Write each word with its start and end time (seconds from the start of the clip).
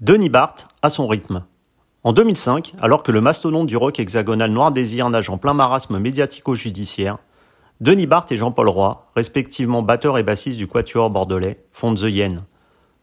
Denis 0.00 0.28
Barthes 0.28 0.68
à 0.80 0.90
son 0.90 1.08
rythme. 1.08 1.44
En 2.04 2.12
2005, 2.12 2.74
alors 2.80 3.02
que 3.02 3.10
le 3.10 3.20
mastodonte 3.20 3.66
du 3.66 3.76
rock 3.76 3.98
hexagonal 3.98 4.52
Noir 4.52 4.70
Désir 4.70 5.10
nage 5.10 5.28
en 5.28 5.38
plein 5.38 5.54
marasme 5.54 5.98
médiatico-judiciaire, 5.98 7.18
Denis 7.80 8.06
Barthes 8.06 8.30
et 8.30 8.36
Jean-Paul 8.36 8.68
Roy, 8.68 9.08
respectivement 9.16 9.82
batteur 9.82 10.16
et 10.16 10.22
bassiste 10.22 10.56
du 10.56 10.68
Quatuor 10.68 11.10
bordelais, 11.10 11.64
fondent 11.72 11.98
The 11.98 12.04
Yen. 12.04 12.44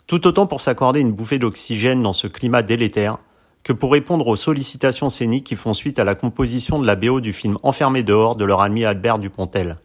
Tout 0.07 0.25
autant 0.25 0.47
pour 0.47 0.61
s'accorder 0.61 1.01
une 1.01 1.11
bouffée 1.11 1.37
d'oxygène 1.37 2.01
dans 2.01 2.13
ce 2.13 2.27
climat 2.27 2.61
délétère, 2.61 3.17
que 3.63 3.73
pour 3.73 3.91
répondre 3.91 4.25
aux 4.27 4.37
sollicitations 4.37 5.09
scéniques 5.09 5.47
qui 5.47 5.57
font 5.57 5.73
suite 5.73 5.99
à 5.99 6.05
la 6.05 6.15
composition 6.15 6.79
de 6.79 6.87
la 6.87 6.95
BO 6.95 7.19
du 7.19 7.33
film 7.33 7.57
Enfermé 7.63 8.03
dehors 8.03 8.37
de 8.37 8.45
leur 8.45 8.61
ami 8.61 8.85
Albert 8.85 9.19
Dupontel. 9.19 9.79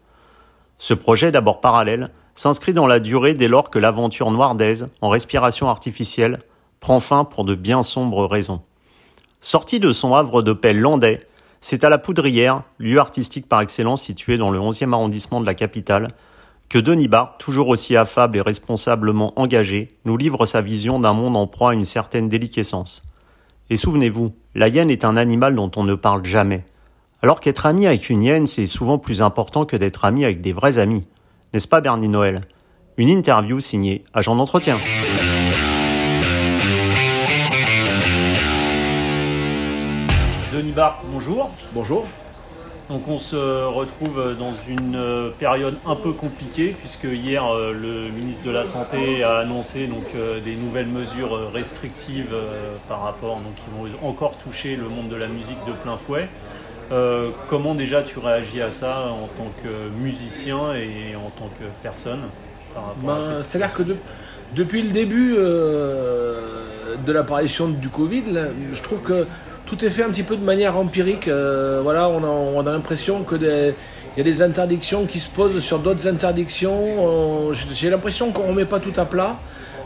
Ce 0.77 0.93
projet, 0.93 1.33
d'abord 1.33 1.59
parallèle, 1.59 2.09
s'inscrit 2.35 2.73
dans 2.73 2.87
la 2.87 3.01
durée 3.01 3.33
dès 3.33 3.49
lors 3.49 3.69
que 3.69 3.79
l'aventure 3.79 4.31
noirdaise, 4.31 4.87
en 5.01 5.09
respiration 5.09 5.67
artificielle, 5.67 6.39
prend 6.81 6.99
fin 6.99 7.23
pour 7.23 7.45
de 7.45 7.55
bien 7.55 7.83
sombres 7.83 8.25
raisons. 8.25 8.61
Sorti 9.39 9.79
de 9.79 9.91
son 9.91 10.15
havre 10.15 10.41
de 10.41 10.51
paix 10.51 10.73
landais, 10.73 11.21
c'est 11.61 11.83
à 11.83 11.89
la 11.89 11.99
Poudrière, 11.99 12.63
lieu 12.79 12.99
artistique 12.99 13.47
par 13.47 13.61
excellence 13.61 14.01
situé 14.01 14.37
dans 14.37 14.49
le 14.49 14.59
11e 14.59 14.91
arrondissement 14.91 15.41
de 15.41 15.45
la 15.45 15.53
capitale, 15.53 16.09
que 16.69 16.79
Denis 16.79 17.07
Barthes, 17.07 17.37
toujours 17.37 17.67
aussi 17.67 17.95
affable 17.95 18.37
et 18.37 18.41
responsablement 18.41 19.39
engagé, 19.39 19.89
nous 20.05 20.17
livre 20.17 20.47
sa 20.47 20.61
vision 20.61 20.99
d'un 20.99 21.13
monde 21.13 21.37
en 21.37 21.45
proie 21.45 21.71
à 21.71 21.73
une 21.73 21.83
certaine 21.83 22.29
déliquescence. 22.29 23.03
Et 23.69 23.75
souvenez-vous, 23.75 24.33
la 24.55 24.67
hyène 24.67 24.89
est 24.89 25.05
un 25.05 25.17
animal 25.17 25.55
dont 25.55 25.71
on 25.75 25.83
ne 25.83 25.95
parle 25.95 26.25
jamais. 26.25 26.65
Alors 27.21 27.41
qu'être 27.41 27.67
ami 27.67 27.85
avec 27.85 28.09
une 28.09 28.23
hyène, 28.23 28.47
c'est 28.47 28.65
souvent 28.65 28.97
plus 28.97 29.21
important 29.21 29.65
que 29.65 29.77
d'être 29.77 30.03
ami 30.03 30.25
avec 30.25 30.41
des 30.41 30.53
vrais 30.53 30.79
amis. 30.79 31.05
N'est-ce 31.53 31.67
pas 31.67 31.81
Bernie 31.81 32.07
Noël? 32.07 32.41
Une 32.97 33.09
interview 33.09 33.59
signée 33.59 34.03
Agent 34.13 34.35
d'entretien. 34.35 34.79
Denis 40.51 40.73
Barthes, 40.73 40.99
bonjour. 41.05 41.49
Bonjour. 41.73 42.05
Donc 42.89 43.07
on 43.07 43.17
se 43.17 43.37
retrouve 43.37 44.35
dans 44.37 44.51
une 44.67 44.97
euh, 44.97 45.29
période 45.29 45.77
un 45.85 45.95
peu 45.95 46.11
compliquée 46.11 46.75
puisque 46.77 47.05
hier 47.05 47.45
euh, 47.45 47.71
le 47.71 48.09
ministre 48.13 48.45
de 48.45 48.51
la 48.51 48.65
Santé 48.65 49.23
a 49.23 49.37
annoncé 49.37 49.87
donc 49.87 50.07
euh, 50.13 50.41
des 50.41 50.55
nouvelles 50.55 50.87
mesures 50.87 51.53
restrictives 51.53 52.35
par 52.89 53.03
rapport 53.03 53.37
donc 53.37 53.55
qui 53.55 53.63
vont 53.73 53.87
encore 54.05 54.37
toucher 54.37 54.75
le 54.75 54.89
monde 54.89 55.07
de 55.07 55.15
la 55.15 55.27
musique 55.27 55.59
de 55.65 55.71
plein 55.71 55.95
fouet. 55.95 56.27
comment 57.47 57.73
déjà 57.73 58.03
tu 58.03 58.19
réagis 58.19 58.61
à 58.61 58.71
ça 58.71 59.07
en 59.09 59.27
tant 59.27 59.51
que 59.63 59.69
musicien 60.03 60.73
et 60.73 61.15
en 61.15 61.29
tant 61.29 61.49
que 61.59 61.63
personne 61.81 62.23
C'est-à-dire 63.39 63.73
que 63.73 63.83
depuis 64.53 64.81
le 64.81 64.89
début 64.89 65.35
de 65.35 67.11
l'apparition 67.13 67.69
du 67.69 67.87
Covid, 67.87 68.25
je 68.73 68.81
trouve 68.81 68.99
que 68.99 69.25
tout 69.71 69.85
est 69.85 69.89
fait 69.89 70.03
un 70.03 70.09
petit 70.09 70.23
peu 70.23 70.35
de 70.35 70.43
manière 70.43 70.77
empirique. 70.77 71.29
Euh, 71.29 71.79
voilà, 71.81 72.09
on 72.09 72.59
a, 72.59 72.71
l'impression 72.71 73.23
que 73.23 73.35
il 73.35 74.17
y 74.17 74.19
a 74.19 74.23
des 74.23 74.41
interdictions 74.41 75.05
qui 75.05 75.19
se 75.19 75.29
posent 75.29 75.59
sur 75.59 75.79
d'autres 75.79 76.09
interdictions. 76.09 77.53
J'ai 77.71 77.89
l'impression 77.89 78.31
qu'on 78.33 78.43
ne 78.43 78.49
remet 78.49 78.65
pas 78.65 78.81
tout 78.81 78.91
à 78.97 79.05
plat. 79.05 79.39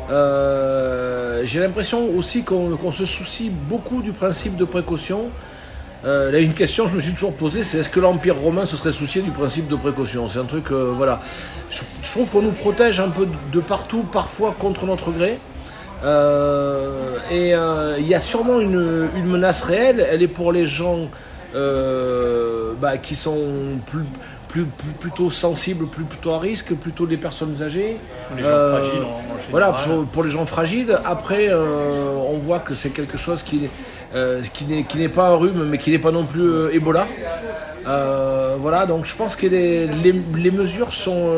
Euh, 0.09 1.43
j'ai 1.45 1.59
l'impression 1.59 2.09
aussi 2.17 2.41
qu'on 2.43 2.91
se 2.91 3.05
soucie 3.05 3.51
beaucoup 3.51 4.01
du 4.01 4.11
principe 4.11 4.55
de 4.55 4.65
précaution. 4.65 5.25
Euh, 6.03 6.31
une 6.41 6.55
question 6.55 6.85
que 6.85 6.91
je 6.91 6.95
me 6.95 7.01
suis 7.01 7.13
toujours 7.13 7.35
posée, 7.35 7.61
c'est 7.61 7.79
est-ce 7.79 7.89
que 7.91 7.99
l'Empire 7.99 8.35
romain 8.35 8.65
se 8.65 8.77
serait 8.77 8.91
soucié 8.91 9.21
du 9.21 9.31
principe 9.31 9.67
de 9.67 9.75
précaution? 9.75 10.27
C'est 10.29 10.39
un 10.39 10.45
truc, 10.45 10.71
voilà. 10.71 11.21
Je 11.69 12.11
trouve 12.11 12.27
qu'on 12.29 12.41
nous 12.41 12.51
protège 12.51 12.99
un 12.99 13.09
peu 13.09 13.27
de 13.53 13.59
partout, 13.59 14.03
parfois 14.11 14.55
contre 14.57 14.87
notre 14.87 15.11
gré. 15.11 15.37
Euh, 16.03 17.17
et 17.31 17.55
euh, 17.55 17.95
il 17.99 18.07
y 18.07 18.15
a 18.15 18.19
sûrement 18.19 18.59
une, 18.59 19.09
menace 19.25 19.63
réelle. 19.63 20.05
Elle 20.09 20.21
est 20.21 20.27
pour 20.27 20.51
les 20.51 20.65
gens 20.65 21.09
euh, 21.55 22.73
bah, 22.79 22.97
qui 22.97 23.15
sont 23.15 23.79
plus, 23.85 24.03
plus, 24.47 24.65
plutôt 24.99 25.29
sensibles, 25.29 25.87
plus, 25.87 26.03
plutôt 26.03 26.31
à 26.31 26.39
risque, 26.39 26.73
plutôt 26.73 27.05
les 27.05 27.17
personnes 27.17 27.61
âgées. 27.61 27.97
Les 28.35 28.43
gens 28.43 28.49
fragiles 28.49 29.05
Voilà, 29.51 29.75
pour, 30.11 30.23
les 30.23 30.31
gens 30.31 30.45
fragiles. 30.45 30.97
Après, 31.05 31.51
on 31.53 32.37
voit 32.39 32.59
que 32.59 32.73
c'est 32.73 32.89
quelque 32.89 33.17
chose 33.17 33.43
qui, 33.43 33.69
qui 34.53 34.97
n'est 34.97 35.09
pas 35.09 35.29
un 35.29 35.35
rhume, 35.35 35.69
mais 35.69 35.77
qui 35.77 35.91
n'est 35.91 35.99
pas 35.99 36.11
non 36.11 36.23
plus 36.23 36.73
Ebola. 36.73 37.07
voilà, 37.85 38.85
donc 38.85 39.05
je 39.05 39.15
pense 39.15 39.35
que 39.35 39.47
les, 39.47 39.87
les 39.87 40.51
mesures 40.51 40.93
sont 40.93 41.29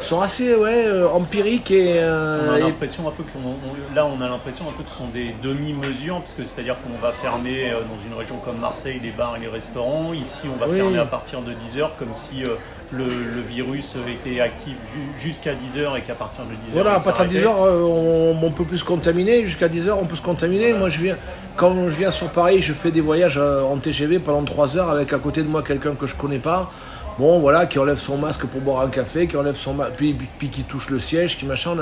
sont 0.00 0.20
assez 0.20 0.54
ouais, 0.54 0.86
euh, 0.86 1.08
empiriques 1.08 1.70
et. 1.70 1.94
Euh, 1.98 2.48
on 2.50 2.54
a 2.54 2.58
l'impression 2.58 3.08
un 3.08 3.10
peu 3.10 3.22
que 3.22 3.94
là 3.94 4.06
on 4.06 4.20
a 4.20 4.28
l'impression 4.28 4.66
un 4.68 4.72
peu 4.72 4.82
que 4.82 4.90
ce 4.90 4.96
sont 4.96 5.08
des 5.08 5.34
demi-mesures, 5.42 6.18
parce 6.18 6.34
que 6.34 6.44
c'est-à-dire 6.44 6.76
qu'on 6.82 7.00
va 7.00 7.12
fermer 7.12 7.70
euh, 7.70 7.80
dans 7.80 8.02
une 8.06 8.18
région 8.18 8.36
comme 8.44 8.58
Marseille 8.58 9.00
les 9.02 9.10
bars 9.10 9.36
et 9.36 9.40
les 9.40 9.48
restaurants. 9.48 10.12
Ici 10.12 10.48
on 10.52 10.58
va 10.58 10.72
fermer 10.72 10.98
à 10.98 11.04
partir 11.04 11.40
de 11.40 11.52
10h 11.52 11.90
comme 11.98 12.12
si 12.12 12.44
le, 12.92 13.06
virus 13.46 13.96
était 14.08 14.40
actif 14.40 14.76
jusqu'à 15.18 15.54
10h 15.54 15.98
et 15.98 16.02
qu'à 16.02 16.14
partir 16.14 16.44
de 16.44 16.52
10h. 16.52 16.72
Voilà, 16.72 16.94
à 16.94 17.00
partir 17.00 17.24
de 17.26 17.30
10h 17.30 17.46
on, 17.48 18.38
on, 18.42 18.50
peut 18.50 18.64
plus 18.64 18.78
se 18.78 18.84
contaminer, 18.84 19.44
jusqu'à 19.44 19.68
10h 19.68 19.92
on 19.92 20.04
peut 20.04 20.16
se 20.16 20.22
contaminer. 20.22 20.72
Moi 20.72 20.88
je 20.88 21.00
viens, 21.00 21.16
quand 21.56 21.88
je 21.88 21.96
viens 21.96 22.10
sur 22.10 22.28
Paris, 22.28 22.60
je 22.60 22.72
fais 22.72 22.90
des 22.90 23.00
voyages 23.00 23.38
en 23.38 23.76
TGV 23.76 24.18
pendant 24.18 24.42
3 24.42 24.76
heures 24.76 24.90
avec 24.90 25.12
à 25.12 25.18
côté 25.18 25.42
de 25.42 25.48
moi 25.48 25.62
quelqu'un 25.62 25.94
que 25.94 26.06
je 26.06 26.14
connais 26.14 26.38
pas 26.38 26.70
bon 27.18 27.40
voilà 27.40 27.66
qui 27.66 27.78
enlève 27.78 27.98
son 27.98 28.18
masque 28.18 28.44
pour 28.46 28.60
boire 28.60 28.82
un 28.82 28.88
café 28.88 29.26
qui 29.26 29.36
enlève 29.36 29.54
son 29.54 29.74
masque 29.74 29.92
puis, 29.96 30.14
puis, 30.38 30.48
qui 30.48 30.62
touche 30.62 30.90
le 30.90 30.98
siège 30.98 31.38
qui 31.38 31.46
machin 31.46 31.74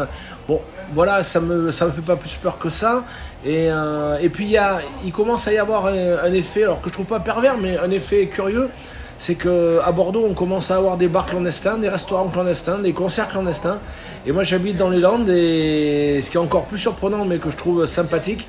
bon 0.47 0.61
voilà 0.93 1.22
ça 1.22 1.41
me 1.41 1.71
ça 1.71 1.87
me 1.87 1.91
fait 1.91 2.03
pas 2.03 2.17
plus 2.17 2.34
peur 2.34 2.59
que 2.59 2.69
ça. 2.69 3.05
Et, 3.45 3.71
euh, 3.71 4.19
et 4.22 4.28
puis 4.28 4.45
il 4.45 4.50
y 4.50 4.56
a, 4.56 4.78
il 5.05 5.12
commence 5.12 5.49
à 5.49 5.53
y 5.53 5.59
avoir 5.59 5.87
un, 5.87 6.33
effet 6.33 6.62
alors 6.65 6.81
que 6.81 6.89
je 6.89 6.95
trouve 6.95 7.06
pas 7.06 7.21
pervers 7.21 7.56
mais 7.59 7.78
un 7.78 7.91
effet 7.91 8.27
curieux 8.27 8.69
c'est 9.17 9.34
que 9.34 9.81
à 9.84 9.93
Bordeaux 9.93 10.27
on 10.28 10.34
commence 10.34 10.71
à 10.71 10.77
avoir 10.77 10.97
des 10.97 11.09
bars 11.09 11.27
clandestins 11.27 11.78
des 11.78 11.89
restaurants 11.89 12.28
clandestins 12.28 12.78
des 12.78 12.93
concerts 12.93 13.28
clandestins. 13.28 13.78
Et 14.27 14.33
moi 14.33 14.45
j'habite 14.45 14.77
dans 14.77 14.91
les 14.91 15.01
Landes 15.01 15.28
et 15.28 16.21
ce 16.22 16.31
qui 16.31 16.37
est 16.37 16.41
encore 16.41 16.65
plus 16.65 16.78
surprenant 16.78 17.25
mais 17.25 17.39
que 17.39 17.51
je 17.51 17.56
trouve 17.56 17.87
sympathique 17.87 18.47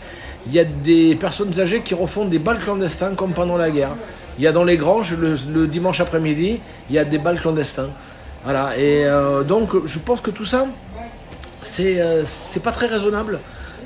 il 0.47 0.53
y 0.53 0.59
a 0.59 0.63
des 0.63 1.15
personnes 1.15 1.59
âgées 1.59 1.81
qui 1.81 1.95
refont 1.95 2.25
des 2.25 2.37
bals 2.39 2.59
clandestins 2.59 3.15
comme 3.15 3.31
pendant 3.31 3.57
la 3.57 3.71
guerre 3.71 3.95
il 4.37 4.43
y 4.43 4.47
a 4.47 4.51
dans 4.51 4.63
les 4.63 4.77
granges, 4.77 5.13
le, 5.13 5.67
dimanche 5.67 5.99
après-midi, 5.99 6.59
il 6.89 6.95
y 6.95 6.99
a 6.99 7.05
des 7.05 7.17
balles 7.17 7.39
clandestins. 7.39 7.89
Voilà, 8.43 8.77
et 8.77 9.05
euh, 9.05 9.43
donc 9.43 9.69
je 9.85 9.99
pense 9.99 10.21
que 10.21 10.29
tout 10.29 10.45
ça, 10.45 10.67
c'est 11.61 11.99
euh, 11.99 12.23
pas 12.63 12.71
très 12.71 12.87
raisonnable. 12.87 13.39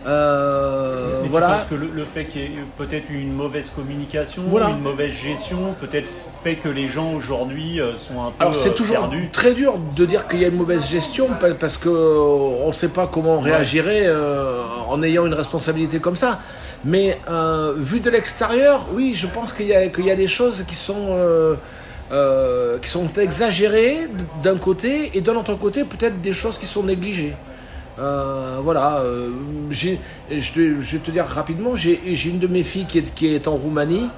Euh, 0.08 1.20
Mais 1.24 1.30
voilà. 1.30 1.48
Tu 1.48 1.54
penses 1.54 1.66
que 1.70 1.76
le, 1.96 2.06
fait 2.06 2.26
qu'il 2.26 2.42
y 2.42 2.46
ait 2.46 2.64
peut-être 2.78 3.10
une 3.10 3.34
mauvaise 3.34 3.70
communication, 3.70 4.44
une 4.44 4.82
mauvaise 4.82 5.12
gestion, 5.12 5.76
peut-être 5.80 6.08
fait 6.44 6.56
que 6.56 6.70
les 6.70 6.88
gens 6.88 7.14
aujourd'hui 7.14 7.80
sont 7.96 8.22
un 8.22 8.32
peu 8.32 8.36
Alors 8.40 8.56
c'est 8.56 8.76
toujours 8.76 9.10
très 9.34 9.54
dur 9.54 9.78
de 9.96 10.06
dire 10.06 10.28
qu'il 10.28 10.40
y 10.40 10.46
a 10.46 10.48
une 10.48 10.56
mauvaise 10.56 10.90
gestion 10.90 11.28
parce 11.60 11.78
qu'on 11.78 12.68
ne 12.68 12.72
sait 12.72 12.90
pas 12.90 13.08
comment 13.08 13.36
on 13.36 13.42
réagirait 13.42 14.08
en 14.88 15.04
ayant 15.04 15.26
une 15.26 15.34
responsabilité 15.34 16.00
comme 16.00 16.16
ça. 16.16 16.40
Mais 16.86 17.20
euh, 17.30 17.74
vu 17.78 18.00
de 18.00 18.10
l'extérieur, 18.10 18.88
oui, 18.94 19.14
je 19.14 19.28
pense 19.28 19.54
qu'il 19.54 19.68
y, 19.68 19.74
a 19.74 20.16
des 20.16 20.28
choses 20.28 20.64
qui 20.68 20.76
sont, 20.76 21.08
euh, 21.10 21.56
euh, 22.12 22.78
qui 22.80 22.90
sont 22.90 23.10
exagérées 23.18 24.08
d'un 24.42 24.58
côté, 24.58 25.12
et 25.14 25.22
d'un 25.22 25.36
autre 25.36 25.56
côté, 25.56 25.84
peut-être 25.84 26.22
des 26.22 26.32
choses 26.32 26.58
qui 26.58 26.66
sont 26.66 26.84
négligées. 26.84 27.34
voilà, 27.98 29.04
je, 29.70 29.90
vais 30.30 31.00
te 31.00 31.12
dire 31.12 31.26
rapidement, 31.26 31.76
j'ai 31.76 32.00
une 32.26 32.40
de 32.40 32.48
mes 32.48 32.64
filles 32.64 32.88
qui 32.88 33.34
est, 33.34 33.48
en 33.48 33.56
Roumanie. 33.56 34.10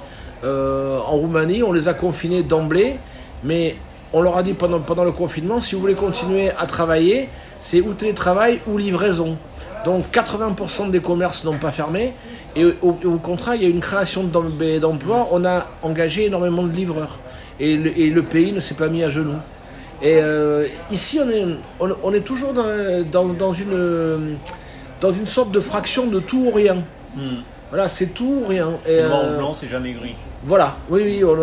en 0.44 1.18
Roumanie, 1.18 1.64
on 1.64 1.72
les 1.72 1.88
a 1.88 1.96
confinés 1.96 2.44
d'emblée, 2.44 2.98
mais 3.44 3.76
on 4.14 4.22
leur 4.22 4.38
a 4.38 4.44
dit 4.44 4.54
pendant, 4.54 4.82
pendant 4.82 5.04
le 5.04 5.14
confinement, 5.14 5.62
si 5.62 5.74
vous 5.74 5.82
voulez 5.82 5.96
continuer 5.96 6.52
à 6.52 6.68
travailler, 6.68 7.30
c'est 7.60 7.82
ou 7.82 7.94
télétravail 7.94 8.62
ou 8.68 8.78
livraison. 8.78 9.38
Donc 9.84 10.06
80% 10.14 10.92
des 10.92 11.00
commerces 11.00 11.44
n'ont 11.44 11.58
pas 11.58 11.72
fermé. 11.72 12.14
Et 12.56 12.65
au, 12.81 12.94
contraire, 13.18 13.56
il 13.56 13.63
y 13.63 13.65
a 13.65 13.69
une 13.69 13.80
création 13.80 14.24
d'emplois. 14.24 15.30
On 15.31 15.45
a 15.45 15.68
engagé 15.83 16.25
énormément 16.25 16.63
de 16.63 16.74
livreurs. 16.74 17.19
Et 17.59 17.75
le, 17.75 18.24
pays 18.24 18.51
ne 18.51 18.59
s'est 18.59 18.75
pas 18.75 18.88
mis 18.88 19.03
à 19.03 19.09
genoux. 19.09 19.39
Et 20.01 20.19
euh, 20.21 20.68
ici, 20.92 21.19
on 21.80 22.13
est, 22.13 22.19
toujours 22.21 22.53
dans, 22.53 23.25
dans, 23.25 23.53
une, 23.53 24.38
dans 25.00 25.13
une 25.13 25.27
sorte 25.27 25.51
de 25.51 25.59
fraction 25.59 26.07
de 26.07 26.19
tout 26.19 26.45
ou 26.45 26.51
rien. 26.51 26.83
Hmm. 27.15 27.42
Voilà, 27.71 27.88
c'est 27.88 28.07
tout 28.07 28.41
ou 28.44 28.47
rien. 28.47 28.68
C'est 28.85 29.07
noir 29.07 29.23
ou 29.23 29.27
euh, 29.27 29.38
blanc, 29.38 29.53
c'est 29.53 29.69
jamais 29.69 29.94
gris. 29.94 30.15
Voilà, 30.44 30.75
oui, 30.89 31.01
oui, 31.03 31.23
on 31.23 31.35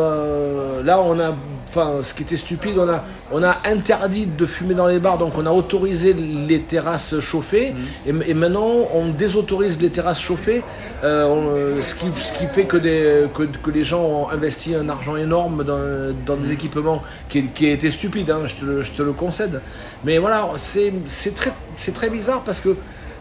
là 0.83 1.01
on 1.01 1.19
a, 1.21 1.35
enfin, 1.69 2.03
ce 2.03 2.13
qui 2.13 2.25
était 2.25 2.37
stupide, 2.37 2.77
on 2.79 2.89
a, 2.89 3.05
on 3.33 3.43
a 3.45 3.59
interdit 3.65 4.27
de 4.27 4.45
fumer 4.45 4.75
dans 4.75 4.89
les 4.89 4.99
bars, 4.99 5.19
donc 5.19 5.39
on 5.39 5.47
a 5.47 5.53
autorisé 5.53 6.13
les 6.13 6.61
terrasses 6.63 7.21
chauffées, 7.21 7.75
mm. 8.07 8.23
et, 8.27 8.35
maintenant 8.35 8.89
on 8.95 9.07
désautorise 9.07 9.81
les 9.81 9.91
terrasses 9.91 10.21
chauffées, 10.21 10.63
euh, 11.05 11.81
ce, 11.81 11.95
qui, 11.95 12.07
ce 12.17 12.33
qui 12.33 12.47
fait 12.47 12.65
que, 12.65 12.77
des, 12.77 13.29
que, 13.33 13.45
que, 13.45 13.71
les 13.71 13.85
gens 13.85 14.03
ont 14.03 14.29
investi 14.31 14.75
un 14.75 14.89
argent 14.89 15.17
énorme 15.17 15.63
dans, 15.63 16.13
dans 16.27 16.37
des 16.37 16.49
mm. 16.49 16.53
équipements 16.53 17.03
qui, 17.29 17.47
qui 17.47 17.69
étaient 17.69 17.91
stupides, 17.91 18.31
hein, 18.31 18.41
je, 18.47 18.55
te, 18.55 18.83
je, 18.83 18.93
te, 18.93 19.03
le 19.03 19.13
concède. 19.13 19.63
Mais 20.05 20.19
voilà, 20.19 20.51
c'est 20.57 20.93
très, 21.37 21.53
très 21.95 22.11
bizarre 22.11 22.43
parce 22.43 22.59
que 22.59 22.77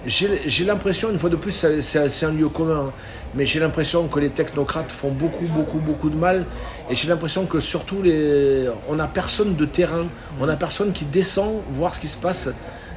j'ai 0.06 0.66
l'impression, 0.66 1.12
une 1.12 1.20
fois 1.20 1.30
de 1.30 1.36
plus, 1.36 1.66
c'est 1.82 2.26
un 2.26 2.32
lieu 2.32 2.50
commun, 2.50 2.88
hein, 2.88 2.92
mais 3.36 3.46
j'ai 3.46 3.60
l'impression 3.60 4.08
que 4.08 4.20
les 4.20 4.30
technocrates 4.30 4.92
font 4.92 5.12
beaucoup, 5.12 5.46
beaucoup, 5.46 5.80
beaucoup 5.80 6.10
de 6.10 6.16
mal. 6.16 6.46
Et 6.90 6.96
j'ai 6.96 7.08
l'impression 7.08 7.46
que 7.46 7.60
surtout, 7.60 8.02
les, 8.02 8.70
on 8.88 8.96
n'a 8.96 9.08
personne 9.08 9.56
de 9.56 9.66
terrain, 9.66 10.06
on 10.40 10.46
n'a 10.46 10.56
personne 10.56 10.92
qui 10.92 11.06
descend 11.06 11.62
voir 11.72 11.96
ce 11.96 12.00
qui 12.00 12.08
se 12.08 12.18
passe 12.18 12.50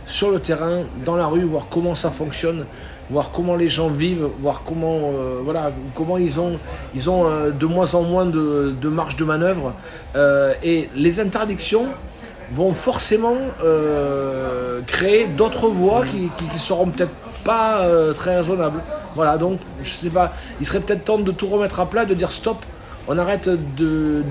sur 0.06 0.30
le 0.30 0.40
terrain, 0.40 0.82
dans 1.04 1.16
la 1.16 1.26
rue, 1.26 1.44
voir 1.44 1.66
comment 1.70 1.94
ça 1.94 2.10
fonctionne, 2.10 2.64
voir 3.10 3.30
comment 3.32 3.56
les 3.56 3.68
gens 3.68 3.88
vivent, 3.88 4.28
voir 4.38 4.62
comment, 4.64 5.12
euh, 5.14 5.40
voilà, 5.42 5.72
comment 5.94 6.16
ils 6.16 6.40
ont, 6.40 6.58
ils 6.94 7.10
ont 7.10 7.26
euh, 7.26 7.50
de 7.50 7.66
moins 7.66 7.94
en 7.94 8.02
moins 8.02 8.26
de, 8.26 8.88
marge 8.88 9.16
de 9.16 9.24
manœuvre. 9.24 9.74
Euh, 10.16 10.54
et 10.62 10.88
les 10.94 11.20
interdictions 11.20 11.86
vont 12.52 12.74
forcément 12.74 13.36
créer 14.86 15.26
d'autres 15.26 15.68
voies 15.68 16.04
qui, 16.06 16.30
qui, 16.36 16.58
seront 16.58 16.86
peut-être 16.86 17.14
pas 17.44 17.86
très 18.14 18.36
raisonnables. 18.36 18.80
Voilà, 19.14 19.38
donc 19.38 19.58
je 19.82 19.90
sais 19.90 20.10
pas, 20.10 20.32
il 20.60 20.66
serait 20.66 20.80
peut-être 20.80 21.04
temps 21.04 21.18
de 21.18 21.32
tout 21.32 21.46
remettre 21.46 21.80
à 21.80 21.86
plat, 21.86 22.04
de 22.04 22.14
dire 22.14 22.30
stop, 22.30 22.64
on 23.08 23.18
arrête 23.18 23.48
de 23.76 24.22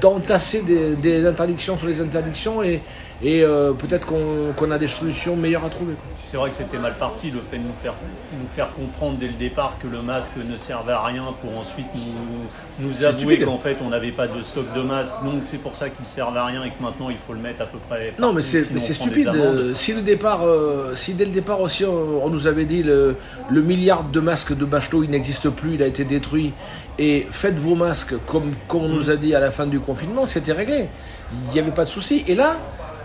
d'entasser 0.00 0.62
des, 0.62 0.94
des 0.94 1.26
interdictions 1.26 1.76
sur 1.76 1.86
les 1.86 2.00
interdictions 2.00 2.62
et, 2.62 2.80
et 3.22 3.42
euh, 3.42 3.72
peut-être 3.72 4.06
qu'on 4.06 4.70
a 4.70 4.78
des 4.78 4.86
solutions 4.86 5.36
meilleures 5.36 5.64
à 5.64 5.68
trouver. 5.68 5.94
C'est 6.22 6.38
vrai 6.38 6.48
que 6.48 6.56
c'était 6.56 6.78
mal 6.78 6.96
parti 6.96 7.30
le 7.30 7.40
fait 7.40 7.58
de 7.58 7.64
nous 7.64 7.74
faire, 7.82 7.94
nous 8.32 8.48
faire 8.48 8.72
comprendre 8.72 9.18
dès 9.18 9.26
le 9.26 9.34
départ 9.34 9.76
que 9.82 9.86
le 9.86 10.00
masque 10.00 10.32
ne 10.36 10.56
servait 10.56 10.92
à 10.92 11.02
rien 11.02 11.24
pour 11.42 11.58
ensuite 11.58 11.86
nous, 11.94 12.86
nous 12.86 13.04
avouer 13.04 13.38
qu'en 13.40 13.58
fait 13.58 13.76
on 13.84 13.90
n'avait 13.90 14.12
pas 14.12 14.26
de 14.26 14.42
stock 14.42 14.64
de 14.74 14.80
masques, 14.80 15.22
donc 15.22 15.40
c'est 15.42 15.58
pour 15.58 15.76
ça 15.76 15.90
qu'il 15.90 16.00
ne 16.00 16.06
servait 16.06 16.38
à 16.38 16.46
rien 16.46 16.64
et 16.64 16.70
que 16.70 16.82
maintenant 16.82 17.10
il 17.10 17.18
faut 17.18 17.34
le 17.34 17.40
mettre 17.40 17.62
à 17.62 17.66
peu 17.66 17.78
près. 17.88 18.14
non, 18.18 18.32
mais 18.32 18.42
c'est 18.42 18.64
stupide. 18.64 19.28
Euh, 19.28 19.74
si, 19.74 19.92
le 19.92 20.00
départ, 20.00 20.46
euh, 20.46 20.94
si 20.94 21.12
dès 21.12 21.26
le 21.26 21.32
départ 21.32 21.60
aussi 21.60 21.84
on, 21.84 22.28
nous 22.30 22.46
avait 22.46 22.64
dit 22.64 22.82
le, 22.82 23.16
le, 23.50 23.60
milliard 23.60 24.04
de 24.04 24.20
masques 24.20 24.56
de 24.56 24.64
Bachelot 24.64 25.02
il 25.04 25.10
n'existe 25.10 25.50
plus, 25.50 25.74
il 25.74 25.82
a 25.82 25.86
été 25.86 26.04
détruit 26.04 26.52
et 26.98 27.26
faites 27.30 27.58
vos 27.58 27.74
masques 27.74 28.14
comme, 28.26 28.52
comme 28.66 28.82
on 28.82 28.88
mm. 28.88 28.94
nous 28.94 29.10
a 29.10 29.16
dit 29.16 29.34
à 29.34 29.40
la 29.40 29.50
fin 29.50 29.66
du 29.66 29.80
confinement, 29.80 30.26
c'était 30.26 30.52
réglé. 30.52 30.86
Il 31.32 31.52
n'y 31.52 31.60
avait 31.60 31.70
pas 31.70 31.84
de 31.84 31.90
souci. 31.90 32.24
Et 32.26 32.34
là, 32.34 32.56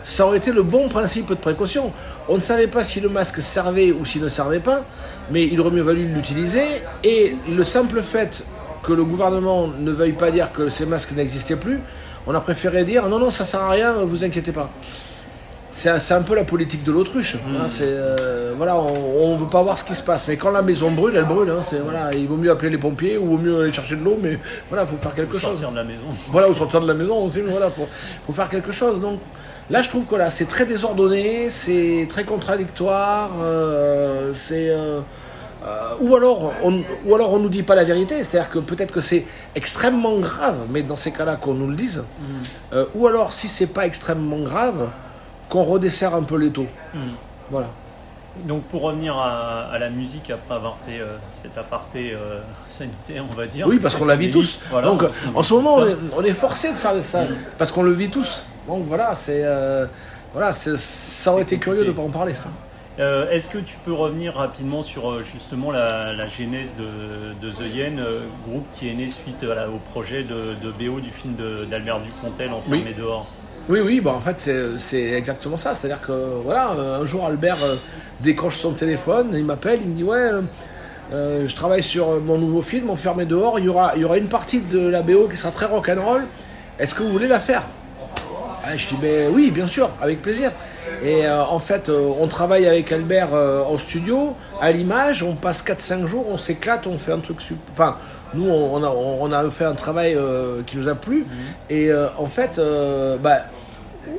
ça 0.05 0.27
aurait 0.27 0.37
été 0.37 0.51
le 0.51 0.61
bon 0.61 0.87
principe 0.87 1.29
de 1.29 1.33
précaution. 1.33 1.91
On 2.29 2.35
ne 2.35 2.41
savait 2.41 2.67
pas 2.67 2.83
si 2.83 3.01
le 3.01 3.09
masque 3.09 3.41
servait 3.41 3.91
ou 3.91 4.05
s'il 4.05 4.21
ne 4.21 4.27
servait 4.27 4.59
pas, 4.59 4.85
mais 5.31 5.45
il 5.47 5.59
aurait 5.59 5.71
mieux 5.71 5.81
valu 5.81 6.05
l'utiliser. 6.05 6.65
Et 7.03 7.35
le 7.49 7.63
simple 7.63 8.01
fait 8.03 8.43
que 8.83 8.93
le 8.93 9.03
gouvernement 9.03 9.67
ne 9.67 9.91
veuille 9.91 10.13
pas 10.13 10.29
dire 10.29 10.51
que 10.53 10.69
ces 10.69 10.85
masques 10.85 11.13
n'existaient 11.13 11.55
plus, 11.55 11.79
on 12.27 12.35
a 12.35 12.39
préféré 12.39 12.83
dire 12.83 13.09
non, 13.09 13.17
non, 13.17 13.31
ça 13.31 13.45
sert 13.45 13.61
à 13.61 13.71
rien, 13.71 13.93
vous 14.05 14.23
inquiétez 14.23 14.51
pas. 14.51 14.69
C'est 15.69 15.89
un, 15.89 16.21
peu 16.21 16.35
la 16.35 16.45
politique 16.45 16.83
de 16.83 16.91
l'autruche. 16.91 17.35
Mmh. 17.35 17.67
c'est 17.67 17.83
euh, 17.85 18.53
voilà, 18.55 18.77
on 18.77 19.33
ne 19.33 19.39
veut 19.39 19.49
pas 19.49 19.61
voir 19.61 19.77
ce 19.77 19.83
qui 19.83 19.95
se 19.95 20.03
passe. 20.03 20.27
Mais 20.27 20.37
quand 20.37 20.51
la 20.51 20.61
maison 20.61 20.89
brûle, 20.91 21.15
elle 21.17 21.25
brûle. 21.25 21.49
Hein, 21.49 21.59
voilà, 21.83 22.13
il 22.13 22.27
vaut 22.27 22.37
mieux 22.37 22.51
appeler 22.51 22.69
les 22.69 22.77
pompiers 22.77 23.17
ou 23.17 23.25
vaut 23.25 23.37
mieux 23.37 23.61
aller 23.61 23.73
chercher 23.73 23.95
de 23.95 24.03
l'eau, 24.03 24.17
mais 24.21 24.39
voilà, 24.69 24.85
faut 24.85 24.95
faire 24.97 25.15
quelque 25.15 25.33
chose. 25.33 25.41
Sortir 25.41 25.71
de 25.71 25.75
la 25.75 25.83
maison. 25.83 26.05
Voilà, 26.29 26.47
ou 26.47 26.53
sortir 26.53 26.79
de 26.79 26.87
la 26.87 26.93
maison 26.93 27.25
aussi, 27.25 27.41
mais 27.41 27.51
voilà, 27.51 27.69
faut, 27.71 27.87
faut 28.25 28.31
faire 28.31 28.47
quelque 28.47 28.71
chose. 28.71 29.01
Donc 29.01 29.19
Là, 29.71 29.81
je 29.81 29.89
trouve 29.89 30.05
que 30.05 30.15
là, 30.15 30.29
c'est 30.29 30.45
très 30.45 30.65
désordonné, 30.65 31.49
c'est 31.49 32.05
très 32.07 32.23
contradictoire, 32.23 33.31
euh, 33.41 34.31
c'est. 34.35 34.69
Euh, 34.69 35.01
euh, 35.65 35.95
ou, 35.99 36.15
alors 36.15 36.53
on, 36.63 36.83
ou 37.05 37.15
alors 37.15 37.33
on 37.33 37.39
nous 37.39 37.49
dit 37.49 37.63
pas 37.63 37.73
la 37.73 37.83
vérité, 37.83 38.21
c'est-à-dire 38.21 38.51
que 38.51 38.59
peut-être 38.59 38.91
que 38.91 39.01
c'est 39.01 39.25
extrêmement 39.55 40.19
grave, 40.19 40.67
mais 40.69 40.83
dans 40.83 40.95
ces 40.95 41.11
cas-là 41.11 41.37
qu'on 41.37 41.55
nous 41.55 41.67
le 41.67 41.75
dise. 41.75 42.05
Mm. 42.19 42.83
ou 42.93 43.07
alors 43.07 43.33
si 43.33 43.47
c'est 43.47 43.73
pas 43.73 43.87
extrêmement 43.87 44.37
grave, 44.37 44.89
qu'on 45.49 45.63
redessert 45.63 46.13
un 46.13 46.21
peu 46.21 46.37
les 46.37 46.51
taux. 46.51 46.67
Mm. 46.93 46.99
Voilà. 47.49 47.69
Donc 48.43 48.61
pour 48.65 48.83
revenir 48.83 49.17
à, 49.17 49.75
la 49.79 49.89
musique, 49.89 50.29
après 50.29 50.53
avoir 50.53 50.77
fait 50.85 51.01
cet 51.31 51.57
aparté 51.57 52.15
sanitaire, 52.67 53.25
on 53.31 53.33
va 53.33 53.47
dire. 53.47 53.65
Oui, 53.65 53.79
parce 53.79 53.95
qu'on 53.95 54.05
la 54.05 54.17
vit 54.17 54.29
tous. 54.29 54.59
Donc 54.83 55.03
en 55.33 55.41
ce 55.41 55.53
moment, 55.55 55.77
on 56.15 56.21
est, 56.21 56.33
forcé 56.33 56.69
de 56.69 56.77
faire 56.77 57.01
ça, 57.01 57.23
parce 57.57 57.71
qu'on 57.71 57.81
le 57.81 57.93
vit 57.93 58.09
tous. 58.09 58.43
Donc 58.67 58.85
voilà, 58.87 59.13
c'est 59.15 59.41
euh, 59.43 59.85
voilà, 60.33 60.51
ça 60.53 61.31
aurait 61.31 61.43
été 61.43 61.57
curieux 61.57 61.83
de 61.83 61.87
ne 61.87 61.91
pas 61.91 62.01
en 62.01 62.09
parler. 62.09 62.33
Ça. 62.33 62.49
Euh, 62.97 63.29
est-ce 63.29 63.49
que 63.49 63.57
tu 63.57 63.75
peux 63.83 63.93
revenir 63.93 64.35
rapidement 64.35 64.81
sur 64.81 65.11
euh, 65.11 65.21
justement 65.21 65.71
la, 65.71 66.27
genèse 66.27 66.73
de, 66.77 67.49
The 67.51 67.73
Yen, 67.73 68.01
groupe 68.47 68.65
qui 68.73 68.89
est 68.89 68.93
né 68.93 69.09
suite 69.09 69.43
au 69.43 69.77
projet 69.91 70.23
de, 70.23 70.71
BO 70.71 70.99
du 70.99 71.11
film 71.11 71.35
d'Albert 71.69 71.99
Dupontel, 72.01 72.51
Enfermé 72.51 72.93
dehors? 72.93 73.27
Oui, 73.67 73.79
oui, 73.79 73.99
bah 73.99 74.11
en 74.11 74.19
fait 74.19 74.49
c'est 74.77 75.11
exactement 75.11 75.57
ça. 75.57 75.73
C'est-à-dire 75.73 76.01
que 76.01 76.41
voilà, 76.43 76.69
un 76.69 77.05
jour 77.05 77.25
Albert 77.25 77.57
décroche 78.21 78.57
son 78.57 78.73
téléphone, 78.73 79.31
il 79.33 79.43
m'appelle, 79.43 79.79
il 79.81 79.89
me 79.89 79.95
dit 79.95 80.03
ouais. 80.03 80.29
je 81.11 81.55
travaille 81.55 81.83
sur 81.83 82.21
mon 82.21 82.37
nouveau 82.37 82.61
film, 82.61 82.89
Enfermé 82.89 83.25
dehors. 83.25 83.59
Il 83.59 83.65
y, 83.65 83.69
aura, 83.69 83.93
il 83.95 84.01
y 84.01 84.05
aura 84.05 84.17
une 84.17 84.27
partie 84.27 84.61
de 84.61 84.79
la 84.79 85.01
BO 85.01 85.27
qui 85.27 85.37
sera 85.37 85.51
très 85.51 85.65
rock'n'roll. 85.65 86.25
Est-ce 86.77 86.93
que 86.93 87.03
vous 87.03 87.11
voulez 87.11 87.27
la 87.27 87.39
faire? 87.39 87.65
Ah, 88.67 88.77
je 88.77 88.87
dis, 88.87 88.95
ben 89.01 89.31
oui, 89.31 89.51
bien 89.51 89.67
sûr, 89.67 89.89
avec 90.01 90.21
plaisir. 90.21 90.51
Et 91.03 91.25
euh, 91.25 91.43
en 91.43 91.59
fait, 91.59 91.89
euh, 91.89 92.09
on 92.19 92.27
travaille 92.27 92.65
avec 92.65 92.91
Albert 92.91 93.29
euh, 93.33 93.63
en 93.63 93.77
studio, 93.77 94.35
à 94.59 94.71
l'image, 94.71 95.23
on 95.23 95.35
passe 95.35 95.63
4-5 95.63 96.05
jours, 96.05 96.25
on 96.29 96.37
s'éclate, 96.37 96.87
on 96.87 96.97
fait 96.97 97.11
un 97.11 97.19
truc 97.19 97.41
super. 97.41 97.63
Enfin, 97.73 97.97
nous, 98.33 98.49
on 98.49 98.83
a, 98.83 98.89
on 98.89 99.31
a 99.31 99.49
fait 99.49 99.65
un 99.65 99.75
travail 99.75 100.17
qui 100.65 100.77
nous 100.77 100.87
a 100.89 100.95
plu. 100.95 101.19
Mhm. 101.19 101.25
Et 101.69 101.89
en 101.93 102.25
fait, 102.25 102.59
bah, 103.21 103.43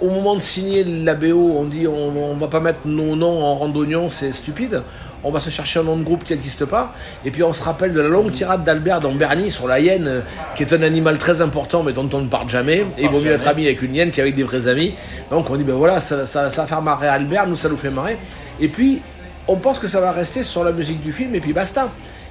au 0.00 0.08
moment 0.08 0.34
de 0.36 0.40
signer 0.40 0.84
la 0.84 1.14
BO, 1.14 1.54
on 1.58 1.64
dit 1.64 1.86
on, 1.86 2.30
on 2.30 2.36
va 2.36 2.48
pas 2.48 2.60
mettre 2.60 2.80
nos 2.86 3.14
noms 3.14 3.42
en 3.42 3.56
randonnion, 3.56 4.08
c'est 4.08 4.32
stupide 4.32 4.82
on 5.26 5.32
va 5.32 5.40
se 5.40 5.50
chercher 5.50 5.80
un 5.80 5.82
nom 5.82 5.96
de 5.96 6.04
groupe 6.04 6.22
qui 6.22 6.32
n'existe 6.32 6.64
pas. 6.64 6.94
Et 7.24 7.32
puis 7.32 7.42
on 7.42 7.52
se 7.52 7.62
rappelle 7.62 7.92
de 7.92 8.00
la 8.00 8.08
longue 8.08 8.30
tirade 8.30 8.62
d'Albert 8.62 9.00
dans 9.00 9.12
Bernie 9.12 9.50
sur 9.50 9.66
la 9.66 9.80
hyène, 9.80 10.06
euh, 10.06 10.20
qui 10.54 10.62
est 10.62 10.72
un 10.72 10.82
animal 10.82 11.18
très 11.18 11.40
important 11.40 11.82
mais 11.82 11.92
dont 11.92 12.08
on 12.12 12.20
ne 12.20 12.28
parle 12.28 12.48
jamais. 12.48 12.84
et 12.96 13.02
il 13.02 13.08
vaut 13.08 13.20
mieux 13.20 13.32
être 13.32 13.48
ami 13.48 13.66
avec 13.66 13.82
une 13.82 13.94
hyène 13.94 14.12
qu'avec 14.12 14.36
des 14.36 14.44
vrais 14.44 14.68
amis. 14.68 14.94
Donc 15.30 15.50
on 15.50 15.56
dit 15.56 15.64
ben 15.64 15.74
voilà, 15.74 16.00
ça, 16.00 16.26
ça, 16.26 16.48
va 16.48 16.66
faire 16.66 16.80
marrer 16.80 17.08
Albert, 17.08 17.48
nous 17.48 17.56
ça 17.56 17.68
nous 17.68 17.76
fait 17.76 17.90
marrer. 17.90 18.18
Et 18.60 18.68
puis 18.68 19.02
on 19.48 19.56
pense 19.56 19.80
que 19.80 19.88
ça 19.88 20.00
va 20.00 20.12
rester 20.12 20.44
sur 20.44 20.62
la 20.62 20.70
musique 20.70 21.02
du 21.02 21.12
film 21.12 21.34
et 21.34 21.40
puis 21.40 21.52
basta. 21.52 21.88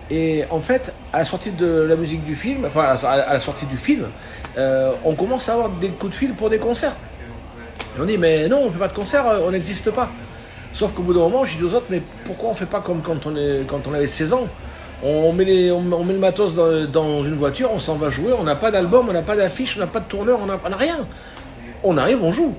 Et 0.10 0.46
en 0.50 0.62
fait, 0.62 0.94
à 1.12 1.20
la 1.20 1.26
sortie 1.26 1.52
de 1.52 1.66
la 1.66 1.96
musique 1.96 2.24
du 2.24 2.36
film, 2.36 2.64
enfin 2.66 2.96
à 3.04 3.34
la 3.34 3.40
sortie 3.40 3.66
du 3.66 3.78
film, 3.78 4.06
euh, 4.58 4.92
on 5.04 5.16
commence 5.16 5.50
à 5.50 5.54
avoir 5.54 5.70
des 5.70 5.90
coups 5.90 6.14
de 6.14 6.18
fil 6.18 6.34
pour 6.34 6.50
des 6.50 6.60
concerts. 6.60 6.96
Et 7.98 8.02
on 8.02 8.06
dit 8.06 8.18
mais 8.18 8.48
non, 8.48 8.60
on 8.64 8.66
ne 8.68 8.72
fait 8.72 8.80
pas 8.80 8.88
de 8.88 8.94
concert, 8.94 9.28
euh, 9.28 9.40
on 9.46 9.52
n'existe 9.52 9.92
pas. 9.92 10.10
Sauf 10.76 10.92
qu'au 10.92 11.04
bout 11.04 11.14
d'un 11.14 11.22
moment, 11.22 11.46
je 11.46 11.56
dis 11.56 11.64
aux 11.64 11.74
autres, 11.74 11.86
mais 11.90 12.02
pourquoi 12.26 12.50
on 12.50 12.54
fait 12.54 12.66
pas 12.66 12.82
comme 12.82 13.02
quand 13.02 13.26
on, 13.26 13.38
est, 13.38 13.62
quand 13.66 13.88
on 13.88 13.94
avait 13.94 14.08
16 14.08 14.34
ans? 14.34 14.48
On 15.02 15.32
met, 15.32 15.46
les, 15.46 15.72
on, 15.72 15.82
met 15.82 16.12
le 16.12 16.20
matos 16.20 16.58
dans, 16.92 17.24
une 17.24 17.36
voiture, 17.36 17.70
on 17.74 17.80
s'en 17.80 17.96
va 17.96 18.10
jouer, 18.10 18.34
on 18.38 18.44
n'a 18.44 18.58
pas 18.58 18.72
d'album, 18.72 19.08
on 19.08 19.14
n'a 19.14 19.22
pas 19.22 19.38
d'affiche, 19.38 19.78
on 19.78 19.80
n'a 19.80 19.88
pas 19.88 20.02
de 20.02 20.06
tourneur, 20.06 20.38
on 20.44 20.70
n'a 20.70 20.76
rien. 20.76 21.08
On 21.82 21.98
arrive, 21.98 22.22
on 22.22 22.34
joue. 22.34 22.56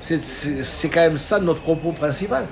C'est 0.00 0.88
quand 0.88 1.00
même 1.00 1.16
ça 1.16 1.38
notre 1.38 1.62
propos 1.62 1.92
principal. 1.92 2.46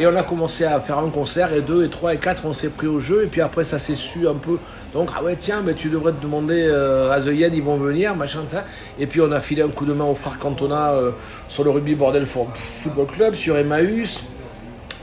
Et 0.00 0.06
on 0.06 0.16
a 0.16 0.22
commencé 0.22 0.64
à 0.64 0.80
faire 0.80 0.98
un 0.98 1.10
concert, 1.10 1.52
et 1.52 1.60
deux, 1.60 1.84
et 1.84 1.90
trois, 1.90 2.14
et 2.14 2.18
quatre, 2.18 2.46
on 2.46 2.54
s'est 2.54 2.70
pris 2.70 2.86
au 2.86 2.98
jeu, 2.98 3.24
et 3.24 3.26
puis 3.26 3.42
après 3.42 3.64
ça 3.64 3.78
s'est 3.78 3.94
su 3.94 4.26
un 4.26 4.36
peu. 4.36 4.56
Donc, 4.94 5.10
ah 5.14 5.22
ouais, 5.22 5.36
tiens, 5.38 5.60
mais 5.62 5.74
tu 5.74 5.90
devrais 5.90 6.12
te 6.12 6.22
demander 6.22 6.66
euh, 6.66 7.12
à 7.12 7.20
The 7.20 7.26
Yen, 7.26 7.54
ils 7.54 7.62
vont 7.62 7.76
venir, 7.76 8.16
machin, 8.16 8.40
ça. 8.48 8.64
Et 8.98 9.06
puis 9.06 9.20
on 9.20 9.32
a 9.32 9.40
filé 9.40 9.60
un 9.60 9.68
coup 9.68 9.84
de 9.84 9.92
main 9.92 10.06
au 10.06 10.14
frère 10.14 10.38
Cantona 10.38 10.92
euh, 10.92 11.10
sur 11.46 11.62
le 11.62 11.68
Rugby 11.68 11.94
Bordel 11.94 12.24
Football 12.24 13.06
Club, 13.06 13.34
sur 13.34 13.58
Emmaüs, 13.58 14.24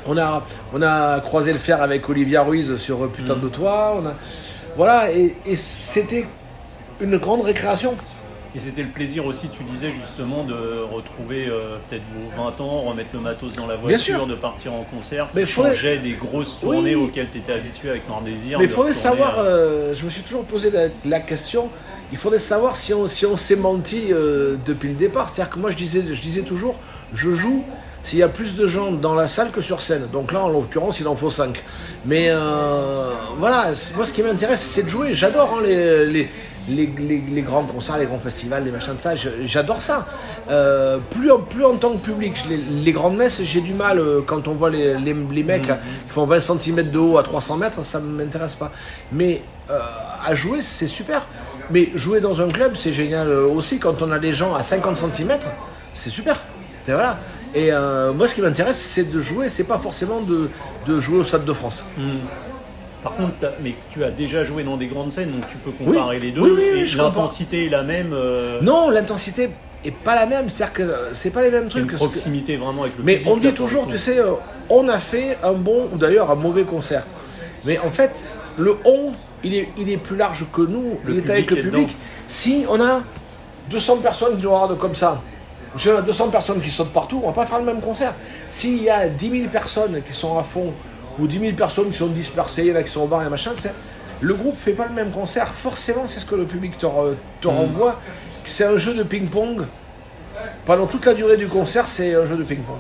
on 0.06 0.18
a, 0.18 0.46
on 0.74 0.82
a 0.82 1.20
croisé 1.22 1.54
le 1.54 1.60
fer 1.60 1.82
avec 1.82 2.08
Olivia 2.10 2.44
Ruiz 2.44 2.76
sur 2.78 3.10
Putain 3.10 3.36
mm. 3.36 3.42
de 3.42 3.50
toi. 3.50 3.96
On 4.02 4.06
a, 4.06 4.14
voilà, 4.76 5.12
et, 5.12 5.36
c'était 5.56 6.26
une 7.02 7.18
grande 7.18 7.42
récréation. 7.42 7.96
Et 8.56 8.60
c'était 8.60 8.82
le 8.82 8.90
plaisir 8.90 9.26
aussi, 9.26 9.50
tu 9.50 9.64
disais 9.64 9.92
justement, 9.92 10.44
de 10.44 10.82
retrouver 10.82 11.48
euh, 11.48 11.78
peut-être 11.88 12.02
vos 12.18 12.44
20 12.44 12.62
ans, 12.62 12.82
remettre 12.82 13.10
le 13.14 13.20
matos 13.20 13.54
dans 13.54 13.68
la 13.68 13.76
voiture, 13.76 14.26
de 14.26 14.34
partir 14.34 14.74
en 14.74 14.84
concert, 14.84 15.30
mais 15.36 15.46
changer 15.46 16.00
des 16.00 16.14
grosses 16.14 16.60
tournées 16.60 16.96
auxquelles 16.96 17.30
tu 17.30 17.38
étais 17.38 17.54
habitué 17.54 17.90
avec 17.90 18.08
Noir 18.08 18.22
Désir. 18.22 18.58
Mais 18.58 18.66
il 18.66 18.70
faudrait 18.70 18.94
savoir, 18.94 19.36
euh, 19.40 19.94
je 19.94 20.04
me 20.04 20.10
suis 20.10 20.24
toujours 20.24 20.46
posé 20.46 20.72
la, 21.06 21.20
question, 21.20 21.70
il 22.12 22.18
faudrait 22.18 22.40
savoir 22.40 22.76
si 22.76 22.92
on, 22.94 23.06
si 23.06 23.26
on 23.28 23.38
s'est 23.38 23.56
menti 23.56 24.06
euh, 24.12 24.56
depuis 24.66 24.90
le 24.90 24.96
départ. 24.96 25.30
C'est-à-dire 25.30 25.54
que 25.54 25.60
moi 25.60 25.70
je 25.70 25.78
disais, 25.78 26.04
je 26.10 26.22
disais 26.22 26.42
toujours, 26.42 26.80
je 27.14 27.32
joue 27.34 27.64
s'il 28.02 28.20
y 28.20 28.24
a 28.24 28.30
plus 28.30 28.56
de 28.56 28.66
gens 28.66 28.92
dans 28.92 29.14
la 29.14 29.28
salle 29.28 29.52
que 29.52 29.62
sur 29.62 29.82
scène. 29.82 30.08
Donc 30.12 30.32
là, 30.32 30.44
en 30.44 30.50
l'occurrence, 30.50 31.00
il 31.00 31.08
en 31.08 31.16
faut 31.16 31.30
5. 31.30 31.62
Mais 32.06 32.28
euh, 32.30 33.12
voilà, 33.38 33.72
moi 33.96 34.06
ce 34.06 34.14
qui 34.14 34.24
m'intéresse, 34.24 34.62
c'est 34.62 34.84
de 34.84 34.90
jouer. 34.90 35.14
J'adore 35.14 35.58
hein, 35.58 35.64
les, 35.64 36.08
les, 36.08 36.30
les, 36.70 37.42
grands 37.42 37.64
concerts, 37.64 37.98
les 37.98 38.06
grands 38.06 38.20
festivals, 38.20 38.64
les 38.64 38.72
machins 38.72 38.96
de 38.96 39.00
ça. 39.00 39.14
J'adore 39.44 39.82
ça. 39.82 40.08
Euh, 40.50 40.98
plus, 41.10 41.32
en, 41.32 41.40
plus 41.40 41.66
en 41.66 41.76
tant 41.76 41.92
que 41.92 41.98
public, 41.98 42.38
les, 42.50 42.92
grandes 42.92 43.18
messes, 43.18 43.42
j'ai 43.44 43.62
du 43.62 43.74
mal 43.74 44.00
euh, 44.00 44.22
quand 44.26 44.48
on 44.48 44.54
voit 44.54 44.70
les, 44.70 44.96
mecs 45.14 45.68
mhm. 45.68 45.78
qui 46.08 46.14
font 46.14 46.26
20 46.26 46.40
cm 46.40 46.90
de 46.90 47.00
haut 47.00 47.18
à 47.18 47.24
300 47.24 47.58
mètres, 47.58 47.84
ça 47.84 48.00
ne 48.00 48.06
m'intéresse 48.06 48.56
pas. 48.56 48.72
Mais 49.12 49.42
à 50.26 50.34
jouer, 50.36 50.62
c'est 50.62 50.88
super. 50.88 51.28
Mais 51.70 51.90
jouer 51.94 52.20
dans 52.20 52.42
un 52.42 52.48
club, 52.48 52.76
c'est 52.76 52.94
génial 52.94 53.30
aussi 53.30 53.78
quand 53.78 54.02
on 54.02 54.12
a 54.12 54.18
des 54.18 54.34
gens 54.34 54.56
à 54.56 54.64
50 54.64 54.98
cm, 54.98 55.38
c'est 55.94 56.10
super. 56.10 56.42
Et 56.88 56.92
voilà. 56.92 57.20
Et 57.56 57.72
euh, 57.72 58.14
moi, 58.14 58.28
ce 58.28 58.36
qui 58.36 58.42
m'intéresse, 58.42 58.78
c'est 58.80 59.12
de 59.12 59.20
jouer, 59.20 59.50
c'est 59.50 59.64
pas 59.64 59.80
forcément 59.80 60.22
de, 60.22 60.50
de 60.88 61.00
jouer 61.00 61.18
au 61.20 61.24
Stade 61.24 61.46
de 61.46 61.54
France. 61.54 61.86
Hmm. 61.98 62.18
Par 63.04 63.16
contre, 63.16 63.34
mais 63.64 63.76
tu 63.92 64.04
as 64.04 64.12
déjà 64.12 64.44
joué 64.44 64.64
dans 64.64 64.76
des 64.78 64.88
grandes 64.88 65.12
scènes, 65.12 65.32
donc 65.32 65.48
tu 65.48 65.58
peux 65.58 65.72
comparer 65.72 66.20
les 66.20 66.32
deux. 66.32 66.42
Oui, 66.42 66.86
l'intensité 66.96 67.66
est 67.66 67.70
la 67.70 67.84
même. 67.84 68.12
euh, 68.14 68.60
Non, 68.62 68.90
l'intensité 68.90 69.50
est 69.86 69.92
pas 69.92 70.16
la 70.16 70.26
même, 70.26 70.50
c'est-à-dire 70.50 70.74
que 70.74 70.84
c'est 71.14 71.30
pas 71.32 71.42
les 71.42 71.50
mêmes 71.50 71.64
une 71.64 71.70
trucs. 71.70 71.88
que 71.88 71.92
que- 71.94 71.96
proximité 71.98 72.58
vraiment 72.58 72.82
avec 72.84 72.98
le 72.98 73.04
Mais 73.04 73.16
public. 73.16 73.32
on 73.34 73.38
dit 73.38 73.54
toujours, 73.54 73.88
tu 73.88 73.98
sais, 73.98 74.20
euh, 74.20 74.34
on 74.70 74.90
a 74.90 74.98
fait 75.00 75.38
un 75.42 75.54
bon 75.54 75.88
ou 75.94 75.98
d'ailleurs 75.98 76.30
un 76.30 76.36
mauvais 76.36 76.64
concert. 76.64 77.04
Mais 77.66 77.80
en 77.80 77.90
fait, 77.90 78.28
le 78.58 78.76
on, 78.84 79.14
il 79.46 79.56
est, 79.56 79.70
il 79.78 79.90
est 79.90 79.98
plus 79.98 80.18
large 80.18 80.46
que 80.52 80.62
nous, 80.62 81.00
Le 81.06 81.14
il 81.14 81.20
est 81.20 81.30
avec 81.30 81.50
le 81.52 81.56
public 81.56 81.58
est 81.58 81.70
public. 81.72 81.88
dedans. 81.88 81.98
Si 82.28 82.66
on 82.70 82.82
a 82.82 83.02
200 83.72 83.98
personnes 83.98 84.36
qui 84.38 84.44
nous 84.44 84.52
regardent 84.54 84.78
comme 84.78 84.96
ça, 84.96 85.22
si 85.78 85.90
on 85.90 85.98
a 85.98 86.02
200 86.02 86.30
personnes 86.30 86.62
qui 86.62 86.70
sautent 86.70 86.92
partout, 86.94 87.22
on 87.24 87.28
va 87.28 87.34
pas 87.34 87.46
faire 87.46 87.60
le 87.60 87.66
même 87.66 87.82
concert. 87.82 88.14
S'il 88.50 88.82
y 88.84 88.90
a 88.90 89.08
10 89.08 89.30
000 89.30 89.50
personnes 89.50 90.02
qui 90.04 90.14
sont 90.14 90.38
à 90.38 90.44
fond, 90.44 90.74
ou 91.20 91.28
10 91.28 91.40
000 91.40 91.54
personnes 91.54 91.90
qui 91.90 91.98
sont 91.98 92.08
dispersées, 92.08 92.64
il 92.64 92.68
y 92.70 92.72
en 92.74 92.76
a 92.78 92.84
qui 92.84 92.92
sont 92.92 93.02
au 93.02 93.08
bar 93.08 93.24
et 93.26 93.30
machin, 93.30 93.52
le 94.22 94.34
groupe 94.34 94.56
fait 94.56 94.74
pas 94.74 94.86
le 94.88 94.94
même 94.94 95.12
concert. 95.12 95.48
Forcément, 95.48 96.04
c'est 96.08 96.20
ce 96.20 96.26
que 96.26 96.36
le 96.36 96.46
public 96.46 96.78
te, 96.78 96.86
re- 96.86 97.16
te 97.42 97.48
Mm. 97.48 97.52
renvoie. 97.52 98.00
C'est 98.46 98.66
un 98.66 98.78
jeu 98.78 98.94
de 98.94 99.04
ping-pong. 99.04 99.66
Pendant 100.66 100.88
toute 100.88 101.06
la 101.06 101.14
durée 101.14 101.38
du 101.38 101.48
concert, 101.48 101.86
c'est 101.88 102.16
un 102.16 102.26
jeu 102.26 102.36
de 102.36 102.44
ping-pong. 102.44 102.78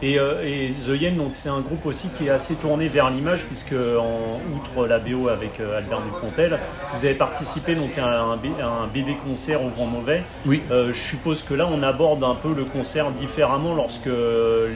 Et, 0.00 0.16
euh, 0.18 0.42
et 0.44 0.70
The 0.86 1.00
Yen, 1.00 1.16
donc 1.16 1.30
c'est 1.32 1.48
un 1.48 1.58
groupe 1.60 1.84
aussi 1.84 2.08
qui 2.16 2.26
est 2.26 2.30
assez 2.30 2.54
tourné 2.54 2.86
vers 2.86 3.10
l'image, 3.10 3.44
puisque 3.44 3.72
en 3.72 4.38
outre 4.54 4.86
la 4.86 5.00
BO 5.00 5.26
avec 5.28 5.58
euh, 5.58 5.76
Albert 5.78 6.02
Dupontel, 6.02 6.58
vous 6.94 7.04
avez 7.04 7.14
participé 7.14 7.74
donc 7.74 7.98
à 7.98 8.06
un, 8.22 8.36
B- 8.36 8.60
à 8.62 8.66
un 8.68 8.86
BD 8.86 9.16
concert 9.16 9.60
au 9.64 9.70
Grand 9.70 9.86
Mauvais. 9.86 10.22
Oui. 10.46 10.62
Euh, 10.70 10.92
je 10.92 10.98
suppose 11.00 11.42
que 11.42 11.52
là, 11.54 11.68
on 11.68 11.82
aborde 11.82 12.22
un 12.22 12.36
peu 12.36 12.54
le 12.54 12.64
concert 12.64 13.10
différemment 13.10 13.74
lorsque 13.74 14.06
euh, 14.06 14.70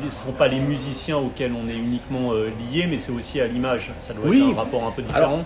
ce 0.00 0.04
ne 0.04 0.10
sont 0.10 0.32
pas 0.32 0.46
les 0.48 0.60
musiciens 0.60 1.16
auxquels 1.16 1.52
on 1.54 1.66
est 1.70 1.76
uniquement 1.76 2.32
lié, 2.34 2.86
mais 2.86 2.98
c'est 2.98 3.12
aussi 3.12 3.40
à 3.40 3.46
l'image. 3.46 3.94
Ça 3.96 4.12
doit 4.12 4.26
Oui. 4.28 4.42
être 4.50 4.58
un 4.58 4.62
rapport 4.62 4.84
un 4.86 4.90
peu 4.90 5.00
différent. 5.00 5.24
Alors, 5.24 5.38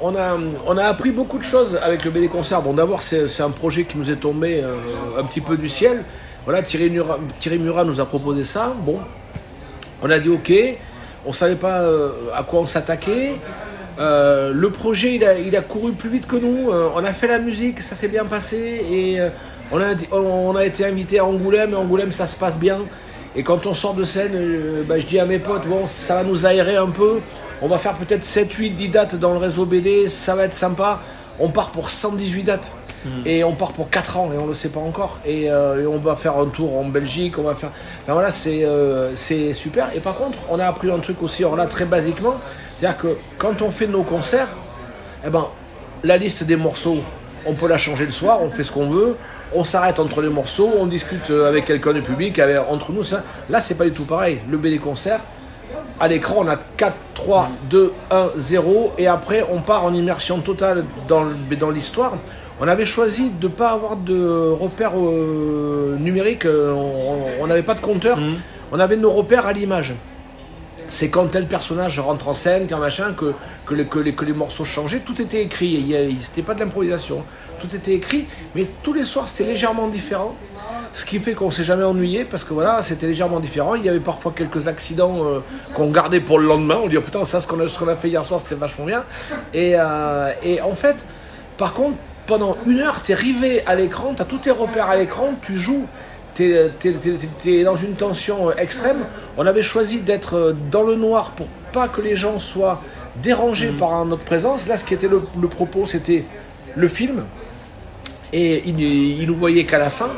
on, 0.00 0.16
a, 0.16 0.36
on 0.66 0.76
a 0.76 0.84
appris 0.84 1.12
beaucoup 1.12 1.38
de 1.38 1.44
choses 1.44 1.78
avec 1.82 2.04
le 2.04 2.10
BD 2.10 2.26
Concert. 2.26 2.62
Bon, 2.62 2.72
d'abord, 2.72 3.00
c'est, 3.02 3.28
c'est 3.28 3.42
un 3.44 3.50
projet 3.50 3.84
qui 3.84 3.96
nous 3.96 4.10
est 4.10 4.16
tombé 4.16 4.60
euh, 4.60 4.74
un 5.20 5.22
petit 5.24 5.40
peu 5.40 5.56
du 5.56 5.68
ciel. 5.68 6.02
Voilà, 6.44 6.62
Thierry, 6.62 6.90
Murat, 6.90 7.84
nous 7.84 8.00
a 8.00 8.04
proposé 8.04 8.44
ça. 8.44 8.74
Bon, 8.84 8.98
on 10.02 10.10
a 10.10 10.18
dit 10.18 10.28
OK. 10.28 10.52
On 11.26 11.32
savait 11.32 11.56
pas 11.56 11.80
euh, 11.80 12.10
à 12.34 12.42
quoi 12.42 12.60
on 12.60 12.66
s'attaquait. 12.66 13.36
Euh, 13.98 14.52
le 14.52 14.70
projet, 14.70 15.14
il 15.14 15.56
a, 15.56 15.62
couru 15.62 15.92
plus 15.92 16.10
vite 16.10 16.26
que 16.26 16.36
nous. 16.36 16.70
Euh, 16.70 16.90
on 16.94 17.02
a 17.02 17.14
fait 17.14 17.28
la 17.28 17.38
musique, 17.38 17.80
ça 17.80 17.94
s'est 17.94 18.08
bien 18.08 18.26
passé. 18.26 18.84
Et 18.90 19.18
on, 19.72 20.54
a, 20.54 20.66
été 20.66 20.84
invité 20.84 21.18
à 21.18 21.24
Angoulême. 21.24 21.72
Et 21.72 21.76
Angoulême, 21.76 22.12
ça 22.12 22.26
se 22.26 22.36
passe 22.36 22.58
bien. 22.58 22.80
Et 23.34 23.42
quand 23.42 23.66
on 23.66 23.72
sort 23.72 23.94
de 23.94 24.04
scène, 24.04 24.84
bah, 24.86 24.98
je 24.98 25.06
dis 25.06 25.18
à 25.18 25.24
mes 25.24 25.38
potes, 25.38 25.66
bon, 25.66 25.86
ça 25.86 26.16
va 26.16 26.24
nous 26.24 26.44
aérer 26.44 26.76
un 26.76 26.90
peu. 26.90 27.20
On 27.62 27.68
va 27.68 27.78
faire 27.78 27.94
peut-être 27.94 28.22
7, 28.22 28.52
8, 28.52 28.70
10 28.72 28.88
dates 28.88 29.14
dans 29.14 29.32
le 29.32 29.38
réseau 29.38 29.64
BD. 29.64 30.08
Ça 30.08 30.34
va 30.34 30.44
être 30.44 30.54
sympa. 30.54 31.00
On 31.40 31.48
part 31.48 31.70
pour 31.70 31.88
118 31.88 32.42
dates. 32.42 32.70
Et 33.26 33.44
on 33.44 33.54
part 33.54 33.72
pour 33.72 33.90
4 33.90 34.16
ans 34.18 34.30
et 34.34 34.38
on 34.38 34.46
le 34.46 34.54
sait 34.54 34.70
pas 34.70 34.80
encore. 34.80 35.18
Et, 35.26 35.50
euh, 35.50 35.82
et 35.82 35.86
on 35.86 35.98
va 35.98 36.16
faire 36.16 36.36
un 36.38 36.46
tour 36.46 36.76
en 36.78 36.84
Belgique. 36.84 37.38
On 37.38 37.42
va 37.42 37.54
faire. 37.54 37.70
Enfin, 38.02 38.12
voilà, 38.14 38.30
c'est 38.32 38.64
euh, 38.64 39.14
c'est 39.14 39.52
super. 39.54 39.88
Et 39.94 40.00
par 40.00 40.14
contre, 40.14 40.38
on 40.50 40.58
a 40.58 40.66
appris 40.66 40.90
un 40.90 40.98
truc 40.98 41.22
aussi. 41.22 41.42
Alors 41.44 41.56
là, 41.56 41.66
très 41.66 41.84
basiquement, 41.84 42.36
c'est-à-dire 42.78 42.98
que 42.98 43.16
quand 43.38 43.60
on 43.62 43.70
fait 43.70 43.86
nos 43.86 44.02
concerts, 44.02 44.48
eh 45.26 45.30
ben, 45.30 45.46
la 46.02 46.16
liste 46.16 46.44
des 46.44 46.56
morceaux, 46.56 46.98
on 47.46 47.52
peut 47.52 47.68
la 47.68 47.76
changer 47.78 48.06
le 48.06 48.10
soir, 48.10 48.40
on 48.42 48.48
fait 48.50 48.64
ce 48.64 48.72
qu'on 48.72 48.88
veut, 48.88 49.16
on 49.54 49.64
s'arrête 49.64 49.98
entre 50.00 50.22
les 50.22 50.30
morceaux, 50.30 50.70
on 50.78 50.86
discute 50.86 51.30
euh, 51.30 51.48
avec 51.48 51.66
quelqu'un 51.66 51.92
du 51.92 52.00
public, 52.02 52.38
avec- 52.38 52.58
entre 52.70 52.90
nous. 52.92 53.04
Ça. 53.04 53.22
Là, 53.50 53.60
c'est 53.60 53.74
pas 53.74 53.84
du 53.84 53.92
tout 53.92 54.04
pareil. 54.04 54.40
Le 54.50 54.56
BD 54.56 54.78
concert, 54.78 55.20
à 56.00 56.08
l'écran, 56.08 56.36
on 56.38 56.48
a 56.48 56.56
4, 56.56 56.94
3, 57.14 57.50
2, 57.70 57.92
1, 58.10 58.30
0, 58.36 58.92
et 58.98 59.06
après, 59.06 59.44
on 59.52 59.60
part 59.60 59.84
en 59.84 59.92
immersion 59.94 60.38
totale 60.40 60.84
dans, 61.06 61.24
dans 61.58 61.70
l'histoire. 61.70 62.14
On 62.60 62.68
avait 62.68 62.84
choisi 62.84 63.30
de 63.30 63.48
ne 63.48 63.52
pas 63.52 63.70
avoir 63.70 63.96
de 63.96 64.48
repères 64.50 64.92
euh, 64.96 65.96
numériques, 65.98 66.46
euh, 66.46 66.72
on 67.40 67.46
n'avait 67.46 67.62
pas 67.64 67.74
de 67.74 67.80
compteur, 67.80 68.18
Mhm. 68.18 68.36
on 68.72 68.78
avait 68.78 68.96
nos 68.96 69.10
repères 69.10 69.46
à 69.46 69.52
l'image. 69.52 69.94
C'est 70.88 71.08
quand 71.08 71.26
tel 71.26 71.46
personnage 71.46 71.98
rentre 71.98 72.28
en 72.28 72.34
scène, 72.34 72.66
quand 72.68 72.78
machin, 72.78 73.12
que, 73.16 73.32
que, 73.66 73.74
les, 73.74 73.86
que, 73.86 73.98
les, 73.98 74.14
que 74.14 74.24
les 74.24 74.34
morceaux 74.34 74.64
changeaient, 74.66 75.00
tout 75.00 75.20
était 75.20 75.42
écrit, 75.42 75.94
c'était 76.20 76.42
pas 76.42 76.54
de 76.54 76.60
l'improvisation, 76.60 77.24
tout 77.58 77.74
était 77.74 77.94
écrit, 77.94 78.26
mais 78.54 78.66
tous 78.82 78.92
les 78.92 79.04
soirs 79.04 79.26
c'était 79.26 79.50
légèrement 79.50 79.88
différent, 79.88 80.36
ce 80.92 81.04
qui 81.04 81.18
fait 81.18 81.32
qu'on 81.32 81.50
s'est 81.50 81.64
jamais 81.64 81.84
ennuyé, 81.84 82.24
parce 82.24 82.44
que 82.44 82.52
voilà, 82.54 82.82
c'était 82.82 83.06
légèrement 83.06 83.40
différent, 83.40 83.74
il 83.74 83.84
y 83.84 83.88
avait 83.88 83.98
parfois 83.98 84.32
quelques 84.36 84.68
accidents 84.68 85.24
euh, 85.24 85.40
qu'on 85.72 85.90
gardait 85.90 86.20
pour 86.20 86.38
le 86.38 86.46
lendemain, 86.46 86.78
on 86.84 86.86
dit 86.86 86.98
oh, 86.98 87.00
putain 87.00 87.24
ça 87.24 87.40
ce 87.40 87.46
qu'on 87.48 87.58
a, 87.88 87.96
fait 87.96 88.08
hier 88.08 88.24
soir 88.24 88.38
c'était 88.38 88.54
vachement 88.54 88.84
bien, 88.84 89.04
et, 89.54 89.72
euh, 89.76 90.30
et 90.42 90.60
en 90.60 90.74
fait, 90.74 91.04
par 91.56 91.72
contre, 91.72 91.96
pendant 92.26 92.56
une 92.66 92.80
heure, 92.80 93.02
t'es 93.02 93.14
rivé 93.14 93.62
à 93.66 93.74
l'écran, 93.74 94.14
t'as 94.16 94.24
tous 94.24 94.38
tes 94.38 94.50
repères 94.50 94.88
à 94.88 94.96
l'écran, 94.96 95.34
tu 95.42 95.54
joues, 95.56 95.86
t'es- 96.34 96.70
t'es 97.42 97.62
dans 97.64 97.76
une 97.76 97.94
tension 97.94 98.48
euh, 98.50 98.54
extrême. 98.58 98.98
On 99.36 99.46
avait 99.46 99.62
choisi 99.62 100.00
d'être 100.00 100.34
euh, 100.36 100.56
dans 100.70 100.82
le 100.82 100.94
noir 100.96 101.32
pour 101.32 101.46
pas 101.72 101.88
que 101.88 102.00
les 102.00 102.16
gens 102.16 102.38
soient 102.38 102.80
dérangés 103.22 103.68
par 103.78 104.04
notre 104.04 104.24
présence. 104.24 104.66
Là, 104.66 104.78
ce 104.78 104.84
qui 104.84 104.94
était 104.94 105.08
le, 105.08 105.22
le 105.40 105.48
propos, 105.48 105.86
c'était 105.86 106.24
le 106.76 106.88
film. 106.88 107.24
Et 108.32 108.62
il, 108.68 108.80
il 108.80 109.26
nous 109.26 109.36
voyait 109.36 109.64
qu'à 109.64 109.78
la 109.78 109.90
fin. 109.90 110.08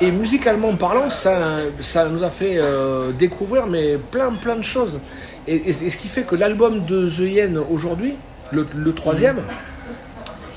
Et 0.00 0.12
musicalement 0.12 0.72
parlant, 0.76 1.10
ça, 1.10 1.58
ça 1.80 2.04
nous 2.08 2.22
a 2.22 2.30
fait 2.30 2.56
euh, 2.58 3.10
découvrir 3.10 3.66
mais 3.66 3.96
plein 3.98 4.30
plein 4.30 4.54
de 4.54 4.62
choses. 4.62 5.00
Et, 5.48 5.68
et 5.68 5.72
c'est- 5.72 5.86
et 5.86 5.90
ce 5.90 5.96
qui 5.96 6.06
fait 6.08 6.22
que 6.22 6.36
l'album 6.36 6.82
de 6.84 7.08
The 7.08 7.18
Yen 7.20 7.58
aujourd'hui, 7.70 8.14
le, 8.52 8.64
le 8.76 8.94
troisième, 8.94 9.38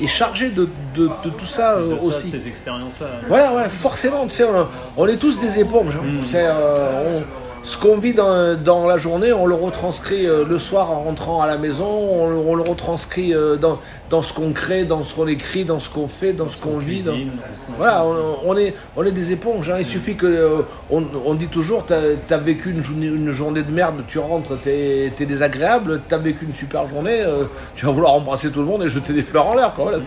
est 0.04 0.08
chargé 0.08 0.50
de, 0.50 0.68
de- 0.96 1.10
de 1.24 1.30
tout 1.30 1.46
ça 1.46 1.74
euh, 1.76 1.98
ça, 2.00 2.06
aussi. 2.06 2.24
de 2.26 2.30
ces 2.30 2.48
expériences-là. 2.48 3.08
Voilà, 3.28 3.54
ouais, 3.54 3.70
forcément, 3.70 4.26
tu 4.26 4.32
sais, 4.36 4.44
on, 4.46 4.68
on 4.98 5.08
est 5.08 5.18
tous 5.18 5.40
des 5.40 5.60
éponges. 5.60 5.96
hein. 5.96 6.04
Mm. 6.06 6.36
Euh, 6.36 7.20
on- 7.20 7.24
ce 7.64 7.78
qu'on 7.78 7.98
vit 7.98 8.14
dans, 8.16 8.56
dans 8.60 8.88
la 8.88 8.98
journée, 8.98 9.32
on 9.32 9.46
le 9.46 9.54
retranscrit 9.54 10.26
euh, 10.26 10.44
le 10.44 10.58
soir 10.58 10.90
en 10.92 11.04
rentrant 11.04 11.44
à 11.44 11.48
la 11.48 11.58
maison, 11.60 11.86
on, 11.88 12.30
le- 12.30 12.38
on 12.38 12.56
le 12.56 12.64
retranscrit 12.64 13.34
dans, 13.60 13.78
dans 14.12 14.22
ce 14.22 14.34
qu'on 14.34 14.52
crée, 14.52 14.84
dans 14.84 15.04
ce 15.06 15.16
qu'on 15.16 15.26
écrit, 15.28 15.64
dans 15.64 15.80
ce 15.80 15.90
qu'on 15.90 16.08
fait, 16.10 16.34
dans 16.34 16.50
ce 16.50 16.62
qu'on 16.62 16.78
vit. 16.78 17.02
dans- 17.02 17.14
Voilà, 17.78 18.06
on, 18.06 18.40
on 18.44 18.58
est, 18.58 18.76
on 18.98 19.04
est 19.06 19.12
des 19.12 19.32
éponges. 19.32 19.70
hein. 19.70 19.78
Il 19.80 19.86
suffit 19.86 20.16
que. 20.16 20.26
euh, 20.28 20.62
on, 20.92 21.04
on 21.26 21.34
dit 21.34 21.48
toujours, 21.48 21.86
t'as 21.86 22.02
as 22.30 22.38
vécu 22.38 22.72
une 22.72 22.84
journée, 22.84 23.06
une 23.08 23.32
journée 23.32 23.64
de 23.64 23.72
merde, 23.72 24.04
tu 24.08 24.20
rentres, 24.20 24.58
t'es 24.62 25.12
es 25.18 25.26
désagréable, 25.26 26.02
t'as 26.10 26.18
vécu 26.18 26.46
une 26.46 26.54
super 26.54 26.88
journée, 26.88 27.22
euh, 27.22 27.46
tu 27.76 27.86
vas 27.86 27.94
vouloir 27.94 28.14
embrasser 28.14 28.52
tout 28.52 28.60
le 28.60 28.66
monde 28.66 28.84
et 28.84 28.90
jeter 28.90 29.14
des 29.14 29.22
fleurs 29.22 29.48
en 29.48 29.56
l'air. 29.56 29.74
quoi. 29.74 29.86
Voilà, 29.86 29.98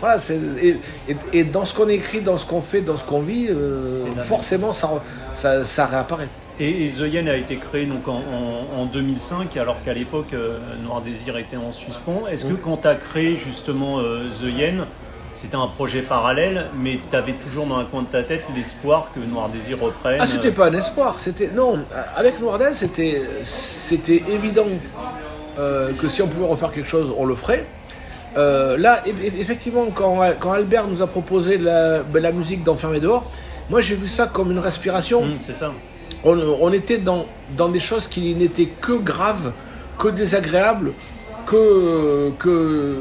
voilà, 0.00 0.16
et, 0.62 0.76
et- 1.08 1.16
et 1.34 1.44
dans 1.44 1.66
ce 1.66 1.74
qu'on 1.74 1.88
écrit, 1.88 2.22
dans 2.22 2.38
ce 2.38 2.46
qu'on 2.46 2.62
fait, 2.62 2.80
dans 2.80 2.96
ce 2.96 3.04
qu'on 3.04 3.20
vit, 3.20 3.48
euh, 3.50 3.76
forcément, 4.24 4.72
ça, 4.72 5.62
ça 5.64 5.86
réapparaît. 5.86 6.28
Et, 6.60 6.84
et 6.84 6.88
The 6.88 7.12
Yen 7.12 7.28
a 7.28 7.36
été 7.36 7.56
créé 7.56 7.84
donc 7.84 8.06
en, 8.06 8.12
en- 8.76 8.80
en 8.82 8.84
2005, 8.86 9.56
alors 9.56 9.82
qu'à 9.82 9.92
l'époque, 9.92 10.32
euh, 10.34 10.58
Noir 10.84 11.00
Désir 11.02 11.36
était 11.36 11.56
en 11.56 11.72
suspens. 11.72 12.22
Est-ce 12.30 12.44
que 12.44 12.54
quand 12.54 12.76
tu 12.82 12.88
as 12.88 12.94
créé 12.94 13.36
justement 13.36 13.98
euh, 14.00 14.28
The 14.28 14.44
Yen, 14.56 14.86
c'était 15.32 15.56
un 15.56 15.66
projet 15.66 16.02
parallèle, 16.02 16.66
mais 16.78 17.00
tu 17.10 17.16
avais 17.16 17.32
toujours 17.32 17.66
dans 17.66 17.78
un 17.78 17.84
coin 17.84 18.02
de 18.02 18.06
ta 18.06 18.22
tête 18.22 18.44
l'espoir 18.54 19.10
que 19.12 19.18
Noir 19.18 19.48
Désir 19.48 19.80
reprenne 19.80 20.18
Ah, 20.20 20.26
c'était 20.28 20.52
pas 20.52 20.66
un 20.66 20.74
espoir. 20.74 21.18
C'était 21.18 21.48
non. 21.48 21.80
Avec 22.16 22.40
Noirdaise, 22.40 22.76
c'était 22.76 23.22
c'était 23.42 24.22
évident 24.30 24.66
euh, 25.58 25.90
que 26.00 26.06
si 26.08 26.22
on 26.22 26.28
pouvait 26.28 26.46
refaire 26.46 26.70
quelque 26.70 26.88
chose, 26.88 27.12
on 27.18 27.24
le 27.26 27.34
ferait. 27.34 27.66
Euh, 28.36 28.76
là, 28.76 29.02
effectivement, 29.06 29.86
quand, 29.92 30.20
quand 30.38 30.52
Albert 30.52 30.86
nous 30.86 31.02
a 31.02 31.06
proposé 31.08 31.58
la, 31.58 32.04
ben, 32.04 32.22
la 32.22 32.30
musique 32.32 32.62
d'Enfermé 32.62 33.00
dehors, 33.00 33.24
moi 33.70 33.80
j'ai 33.80 33.96
vu 33.96 34.06
ça 34.06 34.26
comme 34.26 34.52
une 34.52 34.58
respiration. 34.60 35.22
Hum, 35.22 35.36
c'est 35.40 35.54
ça. 35.56 35.72
On, 36.24 36.38
on 36.60 36.72
était 36.72 36.98
dans, 36.98 37.26
dans 37.56 37.68
des 37.68 37.80
choses 37.80 38.08
qui 38.08 38.34
n'étaient 38.34 38.66
que 38.80 38.92
graves, 38.92 39.52
que 39.98 40.08
désagréables, 40.08 40.92
que 41.46 42.30
que 42.38 42.96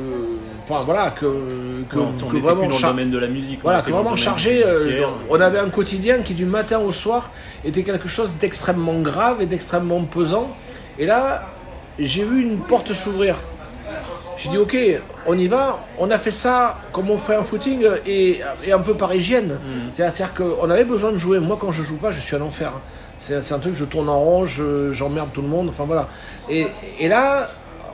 enfin 0.64 0.84
voilà 0.84 1.12
que 1.12 1.26
que, 1.90 1.98
on 2.00 2.06
que 2.08 2.12
n'était 2.14 2.28
plus 2.28 2.40
vraiment 2.40 2.68
dans 2.68 2.76
le 2.76 2.82
domaine 2.82 3.12
de 3.12 3.18
la 3.20 3.28
musique. 3.28 3.60
voilà, 3.64 3.82
que 3.82 3.92
vraiment 3.92 4.16
chargé. 4.16 4.64
euh, 4.66 5.06
on 5.30 5.40
avait 5.40 5.60
un 5.60 5.70
quotidien 5.70 6.20
qui, 6.20 6.34
du 6.34 6.46
matin 6.46 6.80
au 6.80 6.92
soir, 6.92 7.32
était 7.66 7.84
quelque 7.84 8.08
chose 8.08 8.36
d'extrêmement 8.40 9.00
grave 9.00 9.42
et 9.42 9.46
d'extrêmement 9.46 10.04
pesant. 10.04 10.50
Et 11.00 11.06
là, 11.06 11.44
j'ai 12.00 12.24
vu 12.24 12.42
une 12.42 12.60
porte 12.60 12.94
s'ouvrir. 12.94 13.38
J'ai 14.38 14.50
dit, 14.50 14.58
ok, 14.58 14.76
on 15.28 15.38
y 15.38 15.48
va. 15.48 15.80
On 16.00 16.12
a 16.12 16.18
fait 16.18 16.32
ça 16.32 16.80
comme 16.92 17.10
on 17.10 17.18
ferait 17.18 17.38
un 17.38 17.44
footing 17.44 17.86
et, 18.06 18.42
et 18.68 18.72
un 18.74 18.80
peu 18.80 18.94
par 18.96 19.14
hygiène. 19.16 19.58
C'est-à-dire 19.92 20.34
qu'on 20.34 20.70
avait 20.70 20.84
besoin 20.84 21.12
de 21.14 21.18
jouer. 21.18 21.40
Moi, 21.40 21.58
quand 21.60 21.72
je 21.72 21.82
joue 21.84 21.98
pas, 21.98 22.12
je 22.12 22.20
suis 22.20 22.36
un 22.36 22.42
enfer. 22.42 22.74
C'est 23.26 23.54
un 23.54 23.60
truc, 23.60 23.74
je 23.74 23.86
tourne 23.86 24.10
en 24.10 24.20
rond, 24.20 24.46
je- 24.46 24.92
j'emmerde 24.92 25.30
tout 25.32 25.42
le 25.42 25.48
monde. 25.48 25.70
Enfin 25.70 25.86
voilà. 25.86 26.10
Et, 26.50 26.68
là, 27.08 27.50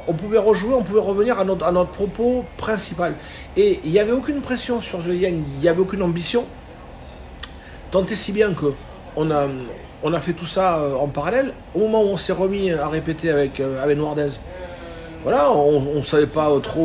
on 0.08 0.14
pouvait 0.14 0.40
rejouer, 0.40 0.74
on 0.74 0.82
pouvait 0.82 1.00
revenir 1.00 1.40
à 1.40 1.44
notre, 1.44 1.86
propos 1.92 2.46
principal. 2.58 3.14
Et 3.56 3.80
il 3.86 3.92
n'y 3.92 4.00
avait 4.00 4.12
aucune 4.12 4.42
pression 4.42 4.82
sur 4.82 5.04
The 5.04 5.10
Yen, 5.10 5.44
il 5.58 5.62
n'y 5.62 5.70
avait 5.70 5.82
aucune 5.82 6.02
ambition. 6.02 6.46
tant 7.92 8.04
et 8.06 8.16
si 8.16 8.32
bien 8.32 8.54
que 8.54 8.74
on 9.16 9.30
a, 9.30 9.46
on 10.02 10.14
a 10.14 10.20
fait 10.20 10.34
tout 10.34 10.48
ça 10.48 10.80
euh, 10.80 10.96
en 10.96 11.08
parallèle. 11.08 11.54
Au 11.76 11.80
moment 11.80 12.02
où 12.02 12.08
on 12.08 12.18
s'est 12.18 12.34
remis 12.34 12.72
à 12.72 12.88
répéter 12.88 13.30
avec, 13.30 13.60
euh, 13.60 13.84
avec 13.84 14.00
Noirdaise, 14.00 14.40
voilà, 15.24 15.52
on 15.52 15.96
ne 15.98 16.02
savait 16.02 16.26
pas 16.26 16.50
trop 16.64 16.82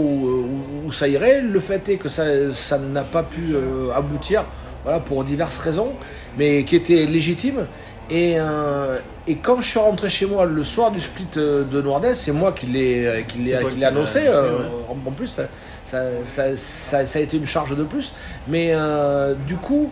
où, 0.85 0.93
ça 0.93 1.09
irait. 1.09 1.41
Le 1.41 1.61
fait 1.61 1.89
est 1.89 1.97
que 1.97 2.11
ça 2.11 2.25
ça 2.53 2.77
n'a 2.77 3.05
pas 3.05 3.23
pu 3.23 3.55
euh, 3.55 3.91
aboutir 3.95 4.45
voilà, 4.83 5.01
pour 5.01 5.25
diverses 5.25 5.57
raisons, 5.57 5.93
mais 6.37 6.65
qui 6.65 6.77
étaient 6.77 7.07
légitimes. 7.07 7.65
Et, 8.11 8.35
euh, 8.39 8.99
et 9.27 9.37
quand 9.37 9.61
je 9.61 9.67
suis 9.69 9.79
rentré 9.79 10.09
chez 10.09 10.27
moi 10.27 10.45
le 10.45 10.63
soir 10.63 10.91
du 10.91 11.01
split 11.01 11.27
euh, 11.39 11.65
de 11.65 11.81
Noirdaise, 11.81 12.19
c'est 12.19 12.33
moi 12.33 12.53
qui 12.53 12.67
l'ai 12.67 13.25
qui 13.29 13.39
l'ai 13.39 13.85
annoncé. 13.85 14.21
euh, 14.29 14.59
en, 14.91 15.11
plus, 15.13 15.27
ça, 15.27 15.45
ça, 15.85 16.03
ça, 16.27 16.55
ça- 16.57 17.07
ça 17.07 17.19
a 17.19 17.23
été 17.23 17.37
une 17.39 17.47
charge 17.47 17.75
de 17.77 17.83
plus. 17.85 18.13
Mais 18.49 18.73
euh, 18.75 19.35
du 19.47 19.57
coup, 19.57 19.91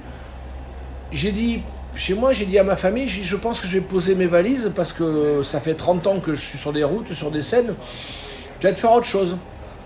j'ai 1.11 1.33
dit, 1.33 1.63
chez 1.95 2.15
moi, 2.15 2.33
j'ai 2.33 2.45
dit 2.47 2.59
à 2.59 2.65
ma 2.65 2.77
famille, 2.77 3.07
dit, 3.07 3.23
je 3.25 3.37
pense 3.37 3.61
que 3.61 3.67
je 3.67 3.73
vais 3.75 3.81
poser 3.81 4.15
mes 4.15 4.27
valises 4.27 4.71
parce 4.75 4.93
que 4.93 5.43
ça 5.43 5.61
fait 5.61 5.75
30 5.75 6.07
ans 6.07 6.21
que 6.21 6.35
je 6.35 6.41
suis 6.41 6.59
sur 6.59 6.73
des 6.73 6.85
routes, 6.85 7.13
sur 7.15 7.31
des 7.31 7.43
scènes. 7.43 7.75
Je 8.61 8.69
vais 8.69 8.75
te 8.75 8.79
faire 8.79 8.93
autre 8.93 9.07
chose. 9.07 9.37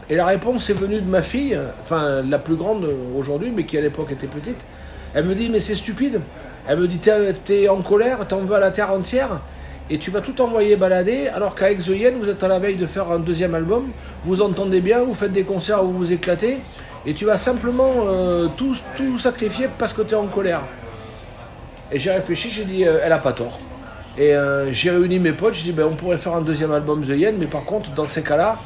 Et 0.09 0.15
la 0.15 0.27
réponse 0.27 0.71
est 0.71 0.75
venue 0.75 1.01
de 1.01 1.07
ma 1.09 1.23
fille, 1.23 1.59
enfin 1.83 2.23
la 2.23 2.39
plus 2.39 2.55
grande 2.55 2.89
aujourd'hui, 3.19 3.53
mais 3.55 3.65
qui 3.65 3.77
à 3.77 3.81
l'époque 3.81 4.13
était 4.13 4.29
petite. 4.29 4.61
Elle 5.15 5.25
me 5.25 5.35
dit, 5.35 5.49
mais 5.49 5.59
c'est 5.59 5.75
stupide. 5.75 6.21
Elle 6.69 6.81
me 6.81 6.89
dit, 6.89 6.99
t'es 6.99 7.69
en 7.69 7.81
colère, 7.81 8.27
t'en 8.27 8.41
veux 8.41 8.57
à 8.57 8.61
la 8.61 8.71
terre 8.71 8.93
entière, 8.93 9.41
et 9.89 9.99
tu 9.99 10.11
vas 10.11 10.21
tout 10.21 10.41
envoyer 10.41 10.75
balader, 10.75 11.29
alors 11.29 11.55
qu'avec 11.55 11.79
The 11.79 11.89
Yen, 11.89 12.19
vous 12.19 12.29
êtes 12.29 12.43
à 12.43 12.49
la 12.49 12.59
veille 12.59 12.77
de 12.77 12.87
faire 12.87 13.11
un 13.13 13.21
deuxième 13.21 13.55
album, 13.55 13.91
vous 14.25 14.43
entendez 14.43 14.81
bien, 14.81 15.05
vous 15.05 15.15
faites 15.15 15.33
des 15.33 15.45
concerts 15.45 15.85
où 15.85 15.93
vous 15.93 15.99
vous 15.99 16.13
éclatez, 16.13 16.59
et 17.07 17.15
tu 17.15 17.25
vas 17.25 17.39
simplement 17.39 17.93
euh, 18.07 18.49
tout, 18.57 18.75
tout 18.97 19.17
sacrifier 19.17 19.69
parce 19.79 19.93
que 19.93 20.03
tu 20.03 20.15
es 20.15 20.17
en 20.17 20.27
colère. 20.27 20.63
Et 21.93 22.01
j'ai 22.01 22.11
réfléchi, 22.11 22.51
j'ai 22.51 22.65
dit, 22.65 22.85
euh, 22.85 22.99
elle 23.01 23.13
a 23.13 23.19
pas 23.19 23.33
tort. 23.33 23.61
Et 24.19 24.35
euh, 24.35 24.73
j'ai 24.73 24.91
réuni 24.91 25.21
mes 25.21 25.33
potes, 25.33 25.55
j'ai 25.55 25.65
dit, 25.65 25.73
ben, 25.73 25.85
on 25.85 25.95
pourrait 25.95 26.19
faire 26.19 26.35
un 26.35 26.41
deuxième 26.41 26.73
album 26.73 27.05
The 27.05 27.11
Yen, 27.11 27.37
mais 27.39 27.47
par 27.47 27.65
contre, 27.65 27.91
dans 27.91 28.09
ces 28.09 28.23
cas-là, 28.23 28.57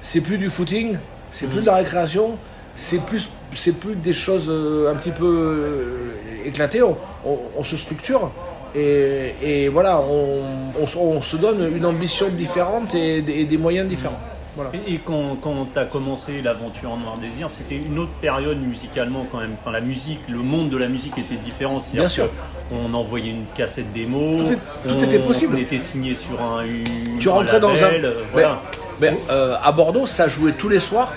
c'est 0.00 0.20
plus 0.20 0.38
du 0.38 0.50
footing, 0.50 0.98
c'est 1.30 1.46
plus 1.46 1.60
de 1.60 1.66
la 1.66 1.76
récréation, 1.76 2.38
c'est 2.76 3.02
plus, 3.04 3.30
c'est 3.54 3.78
plus 3.78 3.96
des 3.96 4.12
choses 4.12 4.46
euh, 4.48 4.90
un 4.92 4.94
petit 4.96 5.10
peu 5.10 5.24
euh, 5.26 6.46
éclatées, 6.46 6.82
on, 6.82 6.96
on- 7.24 7.38
on 7.58 7.64
se 7.64 7.76
structure. 7.76 8.30
Et, 8.74 9.34
et 9.42 9.68
voilà, 9.68 10.00
on, 10.00 10.42
on 10.80 10.86
se- 10.86 10.98
on 10.98 11.22
se 11.22 11.36
donne 11.36 11.70
une 11.74 11.86
ambition 11.86 12.28
différente 12.28 12.94
et, 12.94 13.22
des- 13.22 13.32
et 13.40 13.44
des 13.44 13.56
moyens 13.56 13.88
différents. 13.88 14.18
Voilà. 14.54 14.70
Et, 14.88 14.96
quand, 15.04 15.36
quand 15.40 15.66
tu 15.72 15.78
as 15.78 15.84
commencé 15.84 16.40
l'aventure 16.42 16.90
en 16.90 16.96
Noir 16.96 17.18
Désir, 17.18 17.50
c'était 17.50 17.76
une 17.76 17.98
autre 17.98 18.12
période 18.22 18.58
musicalement 18.58 19.26
quand 19.30 19.38
même. 19.38 19.52
Enfin, 19.60 19.70
la 19.70 19.80
musique, 19.82 20.20
le 20.28 20.38
monde 20.38 20.70
de 20.70 20.76
la 20.78 20.88
musique 20.88 21.16
était 21.18 21.36
différent. 21.36 21.78
Bien 21.92 22.08
sûr. 22.08 22.28
On 22.72 22.92
envoyait 22.94 23.30
une 23.30 23.44
cassette 23.54 23.92
démo. 23.92 24.42
Tout 24.44 24.52
est- 24.52 24.56
tout 24.88 24.94
on, 24.98 25.04
était 25.04 25.18
possible. 25.20 25.54
On 25.56 25.60
était 25.60 25.78
signé 25.78 26.14
sur 26.14 26.40
un. 26.42 26.64
une- 26.64 27.18
Tu 27.20 27.28
rentrais 27.28 27.60
dans 27.60 27.70
un. 27.70 27.90
label, 27.92 28.14
voilà. 28.32 28.60
Mais, 29.00 29.10
mais, 29.10 29.18
euh, 29.30 29.56
à 29.62 29.72
Bordeaux, 29.72 30.06
ça 30.06 30.26
jouait 30.26 30.52
tous 30.52 30.70
les 30.70 30.78
soirs. 30.80 31.12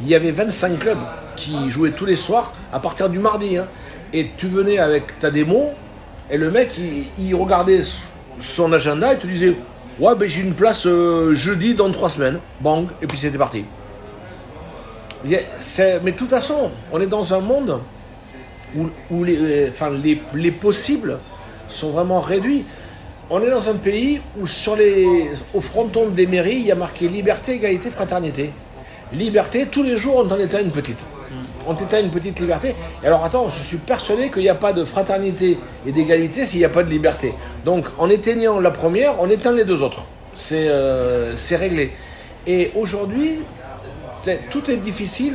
Il 0.00 0.08
y 0.08 0.14
avait 0.14 0.30
25 0.30 0.78
clubs 0.78 0.98
qui 1.36 1.68
jouaient 1.68 1.90
tous 1.92 2.06
les 2.06 2.16
soirs 2.16 2.52
à 2.72 2.80
partir 2.80 3.08
du 3.08 3.18
mardi. 3.18 3.56
hein. 3.56 3.66
Et 4.12 4.30
tu 4.36 4.46
venais 4.46 4.78
avec 4.78 5.18
ta 5.18 5.30
démo, 5.30 5.70
et 6.30 6.36
le 6.36 6.50
mec, 6.50 6.72
il, 7.18 7.34
regardait 7.34 7.80
son 8.40 8.72
agenda 8.72 9.12
et 9.12 9.18
te 9.18 9.26
disait 9.26 9.54
Ouais, 9.98 10.14
ben 10.16 10.26
j'ai 10.28 10.40
une 10.40 10.54
place 10.54 10.86
euh, 10.86 11.34
jeudi 11.34 11.74
dans 11.74 11.90
trois 11.92 12.10
semaines. 12.10 12.40
Bang, 12.60 12.86
et 13.02 13.06
puis 13.06 13.18
c'était 13.18 13.38
parti. 13.38 13.64
Mais 15.24 15.40
de 16.12 16.16
toute 16.16 16.30
façon, 16.30 16.70
on 16.92 17.00
est 17.00 17.06
dans 17.06 17.32
un 17.32 17.40
monde 17.40 17.80
où, 18.76 19.24
euh, 19.24 19.70
les, 20.02 20.22
les 20.34 20.50
possibles 20.50 21.18
sont 21.68 21.90
vraiment 21.90 22.20
réduits. 22.20 22.64
On 23.30 23.40
est 23.40 23.50
dans 23.50 23.68
un 23.70 23.74
pays 23.74 24.20
où 24.38 24.46
sur 24.46 24.76
les, 24.76 25.06
au 25.54 25.60
fronton 25.60 26.08
des 26.08 26.26
mairies, 26.26 26.56
il 26.56 26.66
y 26.66 26.72
a 26.72 26.74
marqué 26.74 27.08
liberté, 27.08 27.54
égalité, 27.54 27.90
fraternité. 27.90 28.52
Liberté, 29.14 29.66
tous 29.66 29.82
les 29.82 29.96
jours, 29.96 30.24
on 30.26 30.30
en 30.32 30.38
éteint 30.38 30.60
une 30.60 30.70
petite. 30.70 30.98
On 31.66 31.74
éteint 31.74 32.00
une 32.00 32.10
petite 32.10 32.38
liberté. 32.40 32.74
Et 33.02 33.06
alors 33.06 33.24
attends, 33.24 33.48
je 33.48 33.62
suis 33.62 33.78
persuadé 33.78 34.30
qu'il 34.30 34.42
n'y 34.42 34.48
a 34.50 34.54
pas 34.54 34.72
de 34.72 34.84
fraternité 34.84 35.58
et 35.86 35.92
d'égalité 35.92 36.44
s'il 36.46 36.58
n'y 36.58 36.64
a 36.64 36.68
pas 36.68 36.82
de 36.82 36.90
liberté. 36.90 37.32
Donc 37.64 37.86
en 37.98 38.10
éteignant 38.10 38.60
la 38.60 38.70
première, 38.70 39.14
on 39.20 39.30
éteint 39.30 39.52
les 39.52 39.64
deux 39.64 39.82
autres. 39.82 40.04
C'est 40.34 40.66
euh, 40.68 41.34
réglé. 41.52 41.92
Et 42.46 42.70
aujourd'hui, 42.74 43.38
tout 44.50 44.70
est 44.70 44.76
difficile. 44.76 45.34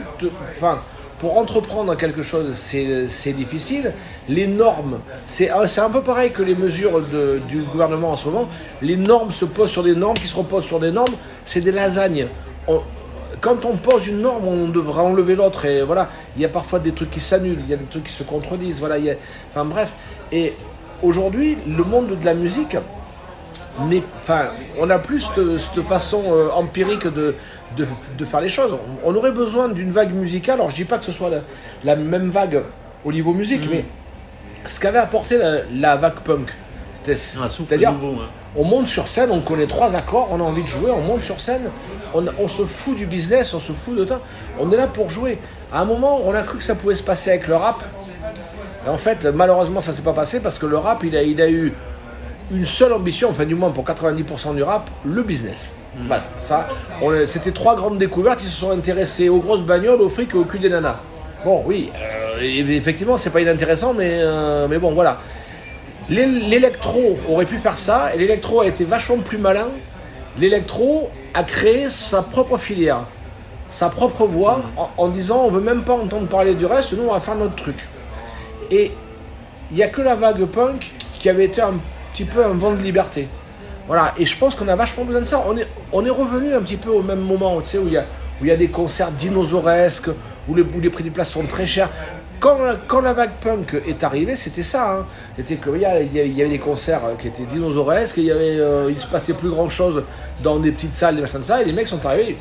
Enfin, 0.55 0.79
pour 1.19 1.37
entreprendre 1.37 1.95
quelque 1.95 2.21
chose, 2.21 2.53
c'est 2.53 3.33
difficile. 3.33 3.93
Les 4.27 4.45
normes, 4.45 4.99
c'est 5.25 5.49
ah, 5.49 5.67
c'est 5.67 5.81
un 5.81 5.89
peu 5.89 6.01
pareil 6.01 6.31
que 6.31 6.43
les 6.43 6.55
mesures 6.55 7.01
de- 7.01 7.39
du 7.47 7.61
gouvernement 7.63 8.11
en 8.11 8.15
ce 8.15 8.27
moment. 8.29 8.47
Les 8.81 8.97
normes 8.97 9.31
se 9.31 9.45
posent 9.45 9.71
sur 9.71 9.83
des 9.83 9.95
normes 9.95 10.17
qui 10.17 10.27
se 10.27 10.35
reposent 10.35 10.65
sur 10.65 10.79
des 10.79 10.91
normes. 10.91 11.15
C'est 11.43 11.61
des 11.61 11.71
lasagnes. 11.71 12.27
Quand 13.41 13.65
on 13.65 13.75
pose 13.77 14.07
une 14.07 14.21
norme, 14.21 14.47
on 14.47 14.67
devra 14.67 15.03
enlever 15.03 15.35
l'autre. 15.35 15.65
Et 15.65 15.81
voilà, 15.83 16.09
il 16.35 16.41
y 16.41 16.45
a 16.45 16.49
parfois 16.49 16.79
des 16.79 16.91
trucs 16.91 17.11
qui 17.11 17.19
s'annulent, 17.19 17.59
il 17.63 17.69
y 17.69 17.73
a 17.73 17.77
des 17.77 17.85
trucs 17.85 18.03
qui 18.05 18.13
se 18.13 18.23
contredisent. 18.23 18.79
Voilà, 18.79 18.97
il 18.97 19.05
y 19.05 19.11
a- 19.11 19.15
enfin 19.49 19.65
bref. 19.65 19.93
Et 20.31 20.53
aujourd'hui, 21.01 21.57
le 21.67 21.83
monde 21.83 22.17
de 22.19 22.25
la 22.25 22.33
musique, 22.33 22.75
mais 23.87 24.03
enfin, 24.19 24.47
on 24.79 24.85
n'a 24.85 24.99
plus 24.99 25.29
cette, 25.35 25.83
façon 25.85 26.23
euh, 26.27 26.49
empirique 26.53 27.07
de, 27.07 27.35
de, 27.77 27.87
de 28.17 28.25
faire 28.25 28.41
les 28.41 28.49
choses. 28.49 28.73
On, 29.05 29.11
on 29.11 29.15
aurait 29.15 29.31
besoin 29.31 29.69
d'une 29.69 29.91
vague 29.91 30.13
musicale. 30.13 30.55
Alors, 30.55 30.69
je 30.69 30.75
dis 30.75 30.85
pas 30.85 30.97
que 30.97 31.05
ce 31.05 31.11
soit 31.11 31.29
la, 31.29 31.41
la 31.83 31.95
même 31.95 32.29
vague 32.29 32.61
au 33.05 33.11
niveau 33.13 33.33
musique, 33.33 33.67
mais 33.71 33.85
ce 34.65 34.79
qu'avait 34.79 34.99
apporté 34.99 35.37
la, 35.37 35.59
la 35.73 35.95
vague 35.95 36.19
punk, 36.25 36.49
c'était- 36.97 37.15
c'est-à-dire, 37.69 37.93
nouveau. 37.93 38.21
hein. 38.21 38.27
On 38.55 38.63
monte 38.63 38.87
sur 38.87 39.07
scène, 39.07 39.29
on 39.31 39.41
connaît 39.41 39.67
trois 39.67 39.95
accords, 39.95 40.29
on 40.31 40.39
a 40.39 40.43
envie 40.43 40.63
de 40.63 40.67
jouer, 40.67 40.91
on 40.91 41.01
monte 41.01 41.23
sur 41.23 41.39
scène, 41.39 41.69
on, 42.13 42.25
on 42.39 42.47
se 42.47 42.63
fout 42.63 42.95
du 42.95 43.05
business, 43.05 43.53
on 43.53 43.59
se 43.59 43.73
fout 43.73 43.95
de 43.95 44.05
temps, 44.05 44.21
on 44.59 44.71
est 44.71 44.77
là 44.77 44.87
pour 44.87 45.09
jouer. 45.09 45.37
À 45.71 45.81
un 45.81 45.85
moment, 45.85 46.19
on 46.25 46.33
a 46.33 46.41
cru 46.41 46.57
que 46.57 46.63
ça 46.63 46.75
pouvait 46.75 46.95
se 46.95 47.03
passer 47.03 47.29
avec 47.29 47.47
le 47.47 47.55
rap. 47.55 47.83
Et 48.85 48.89
en 48.89 48.97
fait, 48.97 49.25
malheureusement, 49.25 49.81
ça 49.81 49.93
s'est 49.93 50.01
pas 50.01 50.13
passé 50.13 50.39
parce 50.39 50.57
que 50.57 50.65
le 50.65 50.77
rap, 50.77 51.03
il 51.03 51.15
a, 51.15 51.21
il 51.21 51.41
a 51.41 51.49
eu 51.49 51.73
une 52.51 52.65
seule 52.65 52.93
ambition, 52.93 53.29
enfin 53.29 53.45
du 53.45 53.55
moins 53.55 53.69
pour 53.71 53.83
90% 53.83 54.55
du 54.55 54.63
rap, 54.63 54.89
le 55.05 55.21
business. 55.21 55.75
Voilà, 56.07 56.23
ça, 56.39 56.67
c'était 57.25 57.51
trois 57.51 57.75
grandes 57.75 57.97
découvertes, 57.97 58.41
ils 58.41 58.49
se 58.49 58.59
sont 58.61 58.71
intéressés 58.71 59.27
aux 59.29 59.39
grosses 59.39 59.63
bagnoles, 59.63 60.01
au 60.01 60.09
fric 60.09 60.33
et 60.33 60.37
au 60.37 60.43
cul 60.43 60.59
des 60.59 60.69
nanas. 60.69 60.97
Bon, 61.43 61.63
oui, 61.65 61.91
euh, 61.95 62.39
effectivement, 62.41 63.17
c'est 63.17 63.29
pas 63.29 63.41
inintéressant, 63.41 63.93
mais, 63.93 64.19
euh, 64.21 64.67
mais 64.69 64.77
bon, 64.77 64.93
voilà. 64.93 65.19
L'é- 66.09 66.25
L'électro 66.25 67.17
aurait 67.29 67.45
pu 67.45 67.57
faire 67.57 67.77
ça, 67.77 68.13
et 68.13 68.17
l'électro 68.17 68.61
a 68.61 68.67
été 68.67 68.83
vachement 68.83 69.17
plus 69.17 69.37
malin. 69.37 69.67
L'électro 70.37 71.09
a 71.33 71.43
créé 71.43 71.89
sa 71.89 72.21
propre 72.21 72.57
filière, 72.57 73.05
sa 73.69 73.89
propre 73.89 74.25
voix, 74.25 74.61
en, 74.77 74.89
en 74.97 75.07
disant 75.09 75.43
on 75.45 75.49
veut 75.51 75.61
même 75.61 75.83
pas 75.83 75.93
entendre 75.93 76.27
parler 76.27 76.55
du 76.55 76.65
reste, 76.65 76.93
nous 76.93 77.03
on 77.09 77.13
va 77.13 77.19
faire 77.19 77.35
notre 77.35 77.55
truc. 77.55 77.77
Et 78.71 78.91
il 79.71 79.77
n'y 79.77 79.83
a 79.83 79.87
que 79.87 80.01
la 80.01 80.15
vague 80.15 80.43
punk 80.45 80.91
qui 81.13 81.29
avait 81.29 81.45
été 81.45 81.61
un 81.61 81.73
petit 82.13 82.25
peu 82.25 82.43
un 82.43 82.49
vent 82.53 82.71
de 82.71 82.81
liberté. 82.81 83.27
Voilà, 83.87 84.13
et 84.17 84.25
je 84.25 84.37
pense 84.37 84.55
qu'on 84.55 84.67
a 84.67 84.75
vachement 84.75 85.03
besoin 85.03 85.21
de 85.21 85.25
ça. 85.25 85.43
On 85.47 85.57
est, 85.57 85.67
on 85.91 86.05
est 86.05 86.09
revenu 86.11 86.53
un 86.53 86.61
petit 86.61 86.77
peu 86.77 86.89
au 86.91 87.01
même 87.01 87.19
moment, 87.19 87.59
tu 87.61 87.67
sais, 87.69 87.77
où 87.79 87.87
il 87.87 87.93
y 87.93 87.97
a, 87.97 88.05
où 88.39 88.45
il 88.45 88.47
y 88.47 88.51
a 88.51 88.55
des 88.55 88.67
concerts 88.69 89.11
dinosauresques, 89.11 90.09
où 90.47 90.53
les, 90.55 90.61
où 90.61 90.79
les 90.79 90.89
prix 90.91 91.03
des 91.03 91.09
places 91.09 91.31
sont 91.31 91.43
très 91.43 91.65
chers. 91.65 91.89
Quand, 92.39 92.57
quand 92.87 93.01
la 93.01 93.13
vague 93.13 93.31
punk 93.41 93.75
est 93.85 94.03
arrivée, 94.03 94.35
c'était 94.35 94.61
ça. 94.61 94.99
hein. 94.99 95.05
C'était 95.35 95.55
qu'il 95.57 95.75
y, 95.75 96.17
y 96.27 96.41
avait 96.41 96.49
des 96.49 96.57
concerts 96.59 97.01
euh, 97.05 97.15
qui 97.19 97.27
étaient 97.27 97.43
dinosauresques, 97.43 98.17
il, 98.17 98.25
y 98.25 98.31
avait, 98.31 98.57
euh, 98.59 98.89
il 98.89 98.97
se 98.97 99.07
passait 99.07 99.33
plus 99.33 99.49
grand 99.49 99.67
chose 99.69 100.03
dans 100.41 100.57
des 100.59 100.71
petites 100.71 100.93
salles, 100.93 101.15
des 101.15 101.21
machins 101.21 101.39
de 101.39 101.43
ça, 101.43 101.61
et 101.61 101.65
les 101.65 101.73
mecs 101.73 101.87
sont 101.87 102.05
arrivés, 102.05 102.37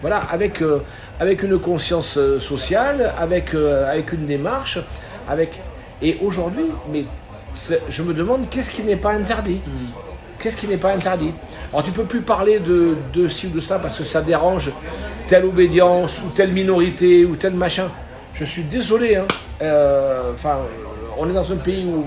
voilà, 0.00 0.18
avec, 0.30 0.62
euh, 0.62 0.78
avec 1.20 1.42
une 1.42 1.58
conscience 1.58 2.18
sociale, 2.38 3.12
avec, 3.18 3.54
euh, 3.54 3.90
avec 3.90 4.12
une 4.12 4.26
démarche, 4.26 4.78
avec... 5.28 5.60
Et 6.00 6.16
aujourd'hui, 6.22 6.66
mais 6.90 7.04
je 7.90 8.02
me 8.02 8.14
demande 8.14 8.48
qu'est-ce 8.48 8.70
qui 8.70 8.82
n'est 8.82 8.96
pas 8.96 9.10
interdit 9.12 9.60
Qu'est-ce 10.38 10.56
qui 10.56 10.68
n'est 10.68 10.76
pas 10.76 10.92
interdit? 10.92 11.32
Alors 11.72 11.84
tu 11.84 11.90
peux 11.90 12.04
plus 12.04 12.20
parler 12.20 12.60
de, 12.60 12.96
de 13.12 13.26
ci 13.26 13.48
ou 13.48 13.50
de 13.50 13.58
ça 13.58 13.80
parce 13.80 13.96
que 13.96 14.04
ça 14.04 14.22
dérange 14.22 14.70
telle 15.26 15.44
obédience 15.44 16.20
ou 16.24 16.28
telle 16.28 16.52
minorité 16.52 17.24
ou 17.24 17.34
tel 17.34 17.54
machin. 17.54 17.90
Je 18.38 18.44
suis 18.44 18.62
désolé, 18.62 19.16
hein. 19.16 19.26
Euh, 19.62 20.32
Enfin, 20.34 20.58
on 21.18 21.28
est 21.28 21.32
dans 21.32 21.50
un 21.52 21.56
pays 21.56 21.84
où, 21.84 22.06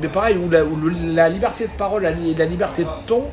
mais 0.00 0.08
pareil, 0.08 0.36
où 0.36 0.48
la, 0.48 0.64
où 0.64 0.76
le- 0.76 1.14
la 1.14 1.28
liberté 1.28 1.64
de 1.64 1.72
parole, 1.76 2.02
la, 2.02 2.12
li- 2.12 2.34
la 2.34 2.44
liberté 2.44 2.84
de 2.84 2.88
ton, 3.06 3.24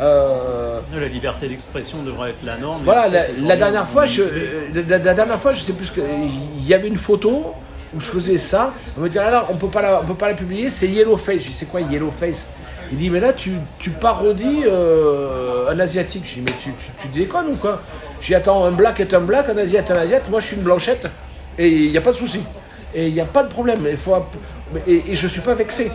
euh, 0.00 0.80
La 0.92 1.06
liberté 1.06 1.46
d'expression 1.48 2.02
devrait 2.02 2.30
être 2.30 2.42
la 2.44 2.56
norme. 2.56 2.82
voilà, 2.84 3.06
la, 3.38 3.56
dernière 3.56 3.86
fois, 3.88 4.06
je, 4.06 4.22
euh, 4.22 4.66
la, 4.88 4.98
dernière 5.14 5.40
fois, 5.40 5.52
je 5.52 5.60
sais 5.60 5.72
plus 5.72 5.86
ce 5.86 5.92
que 5.92 6.00
il 6.00 6.66
y 6.66 6.74
avait 6.74 6.88
une 6.88 6.96
photo 6.98 7.54
où 7.94 8.00
je 8.00 8.06
faisais 8.06 8.38
ça. 8.38 8.72
On 8.98 9.02
me 9.02 9.08
dit 9.08 9.18
ah 9.20 9.46
on 9.50 9.54
peut 9.54 9.68
pas 9.68 9.82
la, 9.82 10.00
on 10.00 10.04
peut 10.04 10.14
pas 10.14 10.28
la 10.28 10.34
publier, 10.34 10.70
c'est 10.70 10.88
Yellowface. 10.88 11.36
Je 11.42 11.48
dis 11.48 11.52
c'est 11.52 11.66
quoi 11.66 11.80
Yellowface 11.80 12.48
Il 12.90 12.98
dit 12.98 13.10
mais 13.10 13.20
là 13.20 13.32
tu, 13.32 13.52
tu 13.78 13.90
parodies 13.90 14.64
euh, 14.66 15.68
un 15.70 15.78
asiatique. 15.78 16.24
Je 16.26 16.34
dis 16.34 16.40
mais 16.40 16.52
tu, 16.60 16.70
tu, 16.70 16.90
tu 17.02 17.08
déconnes 17.16 17.48
ou 17.52 17.54
quoi? 17.56 17.80
Je 18.20 18.26
dis 18.28 18.34
attends 18.34 18.64
un 18.64 18.72
black 18.72 18.98
est 18.98 19.14
un 19.14 19.20
black, 19.20 19.48
un 19.48 19.56
asiate 19.58 19.88
est 19.90 19.92
un 19.92 19.96
asiate. 20.00 20.28
Moi 20.28 20.40
je 20.40 20.46
suis 20.46 20.56
une 20.56 20.62
blanchette 20.62 21.06
et 21.58 21.68
il 21.68 21.90
n'y 21.90 21.98
a 21.98 22.00
pas 22.00 22.12
de 22.12 22.16
souci. 22.16 22.40
Et 22.94 23.08
il 23.08 23.14
n'y 23.14 23.20
a 23.20 23.26
pas 23.26 23.42
de 23.42 23.48
problème. 23.48 23.86
Il 23.90 23.96
faut, 23.96 24.14
et, 24.86 25.02
et 25.08 25.14
je 25.14 25.24
ne 25.24 25.30
suis 25.30 25.40
pas 25.40 25.54
vexé. 25.54 25.90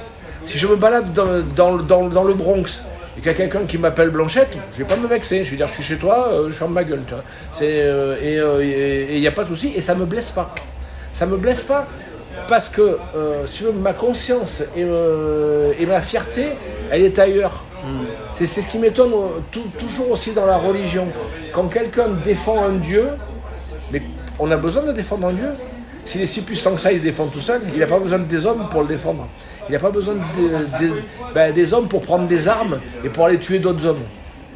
Si 0.45 0.57
je 0.57 0.67
me 0.67 0.75
balade 0.75 1.13
dans, 1.13 1.41
dans, 1.55 1.77
dans, 1.77 2.07
dans 2.07 2.23
le 2.23 2.33
Bronx 2.33 2.83
et 3.17 3.21
qu'il 3.21 3.27
y 3.27 3.29
a 3.29 3.33
quelqu'un 3.33 3.65
qui 3.65 3.77
m'appelle 3.77 4.09
Blanchette, 4.09 4.57
je 4.73 4.79
vais 4.79 4.85
pas 4.85 4.95
me 4.95 5.07
vexer. 5.07 5.43
Je 5.43 5.51
vais 5.51 5.57
dire, 5.57 5.67
je 5.67 5.73
suis 5.73 5.83
chez 5.83 5.97
toi, 5.97 6.29
euh, 6.31 6.47
je 6.47 6.53
ferme 6.53 6.73
ma 6.73 6.83
gueule. 6.83 7.03
Tu 7.07 7.13
vois. 7.13 7.23
C'est, 7.51 7.81
euh, 7.83 8.17
et 8.21 9.15
il 9.15 9.21
n'y 9.21 9.27
a 9.27 9.31
pas 9.31 9.43
de 9.43 9.49
souci. 9.49 9.73
Et 9.75 9.81
ça 9.81 9.95
me 9.95 10.05
blesse 10.05 10.31
pas. 10.31 10.53
Ça 11.13 11.25
me 11.25 11.37
blesse 11.37 11.63
pas 11.63 11.87
parce 12.47 12.69
que 12.69 12.97
euh, 13.15 13.45
si 13.47 13.59
tu 13.59 13.63
veux, 13.65 13.71
ma 13.71 13.93
conscience 13.93 14.61
et, 14.75 14.83
euh, 14.83 15.73
et, 15.79 15.85
ma 15.85 16.01
fierté, 16.01 16.49
elle 16.91 17.03
est 17.03 17.19
ailleurs. 17.19 17.63
C'est, 18.33 18.45
c'est 18.45 18.61
ce 18.61 18.69
qui 18.69 18.77
m'étonne 18.77 19.13
euh, 19.13 19.59
toujours 19.79 20.11
aussi 20.11 20.33
dans 20.33 20.45
la 20.45 20.57
religion. 20.57 21.07
Quand 21.53 21.67
quelqu'un 21.67 22.09
défend 22.23 22.63
un 22.63 22.73
Dieu, 22.73 23.07
on 24.39 24.49
a 24.51 24.57
besoin 24.57 24.83
de 24.83 24.91
défendre 24.91 25.27
un 25.27 25.33
Dieu. 25.33 25.49
S'il 26.05 26.21
est 26.21 26.25
si 26.25 26.41
puissant 26.41 26.73
que 26.73 26.79
ça, 26.81 26.91
il 26.91 26.99
se 26.99 27.03
défend 27.03 27.27
tout 27.27 27.41
seul. 27.41 27.61
Il 27.73 27.79
n'a 27.79 27.85
pas 27.87 27.99
besoin 27.99 28.19
des 28.19 28.45
hommes 28.45 28.67
pour 28.71 28.81
le 28.81 28.87
défendre. 28.87 29.27
Il 29.67 29.73
n'a 29.73 29.79
pas 29.79 29.91
besoin 29.91 30.15
de- 30.15 30.85
de- 30.87 30.93
ben, 31.35 31.53
des 31.53 31.73
hommes 31.73 31.87
pour 31.87 32.01
prendre 32.01 32.27
des 32.27 32.47
armes 32.47 32.79
et 33.03 33.09
pour 33.09 33.25
aller 33.25 33.37
tuer 33.39 33.59
d'autres 33.59 33.85
hommes. 33.85 34.01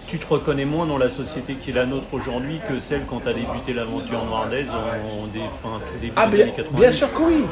Tu 0.07 0.17
te 0.19 0.25
reconnais 0.27 0.65
moins 0.65 0.85
dans 0.85 0.97
la 0.97 1.09
société 1.09 1.55
qui 1.55 1.71
est 1.71 1.73
la 1.73 1.85
nôtre 1.85 2.07
aujourd'hui 2.11 2.59
que 2.67 2.77
celle 2.79 3.05
quand 3.05 3.21
tu 3.23 3.29
as 3.29 3.33
débuté 3.33 3.73
l'aventure 3.73 4.23
noirdez 4.25 4.65
en, 4.69 5.23
en 5.23 5.27
des, 5.27 5.39
fin, 5.39 5.79
tout 5.79 5.99
début 6.01 6.13
Ah, 6.15 6.27
des 6.27 6.37
bien, 6.37 6.45
années 6.45 6.53
90 6.55 6.79
bien 6.81 6.91
sûr 6.91 7.13
que 7.13 7.21
oui. 7.21 7.43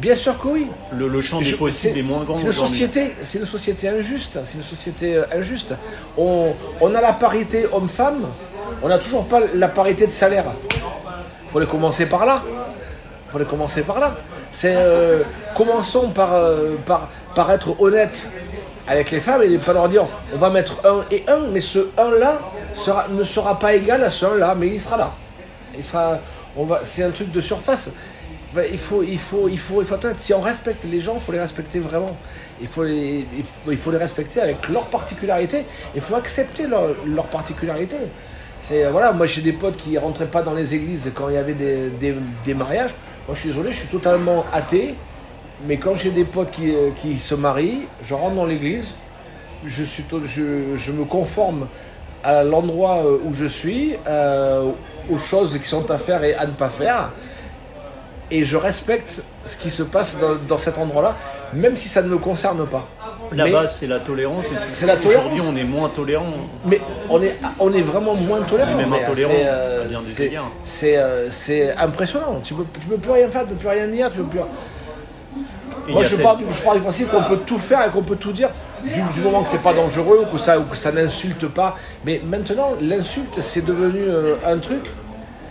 Bien 0.00 0.16
sûr 0.16 0.38
que 0.38 0.48
oui. 0.48 0.66
Le, 0.96 1.08
le 1.08 1.20
champ 1.20 1.40
des 1.40 1.52
possibles 1.52 1.98
est 1.98 2.02
moins 2.02 2.24
grand 2.24 2.36
C'est 2.36 2.44
une 2.44 2.52
société, 2.52 3.12
c'est 3.22 3.38
une 3.40 3.46
société 3.46 3.88
injuste. 3.88 4.38
C'est 4.44 4.56
une 4.58 4.64
société 4.64 5.16
euh, 5.16 5.24
injuste. 5.34 5.74
On, 6.16 6.52
on 6.80 6.94
a 6.94 7.00
la 7.00 7.12
parité 7.12 7.66
homme-femme. 7.70 8.22
On 8.82 8.88
n'a 8.88 8.98
toujours 8.98 9.26
pas 9.26 9.40
la 9.54 9.68
parité 9.68 10.06
de 10.06 10.12
salaire. 10.12 10.46
Faut 11.52 11.60
les 11.60 11.66
commencer 11.66 12.06
par 12.06 12.24
là. 12.26 12.42
Faut 13.30 13.38
les 13.38 13.44
commencer 13.44 13.82
par 13.82 14.00
là. 14.00 14.14
C'est 14.50 14.74
euh, 14.76 15.22
commençons 15.56 16.08
par, 16.10 16.34
euh, 16.34 16.76
par 16.84 17.08
par 17.34 17.50
être 17.50 17.80
honnête 17.80 18.26
avec 18.86 19.10
les 19.10 19.20
femmes 19.20 19.42
et 19.42 19.56
pas 19.58 19.72
leur 19.72 19.88
dire 19.88 20.06
on 20.34 20.38
va 20.38 20.50
mettre 20.50 20.80
un 20.84 21.02
et 21.10 21.24
un, 21.28 21.46
mais 21.50 21.60
ce 21.60 21.88
un 21.96 22.10
là 22.18 22.38
ne 23.10 23.24
sera 23.24 23.58
pas 23.58 23.72
égal 23.74 24.02
à 24.04 24.10
ce 24.10 24.26
un 24.26 24.36
là, 24.36 24.54
mais 24.54 24.68
il 24.68 24.80
sera 24.80 24.96
là. 24.96 25.12
Il 25.76 25.82
sera, 25.82 26.18
on 26.56 26.64
va, 26.66 26.80
c'est 26.84 27.02
un 27.02 27.10
truc 27.10 27.30
de 27.32 27.40
surface. 27.40 27.90
Il 28.70 28.78
faut, 28.78 29.02
il 29.02 29.18
faut, 29.18 29.48
il 29.48 29.58
faut, 29.58 29.80
il 29.80 29.86
faut 29.86 29.94
être. 29.94 30.18
Si 30.18 30.34
on 30.34 30.42
respecte 30.42 30.84
les 30.84 31.00
gens, 31.00 31.14
il 31.14 31.20
faut 31.22 31.32
les 31.32 31.40
respecter 31.40 31.78
vraiment. 31.78 32.14
Il 32.60 32.68
faut 32.68 32.82
les, 32.82 33.26
il 33.66 33.78
faut, 33.78 33.90
les 33.90 33.96
respecter 33.96 34.42
avec 34.42 34.68
leurs 34.68 34.86
particularités. 34.88 35.64
Il 35.94 36.02
faut 36.02 36.14
accepter 36.14 36.66
leur- 36.66 36.94
leurs 37.06 37.28
particularités. 37.28 37.96
Euh, 38.70 38.90
voilà, 38.92 39.12
moi 39.12 39.26
j'ai 39.26 39.40
des 39.40 39.52
potes 39.52 39.76
qui 39.76 39.98
rentraient 39.98 40.26
pas 40.26 40.42
dans 40.42 40.54
les 40.54 40.74
églises 40.74 41.10
quand 41.14 41.28
il 41.28 41.34
y 41.34 41.38
avait 41.38 41.54
des, 41.54 42.54
mariages. 42.54 42.94
Moi 43.26 43.34
je 43.34 43.40
suis 43.40 43.48
désolé, 43.48 43.72
je 43.72 43.78
suis 43.78 43.88
totalement 43.88 44.44
athée. 44.52 44.94
Mais 45.66 45.76
quand 45.76 45.96
j'ai 45.96 46.10
des 46.10 46.24
potes 46.24 46.50
qui, 46.50 46.74
euh, 46.74 46.90
se 47.18 47.34
marient, 47.34 47.86
je 48.04 48.14
rentre 48.14 48.34
dans 48.34 48.46
l'église, 48.46 48.94
je, 49.64 49.84
suis 49.84 50.04
je, 50.26 50.92
me 50.92 51.04
conforme 51.04 51.68
à 52.24 52.42
l'endroit 52.42 53.04
euh, 53.04 53.18
où 53.24 53.32
je 53.34 53.46
suis, 53.46 53.96
aux 55.10 55.18
choses 55.18 55.58
qui 55.58 55.68
sont 55.68 55.90
à 55.90 55.98
faire 55.98 56.22
et 56.24 56.34
à 56.34 56.46
ne 56.46 56.52
pas 56.52 56.70
faire. 56.70 57.10
Et 58.30 58.44
je 58.44 58.56
respecte 58.56 59.22
ce 59.44 59.56
qui 59.56 59.70
se 59.70 59.82
passe 59.82 60.16
dans 60.48 60.58
cet 60.58 60.78
endroit-là, 60.78 61.16
même 61.52 61.76
si 61.76 61.88
ça 61.88 62.02
ne 62.02 62.08
me 62.08 62.18
concerne 62.18 62.66
pas. 62.66 62.88
La 63.34 63.44
Mais- 63.44 63.52
base, 63.52 63.76
c'est 63.76 63.86
la 63.86 64.00
tolérance. 64.00 64.52
Et 64.52 64.54
C'est 64.72 64.86
la 64.86 64.94
Aujourd'hui, 64.94 65.12
tolérance. 65.38 65.48
on 65.52 65.56
est 65.56 65.64
moins 65.64 65.88
tolérant. 65.88 66.26
Mais 66.66 66.80
on 67.08 67.22
est, 67.22 67.34
on 67.58 67.72
est 67.72 67.80
vraiment 67.82 68.14
moins 68.14 68.40
tolérant. 68.42 68.72
On 68.74 68.78
est 68.78 68.84
même 68.84 68.92
intolérant, 68.92 69.32
c'est, 69.34 69.46
euh, 69.48 69.96
c'est-. 69.96 70.32
C'est 70.64 70.96
euh, 70.98 71.30
c'est 71.30 71.74
impressionnant. 71.76 72.40
Tu 72.42 72.54
peux, 72.54 72.64
tu 72.80 72.86
peux 72.86 72.96
plus 72.96 73.10
rien 73.10 73.28
faire, 73.28 73.42
tu 73.42 73.48
peux 73.50 73.54
plus 73.56 73.68
rien 73.68 73.86
dire, 73.88 74.10
tu 74.10 74.18
peux 74.18 74.24
plus. 74.24 74.38
Et 74.40 74.42
il 75.88 75.94
Moi, 75.94 76.02
je 76.04 76.10
cette- 76.10 76.22
pars, 76.22 76.36
du, 76.36 76.44
je 76.52 76.62
pars 76.62 76.74
du 76.74 76.80
principe 76.80 77.10
qu'on 77.10 77.22
peut 77.24 77.38
tout 77.46 77.58
faire 77.58 77.86
et 77.86 77.90
qu'on 77.90 78.02
peut 78.02 78.16
tout 78.16 78.32
dire 78.32 78.50
du, 78.84 78.90
du 79.14 79.20
moment 79.20 79.42
que 79.42 79.48
c'est 79.48 79.62
pas 79.62 79.72
dangereux 79.72 80.24
ou 80.28 80.32
que 80.36 80.40
ça, 80.40 80.58
ou 80.58 80.62
que 80.62 80.76
ça 80.76 80.92
n'insulte 80.92 81.46
pas. 81.48 81.76
Mais 82.04 82.20
maintenant, 82.24 82.72
l'insulte, 82.80 83.40
c'est 83.40 83.64
devenu 83.64 84.02
euh, 84.08 84.34
un 84.46 84.58
truc. 84.58 84.84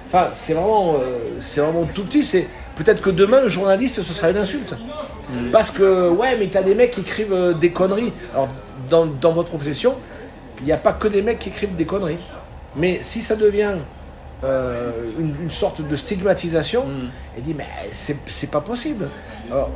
Enfin, 0.08 0.30
c'est 0.34 0.54
vraiment, 0.54 1.00
c'est 1.40 1.62
vraiment 1.62 1.86
tout 1.94 2.04
petit. 2.04 2.24
C'est 2.24 2.48
peut-être 2.76 3.02
que 3.02 3.10
demain, 3.10 3.46
un 3.46 3.50
journaliste, 3.50 4.02
ce 4.02 4.14
sera 4.14 4.30
une 4.30 4.38
insulte. 4.38 4.76
Parce 5.52 5.72
que 5.72 6.10
ouais, 6.10 6.36
mais 6.38 6.48
t'as 6.48 6.62
des 6.62 6.76
mecs 6.76 6.92
qui 6.92 7.02
écrivent 7.02 7.34
euh, 7.34 7.54
des 7.54 7.72
conneries. 7.72 8.12
Alors, 8.34 8.50
dans, 8.90 9.06
dans 9.06 9.32
votre 9.32 9.50
profession, 9.50 9.96
il 10.60 10.66
n'y 10.66 10.74
a 10.74 10.78
pas 10.78 10.94
que 10.94 11.08
des 11.08 11.22
mecs 11.22 11.40
qui 11.40 11.50
écrivent 11.50 11.76
des 11.76 11.86
conneries. 11.86 12.18
Mais 12.76 13.00
si 13.02 13.22
ça 13.22 13.36
devient 13.36 13.76
euh, 14.44 14.92
une, 15.20 15.36
une 15.44 15.52
sorte 15.52 15.88
de 15.88 15.96
stigmatisation, 15.96 16.84
et 17.38 17.42
dit 17.42 17.54
mais 17.58 17.66
c'est 17.92 18.52
pas 18.52 18.62
possible. 18.62 19.10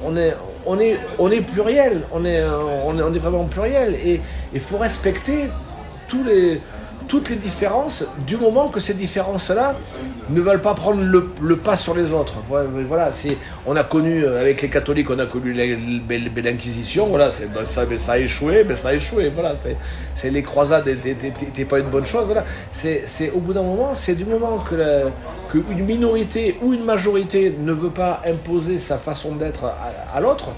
On 0.03 0.15
est 0.17 0.34
on 0.65 0.79
est 0.79 0.97
on 1.19 1.29
est 1.31 1.41
pluriel, 1.41 2.01
on 2.12 2.25
est 2.25 2.39
euh, 2.39 2.51
on 2.86 2.97
est, 2.97 3.01
on 3.01 3.13
est 3.13 3.19
vraiment 3.19 3.43
pluriel 3.45 3.93
et 3.93 4.21
il 4.53 4.62
faut 4.62 4.77
respecter 4.77 5.49
tous 6.08 6.23
les 6.23 6.62
toutes 7.07 7.29
les 7.29 7.35
différences 7.35 8.03
du 8.27 8.37
moment 8.37 8.69
que 8.69 8.79
ces 8.79 8.93
différences-là 8.93 9.75
ne 10.29 10.41
veulent 10.41 10.61
pas 10.61 10.73
prendre 10.73 11.01
le, 11.01 11.55
pas 11.55 11.77
sur 11.77 11.95
les 11.95 12.11
autres. 12.11 12.35
Voilà, 12.49 13.11
on 13.65 13.75
a 13.75 13.83
connu 13.83 14.23
euh, 14.23 14.41
avec 14.41 14.61
les 14.61 14.69
catholiques, 14.69 15.09
on 15.09 15.19
a 15.19 15.25
connu 15.25 15.53
l'inquisition. 15.53 17.07
Voilà, 17.07 17.29
ben, 17.53 17.65
ça, 17.65 17.85
a 18.11 18.17
échoué, 18.17 18.63
ben, 18.63 18.75
ça 18.75 18.89
a 18.89 18.93
échoué. 18.93 19.31
Voilà, 19.33 19.53
c'est 19.55 20.29
les 20.29 20.43
croisades 20.43 20.87
n'étaient 20.87 21.65
pas 21.65 21.79
une 21.79 21.89
bonne 21.89 22.05
chose. 22.05 22.25
Voilà, 22.25 22.45
c'est 22.71 23.31
au 23.33 23.39
bout 23.39 23.53
d'un 23.53 23.63
moment, 23.63 23.93
c'est 23.93 24.15
du 24.15 24.25
moment 24.25 24.59
que 24.59 24.75
que 25.49 25.59
une 25.69 25.85
minorité 25.85 26.57
ou 26.61 26.73
une 26.73 26.83
majorité 26.83 27.55
ne 27.59 27.71
veut 27.71 27.91
pas 27.91 28.21
imposer 28.27 28.79
sa 28.79 28.97
façon 28.97 29.35
d'être 29.35 29.65
à 29.65 30.19
l'autre. 30.19 30.49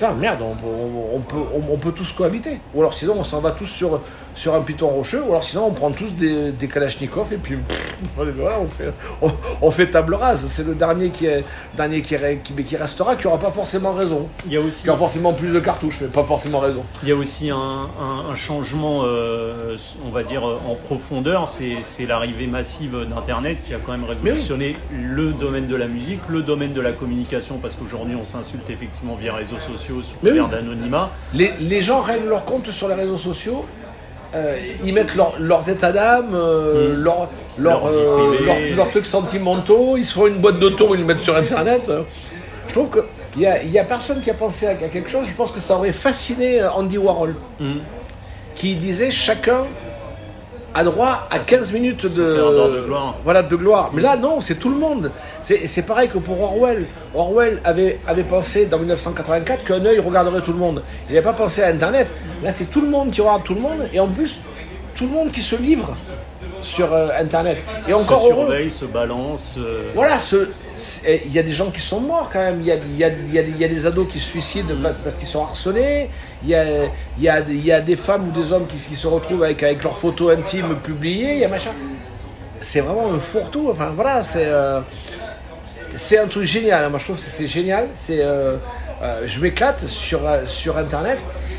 Putain, 0.00 0.14
merde, 0.14 0.40
on 0.40 0.54
peut, 0.54 0.64
on, 0.64 1.16
on 1.16 1.20
peut, 1.20 1.36
on, 1.54 1.74
on 1.74 1.76
peut 1.76 1.92
tous 1.92 2.10
cohabiter. 2.14 2.58
Ou 2.74 2.80
alors 2.80 2.94
sinon, 2.94 3.16
on 3.18 3.24
s'en 3.24 3.40
va 3.40 3.50
tous 3.50 3.66
sur, 3.66 4.00
sur 4.34 4.54
un 4.54 4.62
piton 4.62 4.88
rocheux, 4.88 5.20
ou 5.22 5.28
alors 5.28 5.44
sinon, 5.44 5.66
on 5.66 5.72
prend 5.72 5.90
tous 5.90 6.14
des, 6.14 6.52
des 6.52 6.68
kalachnikovs 6.68 7.30
et 7.34 7.36
puis 7.36 7.56
pff, 7.56 7.96
voilà, 8.16 8.60
on 8.60 8.66
fait, 8.66 8.94
on, 9.20 9.30
on 9.60 9.70
fait 9.70 9.88
table 9.88 10.14
rase. 10.14 10.46
C'est 10.46 10.66
le 10.66 10.74
dernier 10.74 11.10
qui, 11.10 11.26
est, 11.26 11.44
dernier 11.76 12.00
qui, 12.00 12.14
est- 12.14 12.40
qui, 12.42 12.54
qui 12.64 12.76
restera, 12.78 13.14
qui 13.14 13.26
aura 13.26 13.36
pas 13.36 13.50
forcément 13.52 13.92
raison. 13.92 14.28
Il 14.46 14.52
y 14.52 14.56
a 14.56 14.62
aussi 14.62 14.84
Qui 14.84 14.88
aura 14.88 14.98
forcément 15.00 15.34
plus 15.34 15.52
de 15.52 15.60
cartouches, 15.60 15.98
mais 16.00 16.06
pas 16.08 16.24
forcément 16.24 16.60
raison. 16.60 16.82
Il 17.02 17.10
y 17.10 17.12
a 17.12 17.16
aussi 17.16 17.50
un, 17.50 17.56
un- 17.58 18.30
un 18.30 18.34
changement, 18.34 19.02
euh, 19.04 19.76
on 20.06 20.08
va 20.08 20.22
dire, 20.22 20.42
en 20.44 20.76
profondeur. 20.76 21.46
C'est 21.46 21.76
c'est 21.82 22.06
l'arrivée 22.06 22.46
massive 22.46 22.96
d'Internet 23.06 23.58
qui 23.66 23.74
a 23.74 23.78
quand 23.84 23.92
même 23.92 24.04
révolutionné 24.04 24.72
le 24.90 25.32
domaine 25.34 25.66
de 25.66 25.76
la 25.76 25.88
musique, 25.88 26.20
le 26.30 26.40
domaine 26.40 26.72
de 26.72 26.80
la 26.80 26.92
communication, 26.92 27.58
parce 27.58 27.74
qu'aujourd'hui, 27.74 28.16
on 28.18 28.24
s'insulte 28.24 28.70
effectivement 28.70 29.14
via 29.14 29.34
réseaux 29.34 29.58
sociaux 29.58 29.89
sous 30.02 30.16
Mais 30.22 30.30
oui. 30.32 30.40
d'anonymat. 30.50 31.10
Les, 31.34 31.52
les 31.60 31.82
gens 31.82 32.00
règlent 32.00 32.28
leur 32.28 32.44
compte 32.44 32.70
sur 32.70 32.88
les 32.88 32.94
réseaux 32.94 33.18
sociaux. 33.18 33.64
euh, 34.32 34.56
ils 34.84 34.94
mettent 34.94 35.16
leur- 35.16 35.34
leurs 35.40 35.68
états 35.68 35.90
d'âme, 35.90 36.30
euh, 36.34 36.94
Mm. 36.96 37.02
leur- 37.02 37.28
leur, 37.58 37.80
Leur 37.80 37.88
vie 37.88 37.96
euh, 37.98 38.28
privée. 38.28 38.44
leur- 38.68 38.76
leurs 38.76 38.90
trucs 38.90 39.06
sentimentaux. 39.06 39.96
Ils 39.96 40.04
se 40.06 40.14
font 40.14 40.28
une 40.28 40.38
boîte 40.38 40.60
d'auto, 40.60 40.94
ils 40.94 41.00
le 41.00 41.04
mettent 41.04 41.24
sur 41.24 41.34
Internet. 41.36 41.90
Je 42.68 42.72
trouve 42.72 42.88
qu'il 42.90 43.40
n'y 43.40 43.46
a, 43.46 43.60
y 43.64 43.76
a 43.76 43.82
personne 43.82 44.20
qui 44.20 44.30
a 44.30 44.34
pensé 44.34 44.66
à, 44.68 44.70
à 44.70 44.74
quelque 44.74 45.10
chose. 45.10 45.26
Je 45.28 45.34
pense 45.34 45.50
que 45.50 45.58
ça 45.58 45.74
aurait 45.76 45.92
fasciné 45.92 46.62
Andy 46.64 46.96
Warhol, 46.96 47.34
Mm. 47.58 47.78
qui 48.54 48.76
disait 48.76 49.10
chacun 49.10 49.64
a 50.74 50.84
droit 50.84 51.26
à 51.30 51.38
15 51.38 51.72
minutes 51.72 52.06
de, 52.06 52.84
gloire. 52.86 53.14
Voilà, 53.24 53.42
de 53.42 53.56
gloire. 53.56 53.90
Mais 53.92 54.02
là, 54.02 54.16
non, 54.16 54.40
c'est 54.40 54.54
tout 54.56 54.70
le 54.70 54.76
monde. 54.78 55.10
C'est 55.42 55.84
pareil 55.86 56.08
que 56.08 56.18
pour 56.18 56.40
Orwell. 56.40 56.86
Orwell 57.14 57.60
avait, 57.64 57.98
avait 58.06 58.22
pensé 58.22 58.66
dans 58.66 58.78
1984 58.78 59.64
qu'un 59.64 59.84
œil 59.84 59.98
regarderait 59.98 60.42
tout 60.42 60.52
le 60.52 60.58
monde. 60.58 60.82
Il 61.08 61.14
n'avait 61.14 61.24
pas 61.24 61.32
pensé 61.32 61.62
à 61.62 61.68
Internet. 61.68 62.08
Là, 62.42 62.52
c'est 62.52 62.70
tout 62.70 62.80
le 62.80 62.88
monde 62.88 63.10
qui 63.10 63.20
regarde 63.20 63.42
tout 63.42 63.54
le 63.54 63.60
monde. 63.60 63.88
Et 63.92 64.00
en 64.00 64.08
plus, 64.08 64.38
tout 64.94 65.04
le 65.06 65.10
monde 65.12 65.32
qui 65.32 65.40
se 65.40 65.56
livre 65.56 65.96
sur 66.62 66.92
euh, 66.92 67.08
Internet. 67.18 67.58
Et 67.88 67.92
encore 67.94 68.20
se 68.20 68.30
heureux. 68.30 68.42
surveille, 68.44 68.70
se 68.70 68.84
balance. 68.84 69.56
euh, 69.58 69.90
Voilà, 69.94 70.18
il 71.26 71.32
y 71.32 71.38
a 71.38 71.42
des 71.42 71.52
gens 71.52 71.70
qui 71.70 71.80
sont 71.80 72.00
morts 72.00 72.28
quand 72.32 72.38
même. 72.40 72.60
Il 72.60 72.66
y 72.66 72.72
a, 72.72 72.76
y 72.76 73.04
a- 73.04 73.08
y 73.32 73.38
a- 73.38 73.42
y 73.42 73.64
a 73.64 73.68
des 73.68 73.86
ados 73.86 74.06
qui 74.12 74.18
se 74.20 74.26
suicident 74.28 74.74
parce, 74.82 74.98
parce 74.98 75.16
qu'ils 75.16 75.26
sont 75.28 75.42
harcelés. 75.42 76.10
Il 76.42 76.48
y 76.48 76.54
a, 76.54 76.64
y, 77.18 77.28
a, 77.28 77.40
y 77.40 77.72
a 77.72 77.80
des 77.80 77.96
femmes 77.96 78.28
ou 78.28 78.32
des 78.32 78.52
hommes 78.52 78.66
qui, 78.66 78.76
qui 78.76 78.96
se 78.96 79.06
retrouvent 79.06 79.42
avec, 79.42 79.62
avec 79.62 79.82
leurs 79.82 79.98
photos 79.98 80.38
intimes 80.38 80.76
publiées. 80.76 81.32
Il 81.34 81.38
y 81.38 81.44
a 81.44 81.48
machin. 81.48 81.72
C'est 82.58 82.80
vraiment 82.80 83.12
un 83.12 83.20
fourre-tout. 83.20 83.68
Enfin 83.70 83.92
voilà, 83.94 84.22
c'est 84.22 84.46
euh, 84.46 84.80
c'est 85.94 86.18
un 86.18 86.26
truc 86.26 86.44
génial. 86.44 86.88
Moi 86.90 86.98
je 86.98 87.04
trouve 87.04 87.16
que 87.16 87.22
c'est 87.22 87.46
génial. 87.46 87.88
C'est 87.94 88.20
euh, 88.20 88.56
euh, 89.02 89.22
je 89.26 89.40
m'éclate 89.40 89.86
sur, 89.86 90.20
sur 90.46 90.78
Internet. 90.78 91.18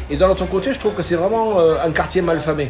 Et 0.10 0.17
d'un 0.17 0.30
autre 0.30 0.46
côté, 0.46 0.74
je 0.74 0.80
trouve 0.80 0.94
que 0.94 1.02
c'est 1.02 1.15
vraiment 1.15 1.58
un 1.60 1.91
quartier 1.91 2.22
mal 2.22 2.41
famé. 2.41 2.70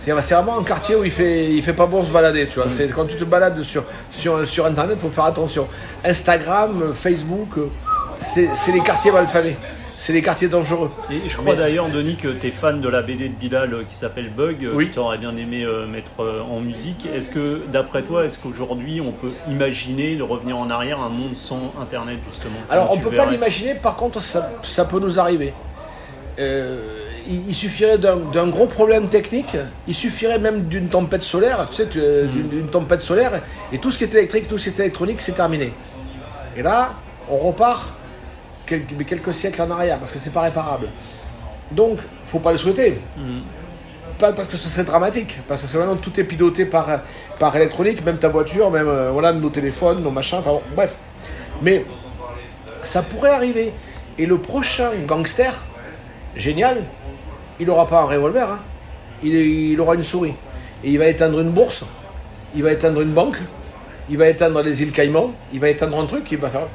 C'est 0.00 0.12
vraiment 0.12 0.58
un 0.58 0.64
quartier 0.64 0.94
où 0.94 1.04
il 1.04 1.10
fait, 1.10 1.50
il 1.50 1.62
fait 1.62 1.74
pas 1.74 1.84
bon 1.84 2.02
se 2.02 2.10
balader, 2.10 2.46
tu 2.46 2.60
vois. 2.60 2.70
C'est 2.70 2.88
quand 2.88 3.04
tu 3.04 3.16
te 3.16 3.24
balades 3.24 3.60
sur, 3.62 3.84
sur, 4.10 4.46
sur 4.46 4.64
Internet, 4.64 4.98
faut 4.98 5.10
faire 5.10 5.24
attention. 5.24 5.68
Instagram, 6.02 6.94
Facebook, 6.94 7.50
c'est 8.18 8.72
les 8.72 8.80
quartiers 8.80 9.10
mal 9.12 9.26
famés. 9.26 9.56
C'est 9.98 10.12
les 10.12 10.22
quartiers 10.22 10.48
dangereux. 10.48 10.90
Et 11.10 11.28
je 11.28 11.36
crois 11.36 11.52
Mais- 11.54 11.58
d'ailleurs, 11.58 11.88
Denis, 11.88 12.16
que 12.16 12.28
tu 12.28 12.46
es 12.48 12.50
fan 12.50 12.80
de 12.80 12.88
la 12.88 13.02
BD 13.02 13.28
de 13.28 13.34
Bilal 13.34 13.72
euh, 13.74 13.84
qui 13.86 13.94
s'appelle 13.94 14.30
Bug, 14.30 14.64
euh, 14.64 14.72
Oui. 14.74 14.88
que 14.88 14.94
tu 14.94 14.98
aurais 14.98 15.18
bien 15.18 15.36
aimé 15.36 15.64
euh, 15.64 15.86
mettre 15.86 16.10
en 16.48 16.60
musique. 16.60 17.06
Est-ce 17.14 17.30
que, 17.30 17.62
d'après 17.72 18.02
toi, 18.02 18.24
est-ce 18.24 18.38
qu'aujourd'hui 18.38 19.00
on 19.00 19.12
peut 19.12 19.30
imaginer 19.48 20.16
de 20.16 20.22
revenir 20.22 20.56
en 20.58 20.68
arrière 20.70 21.00
un 21.00 21.08
monde 21.08 21.34
sans 21.34 21.72
Internet, 21.80 22.18
justement? 22.28 22.56
Alors, 22.70 22.90
on 22.92 22.96
tu 22.96 23.02
peut 23.02 23.16
pas 23.16 23.26
l'imaginer, 23.26 23.74
par 23.74 23.96
contre, 23.96 24.20
ça, 24.20 24.52
ça 24.62 24.84
peut 24.84 25.00
nous 25.00 25.18
arriver. 25.18 25.52
Euh, 26.38 26.80
il, 27.28 27.48
il 27.48 27.54
suffirait 27.54 27.98
d'un 27.98 28.46
gros 28.48 28.66
problème 28.66 29.08
technique, 29.08 29.56
il 29.88 29.94
suffirait 29.94 30.38
même 30.38 30.64
d'une 30.64 30.88
tempête 30.88 31.22
solaire, 31.22 31.66
tu 31.70 31.76
sais, 31.76 31.86
d'une 31.86 32.48
d'une 32.48 32.68
tempête 32.68 33.00
solaire, 33.00 33.40
et 33.72 33.78
tout 33.78 33.90
ce 33.90 33.98
qui 33.98 34.04
est 34.04 34.14
électrique, 34.14 34.46
tout 34.46 34.58
ce 34.58 34.68
qui 34.70 34.76
est 34.76 34.84
électronique, 34.84 35.20
c'est 35.22 35.32
terminé. 35.32 35.72
Et 36.56 36.62
là, 36.62 36.90
on 37.30 37.38
repart 37.38 37.94
quelques, 38.66 38.92
mais 38.96 39.04
quelques 39.04 39.32
siècles 39.32 39.62
en 39.62 39.70
arrière, 39.70 39.98
parce 39.98 40.12
que 40.12 40.18
c'est 40.18 40.32
pas 40.32 40.42
réparable. 40.42 40.88
Donc, 41.70 41.98
faut 42.26 42.38
pas 42.38 42.52
le 42.52 42.58
souhaiter. 42.58 42.98
Mhm. 43.16 43.42
Pas 44.18 44.32
parce 44.32 44.48
que 44.48 44.56
ce 44.56 44.68
serait 44.68 44.84
dramatique, 44.84 45.38
parce 45.46 45.62
que 45.62 45.68
c'est 45.68 45.76
vraiment 45.76 45.96
tout 45.96 46.18
est 46.18 46.24
piloté 46.24 46.64
par, 46.64 46.86
par 47.38 47.54
électronique, 47.56 48.04
même 48.04 48.18
ta 48.18 48.28
voiture, 48.28 48.70
même 48.70 48.88
euh, 48.88 49.10
voilà, 49.10 49.32
nos 49.32 49.50
téléphones, 49.50 50.02
nos 50.02 50.10
machins, 50.10 50.38
enfin 50.38 50.52
bon, 50.52 50.62
bref. 50.74 50.94
Mais 51.62 51.84
ça 52.82 53.02
pourrait 53.02 53.30
arriver. 53.30 53.72
Et 54.18 54.24
le 54.24 54.38
prochain 54.38 54.90
gangster, 55.06 55.52
génial, 56.34 56.82
il 57.60 57.66
n'aura 57.66 57.86
pas 57.86 58.00
un 58.00 58.04
revolver, 58.04 58.50
hein. 58.50 58.58
il, 59.22 59.34
il 59.34 59.80
aura 59.80 59.94
une 59.94 60.04
souris. 60.04 60.34
Et 60.82 60.90
il 60.90 60.98
va 60.98 61.08
éteindre 61.08 61.40
une 61.40 61.50
bourse, 61.50 61.84
il 62.54 62.62
va 62.62 62.72
éteindre 62.72 63.02
une 63.02 63.12
banque, 63.12 63.36
il 64.08 64.16
va 64.16 64.28
éteindre 64.28 64.62
les 64.62 64.82
îles 64.82 64.92
Caïmans, 64.92 65.32
il 65.52 65.60
va 65.60 65.68
éteindre 65.68 65.98
un 65.98 66.06
truc, 66.06 66.30
il 66.30 66.38
va 66.38 66.48
faire. 66.48 66.68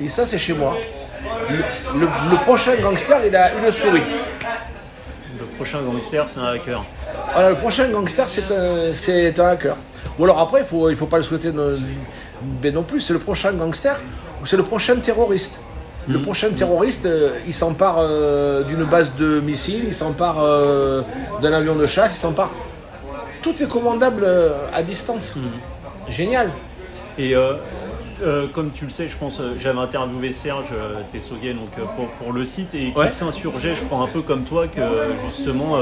Et 0.00 0.08
ça, 0.08 0.24
c'est 0.24 0.38
chez 0.38 0.54
moi. 0.54 0.76
Le, 1.50 1.56
le- 2.00 2.30
le 2.30 2.36
prochain 2.44 2.72
gangster, 2.82 3.18
il 3.26 3.34
a 3.36 3.52
une 3.54 3.70
souris. 3.72 4.02
Le 5.38 5.44
prochain 5.56 5.78
gangster, 5.82 6.26
c'est 6.28 6.40
un 6.40 6.46
hacker. 6.46 6.84
Voilà, 7.32 7.50
le 7.50 7.56
prochain 7.56 7.88
gangster, 7.88 8.28
c'est 8.28 8.50
un, 8.52 8.92
c'est 8.92 9.38
un 9.38 9.48
hacker. 9.48 9.76
Ou 10.18 10.24
alors 10.24 10.38
après, 10.38 10.60
il 10.60 10.66
faut, 10.66 10.90
il 10.90 10.96
faut 10.96 11.06
pas 11.06 11.16
le 11.18 11.22
souhaiter 11.22 11.52
non, 11.52 11.70
ben 12.42 12.72
non 12.74 12.82
plus, 12.82 13.00
c'est 13.00 13.12
le 13.12 13.18
prochain 13.18 13.52
gangster 13.52 13.98
ou 14.42 14.46
c'est 14.46 14.56
le 14.56 14.62
prochain 14.62 14.96
terroriste. 14.96 15.60
Le 16.08 16.20
prochain 16.22 16.48
terroriste, 16.50 17.04
euh, 17.06 17.32
il 17.46 17.52
s'empare 17.54 17.96
euh, 17.98 18.62
d'une 18.64 18.84
base 18.84 19.14
de 19.16 19.38
missiles, 19.40 19.84
il 19.86 19.94
s'empare 19.94 20.38
euh, 20.42 21.02
d'un 21.42 21.52
avion 21.52 21.74
de 21.76 21.86
chasse, 21.86 22.16
il 22.16 22.20
s'empare. 22.20 22.50
Tout 23.42 23.62
est 23.62 23.68
commandable 23.68 24.26
à 24.72 24.82
distance. 24.82 25.34
Génial. 26.08 26.50
Et 27.18 27.34
euh, 28.22 28.46
comme 28.52 28.70
tu 28.72 28.84
le 28.84 28.90
sais, 28.90 29.08
je 29.08 29.16
pense, 29.16 29.40
euh, 29.40 29.54
j'avais 29.58 29.78
interviewé 29.78 30.32
Serge 30.32 30.66
euh, 30.72 31.00
Tessoguet 31.12 31.54
donc, 31.54 31.70
pour, 31.96 32.08
pour 32.08 32.32
le 32.32 32.44
site 32.44 32.74
et 32.74 32.92
qui 32.92 33.08
s'insurgeait, 33.08 33.74
je 33.74 33.82
crois, 33.82 33.98
un 34.00 34.06
peu 34.06 34.22
comme 34.22 34.44
toi, 34.44 34.66
que 34.68 34.80
justement, 35.26 35.76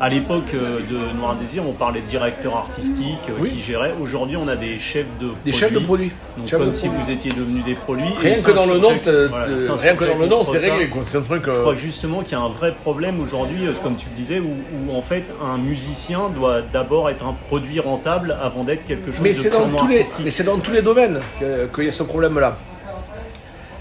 à 0.00 0.08
l'époque 0.08 0.52
de 0.52 1.16
Noir 1.18 1.36
Désir, 1.36 1.62
on 1.66 1.72
parlait 1.72 2.00
de 2.00 2.06
directeur 2.06 2.56
artistique 2.56 3.18
Oui. 3.40 3.50
qui 3.50 3.62
gérait. 3.62 3.94
Aujourd'hui, 4.00 4.36
on 4.36 4.48
a 4.48 4.56
des 4.56 4.78
chefs 4.78 5.06
de 5.20 5.26
produits. 5.28 5.42
Des 5.44 5.52
chefs 5.52 5.72
de 5.72 5.78
produits. 5.78 6.12
Donc, 6.38 6.46
Chefs 6.46 6.58
comme 6.58 6.68
de 6.68 6.74
si 6.74 6.88
produits. 6.88 7.04
vous 7.04 7.10
étiez 7.10 7.30
devenus 7.32 7.64
des 7.64 7.74
produits. 7.74 8.04
Rien 8.20 8.34
que 8.34 8.50
dans 8.50 8.66
le 8.66 8.78
nom, 8.78 8.90
s'insurgeait- 8.90 9.00
te- 9.00 9.26
voilà, 9.28 9.46
te- 9.46 9.56
s'insurgeait 9.56 9.88
rien 9.88 9.96
que 9.96 10.04
dans 10.04 10.18
le 10.18 10.26
nom, 10.26 10.38
contre 10.38 10.58
c'est 10.58 10.70
réglé. 10.70 10.88
quoi. 10.88 11.02
C'est 11.06 11.16
un 11.18 11.22
truc. 11.22 11.44
Je 11.46 11.50
crois 11.60 11.74
justement 11.74 12.20
qu'il 12.22 12.32
y 12.32 12.34
a 12.40 12.44
un 12.44 12.48
vrai 12.50 12.74
problème 12.74 13.20
aujourd'hui, 13.20 13.66
comme 13.82 13.96
tu 13.96 14.06
le 14.10 14.16
disais, 14.16 14.38
où, 14.40 14.50
où, 14.90 14.94
en 14.96 15.00
fait 15.00 15.24
un 15.42 15.56
musicien 15.56 16.28
doit 16.34 16.60
d'abord 16.60 17.08
être 17.08 17.24
un 17.24 17.34
produit 17.48 17.80
rentable 17.80 18.36
avant 18.42 18.64
d'être 18.64 18.84
quelque 18.84 19.10
chose 19.12 19.22
mais 19.22 19.32
de 19.32 19.48
purement 19.48 19.86
les, 19.88 19.98
artistique. 20.00 20.24
mais 20.24 20.30
c'est 20.30 20.44
dans 20.44 20.58
tous 20.58 20.72
les 20.72 20.82
domaines 20.82 21.20
que- 21.40 21.45
qu'il 21.74 21.84
y 21.84 21.88
a 21.88 21.92
ce 21.92 22.02
problème-là. 22.02 22.56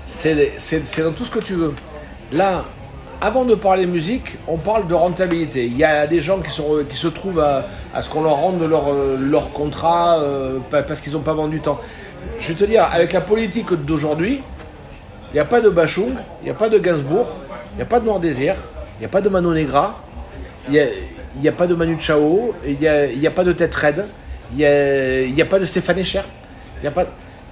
C'est, 0.08 0.36
dans 1.04 1.12
tout 1.12 1.26
ce 1.26 1.32
que 1.32 1.40
tu 1.40 1.54
veux. 1.56 1.74
Là, 2.32 2.64
avant 3.22 3.46
de 3.46 3.56
parler 3.56 3.86
musique, 3.86 4.38
on 4.48 4.58
parle 4.58 4.88
de 4.88 4.94
rentabilité. 4.94 5.66
Il 5.66 5.78
y 5.78 5.84
a 5.84 6.06
des 6.06 6.22
gens 6.22 6.40
qui, 6.40 6.52
sont, 6.52 6.84
qui 6.88 6.96
se 6.98 7.08
trouvent 7.08 7.40
à, 7.40 7.66
à 7.94 8.02
ce 8.02 8.10
qu'on 8.10 8.22
leur 8.24 8.36
rende 8.36 8.62
leur, 8.62 8.90
euh, 8.92 9.18
leur 9.20 9.52
contrat 9.52 10.20
euh, 10.20 10.60
pa- 10.70 10.84
parce 10.84 11.02
qu'ils 11.02 11.14
n'ont 11.14 11.22
pas 11.22 11.34
vendu 11.34 11.60
tant. 11.60 11.80
Je 12.40 12.50
vais 12.50 12.54
te 12.54 12.66
dire, 12.66 12.84
avec 12.92 13.14
la 13.14 13.22
politique 13.22 13.72
d'aujourd'hui, 13.74 14.44
il 15.32 15.34
n'y 15.34 15.40
a 15.40 15.46
pas 15.46 15.62
de 15.62 15.70
Bachung, 15.70 16.14
il 16.42 16.46
n'y 16.46 16.52
a 16.52 16.54
pas 16.54 16.70
de 16.70 16.78
Gainsbourg, 16.78 17.28
il 17.74 17.78
n'y 17.78 17.82
a 17.84 17.86
pas 17.86 18.00
de 18.00 18.06
Noir 18.06 18.20
Désir, 18.20 18.56
il 18.98 19.00
n'y 19.02 19.06
a 19.06 19.10
pas 19.10 19.22
de 19.22 19.30
Mano 19.30 19.54
Negra, 19.54 20.02
il 20.68 20.74
n'y 21.42 21.48
a, 21.48 21.52
a 21.52 21.54
pas 21.54 21.68
de 21.68 21.76
Manu 21.76 21.98
Chao, 22.00 22.54
il 22.66 22.78
n'y 22.78 22.88
a, 22.88 23.30
a 23.30 23.32
pas 23.32 23.44
de 23.44 23.52
Tête 23.54 23.74
Red, 23.76 24.06
il 24.52 24.58
n'y 24.58 25.42
a, 25.42 25.46
a 25.46 25.48
pas 25.48 25.60
de 25.60 25.66
Stéphane 25.66 26.00
Echer, 26.00 26.22
il 26.78 26.82
n'y 26.82 26.88
a 26.88 26.92
pas 26.92 27.06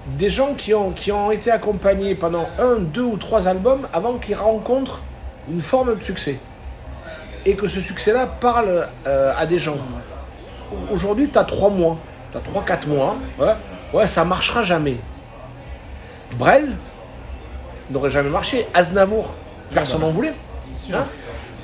des 0.06 0.30
gens 0.30 0.54
qui 0.54 0.74
ont, 0.74 0.92
qui 0.92 1.12
ont 1.12 1.32
été 1.32 1.52
accompagnés 1.52 2.16
pendant 2.16 2.48
un, 2.60 2.76
deux 2.76 3.04
ou 3.04 3.18
trois 3.18 3.48
albums 3.48 3.88
avant 3.94 4.18
qu'ils 4.18 4.36
rencontrent 4.36 5.02
une 5.50 5.62
forme 5.62 5.96
de 5.98 6.04
succès. 6.04 6.39
Et 7.46 7.56
que 7.56 7.68
ce 7.68 7.82
succès-là 7.82 8.26
parle 8.26 8.88
euh, 9.08 9.34
à 9.38 9.46
des 9.46 9.60
gens. 9.60 9.78
Aujourd'hui, 10.92 11.30
tu 11.30 11.38
as 11.38 11.44
trois 11.44 11.70
mois, 11.70 11.98
tu 12.32 12.38
as 12.38 12.42
trois, 12.42 12.63
quatre 12.63 12.88
mois, 12.88 13.18
ouais, 13.39 13.54
ouais, 13.94 14.08
ça 14.08 14.26
marchera 14.26 14.63
jamais. 14.63 14.98
Brel 16.38 16.76
n'aurait 17.92 18.10
jamais 18.10 18.30
marché. 18.30 18.66
Aznavour, 18.74 19.34
personne 19.74 20.02
n'en 20.02 20.10
voulait. 20.10 20.34
Hein 20.94 21.06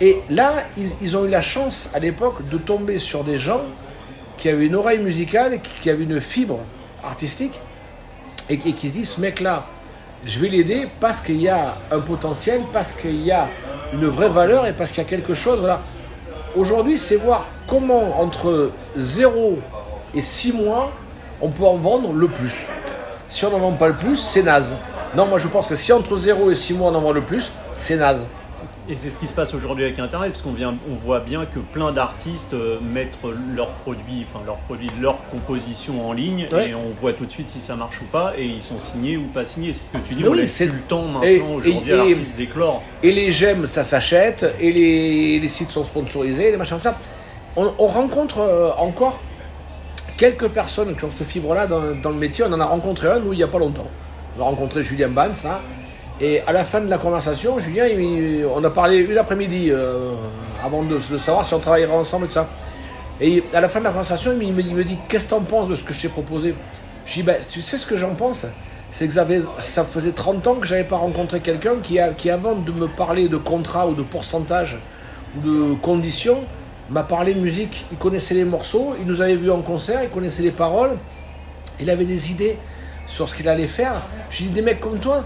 et 0.02 0.22
là, 0.30 0.54
ils, 0.78 0.92
ils 1.02 1.18
ont 1.18 1.26
eu 1.26 1.30
la 1.30 1.42
chance 1.42 1.90
à 1.94 2.00
l'époque 2.00 2.48
de 2.48 2.58
tomber 2.58 3.00
sur 3.00 3.24
des 3.24 3.38
gens 3.38 3.62
qui 4.38 4.50
avaient 4.50 4.66
une 4.66 4.76
oreille 4.76 5.00
musicale, 5.00 5.62
qui, 5.62 5.82
qui 5.82 5.90
avaient 5.90 6.04
une 6.04 6.22
fibre 6.22 6.60
artistique, 7.04 7.60
et, 8.50 8.58
qui 8.58 8.88
se 8.88 8.94
disent 8.94 9.10
ce 9.12 9.22
mec-là, 9.22 9.66
je 10.26 10.40
vais 10.40 10.50
l'aider 10.50 10.88
parce 11.00 11.22
qu'il 11.22 11.42
y 11.42 11.48
a 11.48 11.76
un 11.92 12.00
potentiel, 12.00 12.62
parce 12.74 12.94
qu'il 12.94 13.22
y 13.22 13.32
a 13.32 13.48
une 13.94 14.08
vraie 14.08 14.30
valeur 14.30 14.66
et 14.66 14.74
parce 14.74 14.92
qu'il 14.92 15.04
y 15.04 15.06
a 15.06 15.10
quelque 15.10 15.34
chose. 15.34 15.60
Voilà. 15.60 15.82
Aujourd'hui, 16.56 16.98
c'est 16.98 17.16
voir 17.16 17.48
comment 17.68 18.20
entre 18.20 18.72
0 18.98 19.60
et 20.16 20.22
6 20.22 20.54
mois, 20.54 20.92
on 21.42 21.50
peut 21.50 21.66
en 21.66 21.78
vendre 21.78 22.12
le 22.12 22.28
plus. 22.28 22.68
Si 23.30 23.46
on 23.46 23.52
n'en 23.52 23.60
vend 23.60 23.74
pas 23.74 23.88
le 23.88 23.94
plus, 23.94 24.18
c'est 24.18 24.44
naze. 24.44 24.74
Non, 25.16 25.26
moi 25.26 25.38
je 25.38 25.48
pense 25.48 25.68
que 25.68 25.76
si 25.76 25.94
entre 25.94 26.16
0 26.16 26.52
et 26.52 26.56
6 26.56 26.74
mois 26.74 26.92
on 26.92 26.96
en 26.96 27.02
vend 27.02 27.12
le 27.12 27.22
plus, 27.22 27.52
c'est 27.76 27.96
naze. 27.96 28.28
Et 28.92 28.96
c'est 28.96 29.12
ce 29.12 29.20
qui 29.20 29.28
se 29.28 29.34
passe 29.34 29.54
aujourd'hui 29.54 29.84
avec 29.84 30.00
Internet, 30.00 30.32
parce 30.32 30.42
qu'on 30.42 30.52
vient, 30.54 30.74
on 30.92 30.96
voit 30.96 31.20
bien 31.20 31.46
que 31.46 31.60
plein 31.60 31.92
d'artistes 31.92 32.56
euh, 32.56 32.80
mettent 32.82 33.20
leurs 33.56 33.70
produits, 33.74 34.26
enfin 34.28 34.40
leurs 34.48 34.58
produits, 34.58 34.90
leurs 35.00 35.20
compositions 35.30 36.10
en 36.10 36.12
ligne, 36.14 36.48
Ouais. 36.52 36.70
et 36.72 36.74
on 36.76 36.90
voit 37.00 37.14
tout 37.14 37.28
de 37.28 37.32
suite 37.32 37.50
si 37.50 37.60
ça 37.60 37.76
marche 37.76 38.02
ou 38.02 38.06
pas, 38.06 38.34
et 38.36 38.46
ils 38.46 38.62
sont 38.62 38.80
signés 38.80 39.16
ou 39.16 39.26
pas 39.26 39.44
signés. 39.44 39.74
C'est 39.74 39.92
ce 39.92 39.98
que 39.98 40.08
tu 40.08 40.16
dis, 40.16 40.24
Mais 40.24 40.30
on 40.30 40.32
oui, 40.32 40.40
laisse 40.40 40.60
le 40.62 40.72
temps 40.88 41.04
maintenant 41.04 41.54
aujourd'hui 41.54 41.94
à 41.94 41.98
l'artiste 41.98 42.36
d'éclore. 42.36 42.82
Et 43.04 43.12
les 43.12 43.30
j'aime, 43.32 43.68
ça 43.68 43.84
s'achète, 43.84 44.44
et 44.60 44.72
les, 44.72 45.40
les 45.40 45.50
sites 45.50 45.70
sont 45.70 45.84
sponsorisés, 45.84 46.50
les 46.50 46.58
machins, 46.58 46.80
ça. 46.80 46.98
On, 47.56 47.72
on 47.78 47.86
rencontre 47.86 48.40
euh, 48.40 48.72
encore 48.78 49.20
quelques 50.18 50.48
personnes 50.48 50.96
qui 50.96 51.06
ont 51.06 51.12
cette 51.12 51.28
fibre-là 51.28 51.68
dans, 51.68 51.94
dans 52.02 52.10
le 52.10 52.16
métier. 52.16 52.44
On 52.48 52.54
en 52.54 52.60
a 52.60 52.66
rencontré 52.66 53.08
un, 53.08 53.20
nous, 53.20 53.34
il 53.34 53.38
n'y 53.38 53.44
a 53.44 53.48
pas 53.48 53.60
longtemps. 53.60 53.88
On 54.38 54.42
a 54.42 54.46
rencontré 54.46 54.82
Julien 54.82 55.10
Bans, 55.10 55.30
là. 55.44 55.62
Et 56.22 56.42
à 56.42 56.52
la 56.52 56.66
fin 56.66 56.82
de 56.82 56.90
la 56.90 56.98
conversation, 56.98 57.60
Julien, 57.60 57.86
on 58.54 58.64
a 58.64 58.70
parlé 58.70 59.00
une 59.00 59.18
après-midi 59.18 59.70
euh, 59.72 60.14
avant 60.64 60.84
de, 60.84 61.00
savoir 61.00 61.48
si 61.48 61.54
on 61.54 61.60
travaillerait 61.60 61.94
ensemble 61.94 62.26
et 62.26 62.28
tout 62.28 62.34
ça. 62.34 62.50
Et 63.22 63.44
à 63.54 63.62
la 63.62 63.70
fin 63.70 63.80
de 63.80 63.86
la 63.86 63.92
conversation, 63.92 64.34
il 64.40 64.54
me, 64.54 64.84
dit 64.84 64.98
Qu'est-ce 65.08 65.26
que 65.26 65.30
t'en 65.30 65.42
penses 65.42 65.70
de 65.70 65.76
ce 65.76 65.84
que 65.84 65.94
je 65.94 66.02
t'ai 66.02 66.10
proposé? 66.10 66.56
Je 67.06 67.14
dis 67.14 67.24
bah, 67.24 67.36
Tu 67.50 67.62
sais 67.62 67.78
ce 67.78 67.86
que 67.86 67.96
j'en 67.96 68.16
pense? 68.16 68.46
C'est 68.92 69.08
que 69.08 69.14
ça, 69.14 69.86
faisait 69.86 70.12
30 70.12 70.48
ans 70.48 70.56
que 70.56 70.68
j'avais 70.68 70.84
pas 70.84 70.98
rencontré 70.98 71.40
quelqu'un 71.40 71.76
qui, 71.82 72.00
qui, 72.18 72.30
avant 72.30 72.56
de 72.56 72.72
me 72.72 72.88
parler 72.88 73.30
de 73.30 73.38
contrat 73.38 73.88
ou 73.88 73.94
de 73.94 74.02
pourcentage 74.02 74.78
ou 75.38 75.48
de 75.48 75.74
conditions, 75.76 76.44
m'a 76.90 77.04
parlé 77.04 77.34
de 77.34 77.40
musique. 77.40 77.86
Il 77.92 77.98
connaissait 77.98 78.34
les 78.34 78.46
morceaux, 78.46 78.94
il 79.00 79.06
nous 79.06 79.22
avait 79.22 79.36
vus 79.36 79.52
en 79.52 79.62
concert, 79.62 80.04
il 80.04 80.10
connaissait 80.10 80.42
les 80.42 80.52
paroles, 80.52 80.98
il 81.80 81.90
avait 81.90 82.06
des 82.06 82.32
idées 82.32 82.58
sur 83.06 83.30
ce 83.30 83.36
qu'il 83.36 83.48
allait 83.48 83.68
faire. 83.68 83.94
J'ai 84.30 84.46
dit 84.46 84.50
Des 84.50 84.62
mecs 84.62 84.82
comme 84.82 85.00
toi 85.00 85.24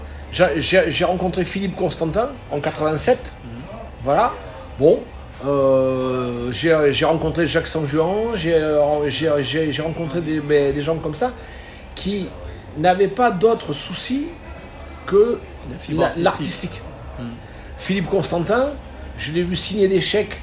J'ai- 0.56 1.04
rencontré 1.04 1.44
Philippe 1.44 1.76
Constantin 1.76 2.30
en 2.50 2.58
87. 2.60 3.32
Voilà. 4.02 4.32
Bon, 4.78 5.00
euh, 5.46 6.50
j'ai 6.50 7.04
rencontré 7.04 7.46
Jacques 7.46 7.68
Sanjuan, 7.68 8.34
j'ai 8.34 8.54
euh, 8.54 8.82
rencontré 9.82 10.20
des, 10.20 10.40
ben, 10.40 10.74
des 10.74 10.82
gens 10.82 10.96
comme 10.96 11.14
ça 11.14 11.30
qui 11.94 12.28
n'avaient 12.76 13.06
pas 13.08 13.30
d'autre 13.30 13.72
souci 13.72 14.26
que 15.06 15.38
la- 16.00 16.08
l'artistique. 16.24 16.82
Philippe 17.76 18.08
Constantin, 18.08 18.70
je 19.16 19.32
l'ai 19.32 19.42
vu 19.44 19.54
signer 19.54 19.86
des 19.86 20.00
chèques 20.00 20.40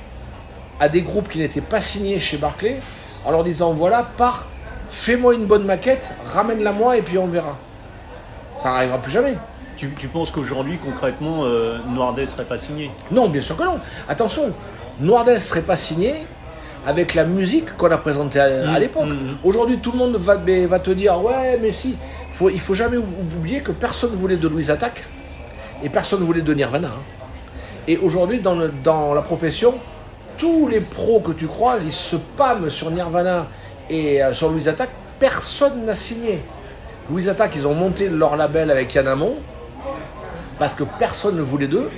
à 0.80 0.88
des 0.88 1.02
groupes 1.02 1.28
qui 1.30 1.40
n'étaient 1.40 1.60
pas 1.62 1.82
signés 1.82 2.20
chez 2.20 2.38
Barclay 2.38 2.80
en 3.26 3.32
leur 3.32 3.44
disant 3.44 3.74
voilà, 3.74 4.10
pars, 4.18 4.48
fais-moi 4.90 5.34
une 5.34 5.46
bonne 5.46 5.66
maquette, 5.66 6.12
ramène-la 6.34 6.72
moi 6.72 6.96
et 6.98 7.02
puis 7.02 7.18
on 7.18 7.28
verra. 7.28 7.58
Ça 8.60 8.72
n'arrivera 8.72 8.98
plus 9.00 9.12
jamais. 9.12 9.36
Tu, 9.82 9.90
tu 9.98 10.08
penses 10.10 10.30
qu'aujourd'hui, 10.30 10.78
concrètement, 10.78 11.46
euh, 11.46 11.80
Noirdet 11.90 12.26
serait 12.26 12.46
pas 12.46 12.58
signé 12.58 12.92
Non, 13.12 13.28
bien 13.30 13.42
sûr 13.42 13.58
que 13.58 13.64
non. 13.64 13.80
Attention, 14.08 14.52
Noirdes 15.00 15.40
serait 15.40 15.64
pas 15.64 15.76
signé 15.76 16.14
avec 16.86 17.16
la 17.16 17.24
musique 17.24 17.76
qu'on 17.78 17.90
a 17.90 17.98
présentée 17.98 18.40
à, 18.40 18.74
à 18.74 18.78
l'époque. 18.78 19.06
mhm. 19.08 19.38
Aujourd'hui, 19.44 19.80
tout 19.80 19.92
le 19.92 19.98
monde 19.98 20.18
va, 20.18 20.36
va 20.68 20.78
te 20.80 20.92
dire 20.92 21.20
ouais, 21.24 21.58
mais 21.60 21.72
si. 21.72 21.96
Faut, 22.32 22.52
il 22.52 22.60
faut 22.60 22.76
jamais 22.76 22.98
ou- 22.98 23.06
oublier 23.36 23.62
que 23.62 23.72
personne 23.72 24.12
voulait 24.12 24.36
de 24.38 24.48
Louise 24.48 24.70
Attaque, 24.70 25.04
Et 25.84 25.90
personne 25.90 26.20
ne 26.20 26.26
voulait 26.26 26.44
de 26.44 26.54
Nirvana. 26.54 26.90
hein. 26.90 27.02
Et 27.88 27.98
aujourd'hui, 27.98 28.40
dans, 28.40 28.54
le- 28.54 28.72
dans 28.84 29.16
la 29.16 29.24
profession, 29.24 29.74
tous 30.38 30.68
les 30.68 30.80
pros 30.82 31.22
que 31.22 31.32
tu 31.32 31.48
croises, 31.48 31.82
ils 31.84 31.92
se 31.92 32.18
pâment 32.38 32.70
sur 32.70 32.92
Nirvana 32.92 33.48
et 33.90 34.22
euh, 34.24 34.32
sur 34.36 34.50
Louise 34.50 34.70
Attack. 34.70 34.90
Personne 35.20 35.86
n'a 35.86 35.96
signé. 35.96 36.44
Louise 37.10 37.28
Attack, 37.30 37.54
ils 37.56 37.66
ont 37.66 37.74
monté 37.74 38.10
leur 38.10 38.38
label 38.38 38.70
avec 38.70 38.94
Yann 38.94 39.08
Amon 39.08 39.38
parce 40.62 40.76
que 40.76 40.84
personne 40.84 41.38
ne 41.38 41.42
voulait 41.42 41.68
d'eux. 41.68 41.90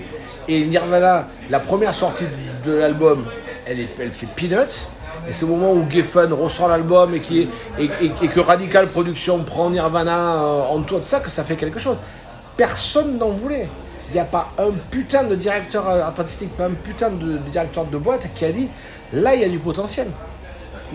Et 0.48 0.64
Nirvana, 0.64 1.28
la 1.50 1.60
première 1.60 1.94
sortie 1.94 2.24
de 2.66 2.72
l'album, 2.72 3.26
elle, 3.66 3.90
fait 4.14 4.26
Peanuts. 4.26 4.88
Et 5.28 5.34
c'est 5.34 5.44
au 5.44 5.50
moment 5.50 5.74
où 5.74 5.86
Geffen 5.92 6.32
ressort 6.32 6.70
l'album 6.70 7.14
et, 7.14 7.20
qui 7.20 7.50
et, 7.78 7.90
que 8.30 8.40
Radical 8.40 8.88
Production 8.88 9.44
prend 9.44 9.70
Nirvana 9.70 10.36
euh, 10.36 10.62
en 10.62 10.82
toit 10.84 11.02
de 11.02 11.04
ça, 11.04 11.20
que 11.20 11.30
ça 11.30 11.44
fait 11.44 11.58
quelque 11.58 11.78
chose. 11.78 11.98
Personne 12.56 13.18
n'en 13.18 13.32
voulait. 13.32 13.68
Il 14.12 14.14
n'y 14.14 14.22
a 14.22 14.26
pas 14.26 14.52
un 14.58 14.72
putain 14.90 15.26
de 15.26 15.36
directeur 15.36 15.90
euh, 15.90 16.02
artistique, 16.02 16.56
pas 16.56 16.68
un 16.68 16.72
putain 16.72 17.10
de 17.10 17.40
directeur 17.52 17.84
de 17.84 17.98
boîte 17.98 18.30
qui 18.34 18.46
a 18.46 18.54
dit 18.54 18.70
là 19.12 19.36
il 19.36 19.42
y 19.42 19.44
a 19.44 19.50
du 19.50 19.60
potentiel. 19.60 20.08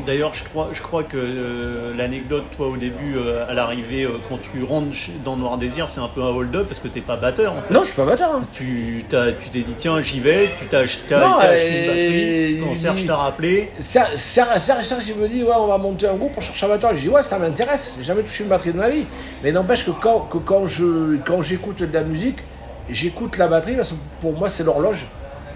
D'ailleurs, 0.07 0.35
je 0.35 0.45
crois, 0.45 0.69
je 0.73 0.81
crois 0.83 1.03
que 1.03 1.17
euh, 1.17 1.95
l'anecdote, 1.97 2.45
toi, 2.57 2.69
au 2.69 2.77
début, 2.77 3.17
euh, 3.17 3.49
à 3.49 3.55
l'arrivée, 3.55 4.05
euh, 4.05 4.11
quand 4.29 4.39
tu 4.41 4.63
rentres 4.65 4.97
dans 5.25 5.37
Noir 5.37 5.59
Désir, 5.59 5.89
c'est 5.89 6.01
un 6.01 6.09
peu 6.09 6.23
un 6.23 6.29
hold-up 6.29 6.67
parce 6.69 6.81
que 6.81 6.89
t'es 6.89 7.01
pas 7.01 7.17
batteur 7.17 7.53
en 7.53 7.63
fait. 7.63 7.75
Non, 7.75 7.81
je 7.83 7.87
suis 7.89 7.97
pas 7.97 8.05
batteur. 8.05 8.31
hein. 8.37 8.43
Tu 8.53 9.05
t'as- 9.09 9.33
tu 9.33 9.49
t'es 9.51 9.61
dit, 9.61 9.75
tiens, 9.77 10.01
j'y 10.03 10.21
vais, 10.21 10.49
tu 10.59 10.67
t'as 10.67 10.81
acheté, 10.81 11.15
Non, 11.15 11.37
t'as 11.41 11.47
acheté 11.49 11.69
une 11.81 11.87
batterie, 11.87 12.61
quand 12.69 12.75
Serge 12.75 13.07
t'a 13.07 13.17
rappelé. 13.17 13.71
Serge, 13.79 14.15
Serge, 14.17 14.59
Serge, 14.59 14.85
Serge, 14.85 15.05
il 15.09 15.17
me 15.17 15.29
dit 15.29 15.43
ouais 15.43 15.53
on 15.59 15.67
va 15.67 15.79
monter 15.79 16.07
un 16.09 16.15
groupe 16.15 16.33
pour 16.33 16.43
chercher 16.43 16.67
un 16.67 16.71
batteur. 16.71 16.95
Je 16.95 17.01
dis 17.01 17.09
ouais 17.09 17.23
ça 17.23 17.39
m'intéresse, 17.39 17.95
j'ai 17.99 18.05
jamais 18.05 18.23
touché 18.23 18.45
une 18.45 18.51
batterie 18.51 18.73
de 18.73 18.79
ma 18.79 18.91
vie. 18.91 19.05
Mais 19.43 19.53
n'empêche 19.53 19.85
que 19.85 19.91
quand, 19.91 20.21
que 20.31 20.39
quand 20.39 20.67
je 20.67 21.17
quand 21.27 21.43
j'écoute 21.43 21.83
de 21.83 21.93
la 21.93 22.03
musique, 22.03 22.39
j'écoute 22.91 23.37
la 23.39 23.47
batterie 23.49 23.77
parce 23.77 23.91
que 23.91 23.97
pour 24.21 24.33
moi 24.33 24.49
c'est 24.49 24.65
l'horloge. 24.65 25.07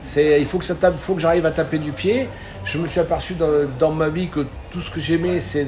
C'est 0.05 0.41
il 0.41 0.47
faut 0.47 0.59
que 0.59 0.65
ça 0.65 0.75
tape, 0.75 0.99
faut 0.99 1.15
que 1.15 1.21
j'arrive 1.21 1.47
à 1.47 1.51
taper 1.53 1.79
du 1.79 1.93
pied. 1.93 2.29
Je 2.65 2.79
me 2.79 2.87
suis 2.87 3.01
aperçu 3.01 3.35
dans, 3.79 3.93
ma 3.93 4.09
vie 4.09 4.29
que 4.29 4.47
tout 4.71 4.81
ce 4.81 4.91
que 4.91 5.01
j'aimais 5.01 5.41
c'est 5.41 5.67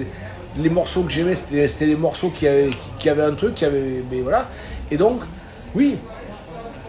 les 0.56 0.68
morceaux 0.68 1.02
que 1.02 1.10
j'aimais 1.10 1.34
c'était 1.34 1.86
les 1.86 1.96
morceaux 1.96 2.30
qui 2.30 2.46
avaient, 2.46 2.70
un 3.22 3.34
truc, 3.34 3.54
qui 3.56 3.66
mais 4.10 4.20
voilà. 4.20 4.48
Et 4.90 4.96
donc 4.96 5.22
oui, 5.74 5.96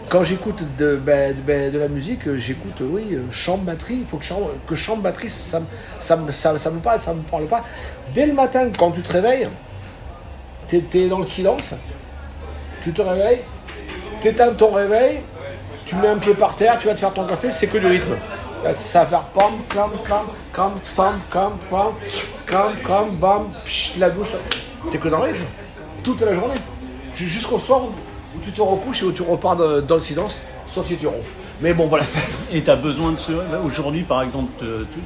quand 0.09 0.23
j'écoute 0.23 0.63
de, 0.77 0.97
ben, 0.97 1.35
ben, 1.45 1.75
la 1.75 1.87
musique, 1.87 2.33
j'écoute, 2.35 2.81
oui, 2.81 3.17
chant 3.31 3.57
batterie. 3.57 3.97
Il 4.01 4.05
faut 4.05 4.17
que 4.17 4.23
chant, 4.23 4.51
que 4.67 4.75
chant 4.75 4.97
batterie, 4.97 5.29
ça, 5.29 5.59
me- 5.59 6.31
ça, 6.31 6.57
ça, 6.57 6.71
me 6.71 6.79
parle, 6.79 6.99
ça 6.99 7.13
me 7.13 7.21
parle 7.21 7.47
pas. 7.47 7.63
Dès 8.13 8.27
le 8.27 8.33
matin, 8.33 8.69
quand 8.77 8.91
tu 8.91 9.01
te 9.01 9.11
réveilles, 9.11 9.49
tu 10.67 10.83
es, 10.93 11.07
dans 11.07 11.19
le 11.19 11.25
silence, 11.25 11.73
tu 12.83 12.91
te 12.93 13.01
réveilles, 13.01 13.39
tu 14.21 14.27
éteins 14.27 14.53
ton 14.53 14.71
réveil, 14.71 15.21
tu 15.85 15.95
mets 15.95 16.07
un 16.07 16.17
pied 16.17 16.35
par 16.35 16.55
terre, 16.55 16.77
tu 16.77 16.87
vas 16.87 16.93
te 16.93 16.99
faire 16.99 17.13
ton 17.13 17.25
café, 17.25 17.49
c'est 17.49 17.67
que 17.67 17.79
du 17.79 17.87
rythme 17.87 18.15
ça 18.73 19.03
va 19.05 19.29
pom, 19.33 19.53
pom, 19.69 19.91
pom, 20.07 20.17
com, 20.53 20.71
pom, 20.95 21.13
com, 21.29 21.51
pom, 21.69 21.93
com, 22.49 22.71
com, 22.83 23.15
bam, 23.19 23.47
pchit, 23.63 23.99
la 23.99 24.09
douche. 24.09 24.29
T'es 24.91 24.97
que 24.97 25.07
dans 25.07 25.19
le 25.19 25.25
rythme, 25.25 25.45
toute 26.03 26.21
la 26.21 26.33
journée. 26.33 26.55
Jusqu'au 27.15 27.59
soir 27.59 27.83
où, 27.83 27.87
où, 28.37 28.41
tu 28.43 28.51
te 28.51 28.61
recouches 28.61 29.03
et 29.03 29.05
où 29.05 29.11
tu 29.11 29.21
repars 29.21 29.55
de, 29.55 29.81
dans 29.81 29.95
le 29.95 30.01
silence, 30.01 30.39
sauf 30.67 30.87
si 30.87 30.97
tu 30.97 31.07
ronfles. 31.07 31.31
Mais 31.61 31.73
bon, 31.73 31.87
voilà. 31.87 32.03
Et 32.51 32.63
tu 32.63 32.69
as 32.69 32.75
besoin 32.75 33.13
de 33.13 33.17
ce. 33.17 33.31
Aujourd'hui, 33.65 34.03
par 34.03 34.21
exemple, 34.21 34.51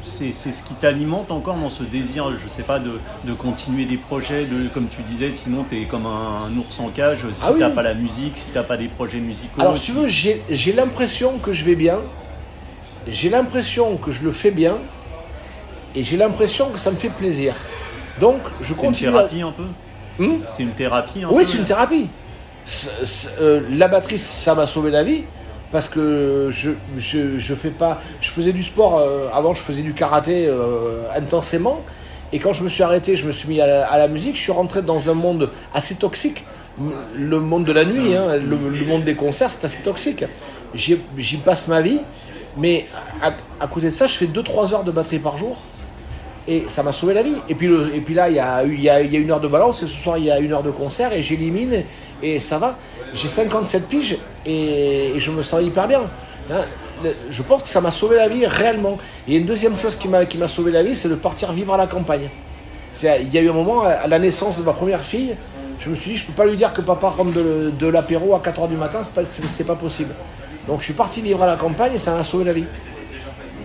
c'est 0.04 0.32
ce 0.32 0.64
qui 0.64 0.74
t'alimente 0.74 1.32
encore 1.32 1.56
dans 1.56 1.70
ce 1.70 1.84
désir, 1.84 2.32
je 2.44 2.50
sais 2.50 2.64
pas, 2.64 2.80
de, 2.80 3.00
de, 3.24 3.34
continuer 3.34 3.86
des 3.86 3.98
projets. 3.98 4.46
De, 4.46 4.68
comme 4.70 4.88
tu 4.88 5.04
disais, 5.04 5.30
sinon, 5.30 5.64
tu 5.70 5.82
es 5.82 5.86
comme 5.86 6.08
un, 6.08 6.56
ours 6.58 6.80
en 6.80 6.90
cage 6.90 7.26
si 7.32 7.44
ah 7.46 7.52
oui. 7.52 7.60
t'as 7.60 7.70
pas 7.70 7.84
la 7.84 7.94
musique, 7.94 8.36
si 8.36 8.52
t'as 8.52 8.64
pas 8.64 8.78
des 8.78 8.88
projets 8.88 9.20
musicaux. 9.20 9.62
Alors, 9.62 9.78
si 9.78 9.92
tu 9.92 9.98
veux, 10.00 10.08
j'ai 10.08 10.74
l'impression 10.74 11.38
que 11.38 11.52
je 11.52 11.64
vais 11.64 11.76
bien 11.76 12.00
j'ai 13.12 13.30
l'impression 13.30 13.98
que 13.98 14.12
je 14.12 14.24
le 14.24 14.32
fais 14.32 14.52
bien, 14.52 14.78
et 15.96 16.04
j'ai 16.04 16.18
l'impression 16.18 16.70
que 16.70 16.80
ça 16.80 16.92
me 16.92 16.96
fait 16.98 17.10
plaisir. 17.10 17.56
Donc, 18.20 18.40
je 18.62 18.74
c'est 18.74 18.80
une 18.82 18.88
continue. 18.88 19.10
à- 19.10 19.12
thérapie 19.14 19.42
un 19.42 19.52
peu 19.52 19.64
Hmm 20.24 20.40
C'est 20.50 20.64
une 20.64 20.72
thérapie 20.72 21.24
un 21.24 21.30
Oui, 21.32 21.46
c'est 21.46 21.58
une 21.58 21.64
thérapie. 21.66 22.10
Euh, 23.40 23.62
la 23.72 23.88
batterie, 23.88 24.18
ça 24.18 24.54
m'a 24.54 24.68
sauvé 24.68 24.92
la 24.92 25.04
vie 25.04 25.24
parce 25.72 25.88
que 25.88 26.50
je, 26.52 26.72
je, 26.98 27.40
je 27.40 27.56
fais 27.56 27.70
pas. 27.70 28.02
Je 28.22 28.30
faisais 28.30 28.52
du 28.52 28.62
sport 28.64 28.98
euh, 29.00 29.30
avant, 29.34 29.54
je 29.54 29.62
faisais 29.62 29.82
du 29.82 29.94
karaté 29.94 30.46
euh, 30.48 31.04
intensément. 31.16 31.82
Et 32.34 32.40
quand 32.40 32.54
je 32.54 32.64
me 32.64 32.70
suis 32.70 32.84
arrêté, 32.84 33.16
je 33.16 33.26
me 33.26 33.32
suis 33.32 33.48
mis 33.50 33.62
à 33.62 33.66
la, 33.68 33.88
à 33.88 33.98
la 33.98 34.08
musique. 34.08 34.36
Je 34.36 34.42
suis 34.42 34.52
rentré 34.52 34.82
dans 34.82 35.10
un 35.10 35.14
monde 35.14 35.50
assez 35.74 35.96
toxique. 35.96 36.44
Le 37.18 37.40
monde 37.40 37.66
de 37.66 37.72
la 37.72 37.84
nuit, 37.86 38.16
hein, 38.16 38.36
le, 38.38 38.58
le 38.78 38.86
monde 38.86 39.04
des 39.04 39.16
concerts, 39.16 39.50
c'est 39.50 39.66
assez 39.66 39.82
toxique. 39.84 40.24
J'y 40.76 41.38
passe 41.44 41.68
ma 41.68 41.82
vie. 41.82 42.00
Mais 42.60 42.86
à, 43.22 43.68
côté 43.68 43.88
de 43.88 43.92
ça, 43.92 44.06
je 44.06 44.14
fais 44.14 44.26
2-3 44.26 44.74
heures 44.74 44.84
de 44.84 44.92
batterie 44.92 45.20
par 45.20 45.38
jour. 45.38 45.58
Et 46.48 46.66
ça 46.68 46.84
m'a 46.84 46.92
sauvé 46.92 47.14
la 47.14 47.24
vie. 47.24 47.36
Et 47.48 47.56
puis, 47.56 47.70
et 47.94 48.02
puis 48.02 48.14
là, 48.14 48.30
il 48.30 48.36
y, 48.36 48.40
a, 48.40 48.64
y 48.66 48.82
y 48.82 48.90
a 48.90 49.20
une 49.20 49.32
heure 49.32 49.40
de 49.40 49.48
balance, 49.48 49.84
et 49.84 49.88
ce 49.88 49.96
soir, 49.96 50.18
il 50.18 50.26
y 50.26 50.32
a 50.32 50.40
une 50.40 50.52
heure 50.52 50.64
de 50.64 50.72
concert, 50.72 51.14
et 51.14 51.22
j'élimine, 51.22 51.84
et 52.22 52.40
ça 52.40 52.58
va. 52.58 52.78
J'ai 53.14 53.28
57 53.28 53.88
piges, 53.88 54.18
et, 54.46 55.14
je 55.18 55.32
me 55.32 55.44
sens 55.44 55.62
hyper 55.64 55.88
bien. 55.88 56.02
Hein, 56.52 56.66
Je 57.30 57.44
pense 57.44 57.64
que 57.64 57.70
ça 57.70 57.82
m'a 57.82 57.92
sauvé 57.92 58.18
la 58.18 58.28
vie 58.28 58.46
réellement. 58.46 58.98
Et 59.28 59.36
une 59.36 59.46
deuxième 59.46 59.78
chose 59.78 59.96
qui 59.96 60.08
m'a 60.08 60.26
qui 60.26 60.38
m'a 60.38 60.48
sauvé 60.48 60.72
la 60.72 60.84
vie, 60.84 60.96
c'est 60.96 61.10
de 61.10 61.16
partir 61.16 61.54
vivre 61.54 61.74
à 61.74 61.78
la 61.78 61.88
campagne. 61.88 62.30
Il 63.02 63.34
y 63.34 63.38
a 63.38 63.42
eu 63.42 63.50
un 63.50 63.54
moment, 63.54 63.84
à 63.84 64.08
la 64.08 64.20
naissance 64.20 64.58
de 64.58 64.64
ma 64.64 64.74
première 64.74 65.02
fille, 65.02 65.36
je 65.80 65.90
me 65.90 65.96
suis 65.96 66.12
dit, 66.12 66.18
je 66.18 66.26
peux 66.26 66.34
pas 66.34 66.46
lui 66.46 66.58
dire 66.58 66.74
que 66.74 66.82
papa 66.82 67.10
rentre 67.10 67.32
de, 67.32 67.88
l'apéro 67.88 68.36
à 68.36 68.40
4h 68.40 68.68
du 68.68 68.76
matin, 68.76 69.00
c'est 69.04 69.14
pas, 69.14 69.24
c'est 69.24 69.64
pas 69.64 69.76
possible. 69.76 70.14
Donc 70.70 70.80
je 70.82 70.86
suis 70.86 70.94
parti 70.94 71.22
vivre 71.22 71.42
à 71.44 71.48
la 71.48 71.56
campagne, 71.56 71.94
et 71.96 71.98
ça 71.98 72.16
m'a 72.16 72.24
sauvé 72.24 72.44
la 72.46 72.54
vie. 72.54 72.66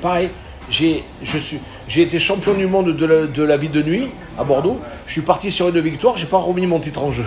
Pareil, 0.00 0.30
j'ai, 0.70 1.04
je 1.22 1.36
suis, 1.38 1.58
j'ai 1.86 2.02
été 2.02 2.18
champion 2.18 2.54
du 2.54 2.66
monde 2.66 2.96
de 2.96 3.04
la, 3.06 3.26
de 3.26 3.42
la 3.42 3.56
vie 3.58 3.68
de 3.68 3.82
nuit 3.82 4.08
à 4.38 4.42
Bordeaux. 4.44 4.80
Je 5.06 5.12
suis 5.12 5.20
parti 5.20 5.50
sur 5.50 5.68
une 5.68 5.80
victoire, 5.80 6.16
j'ai 6.16 6.26
pas 6.26 6.38
remis 6.38 6.66
mon 6.66 6.80
titre 6.80 7.02
en 7.02 7.10
jeu. 7.12 7.24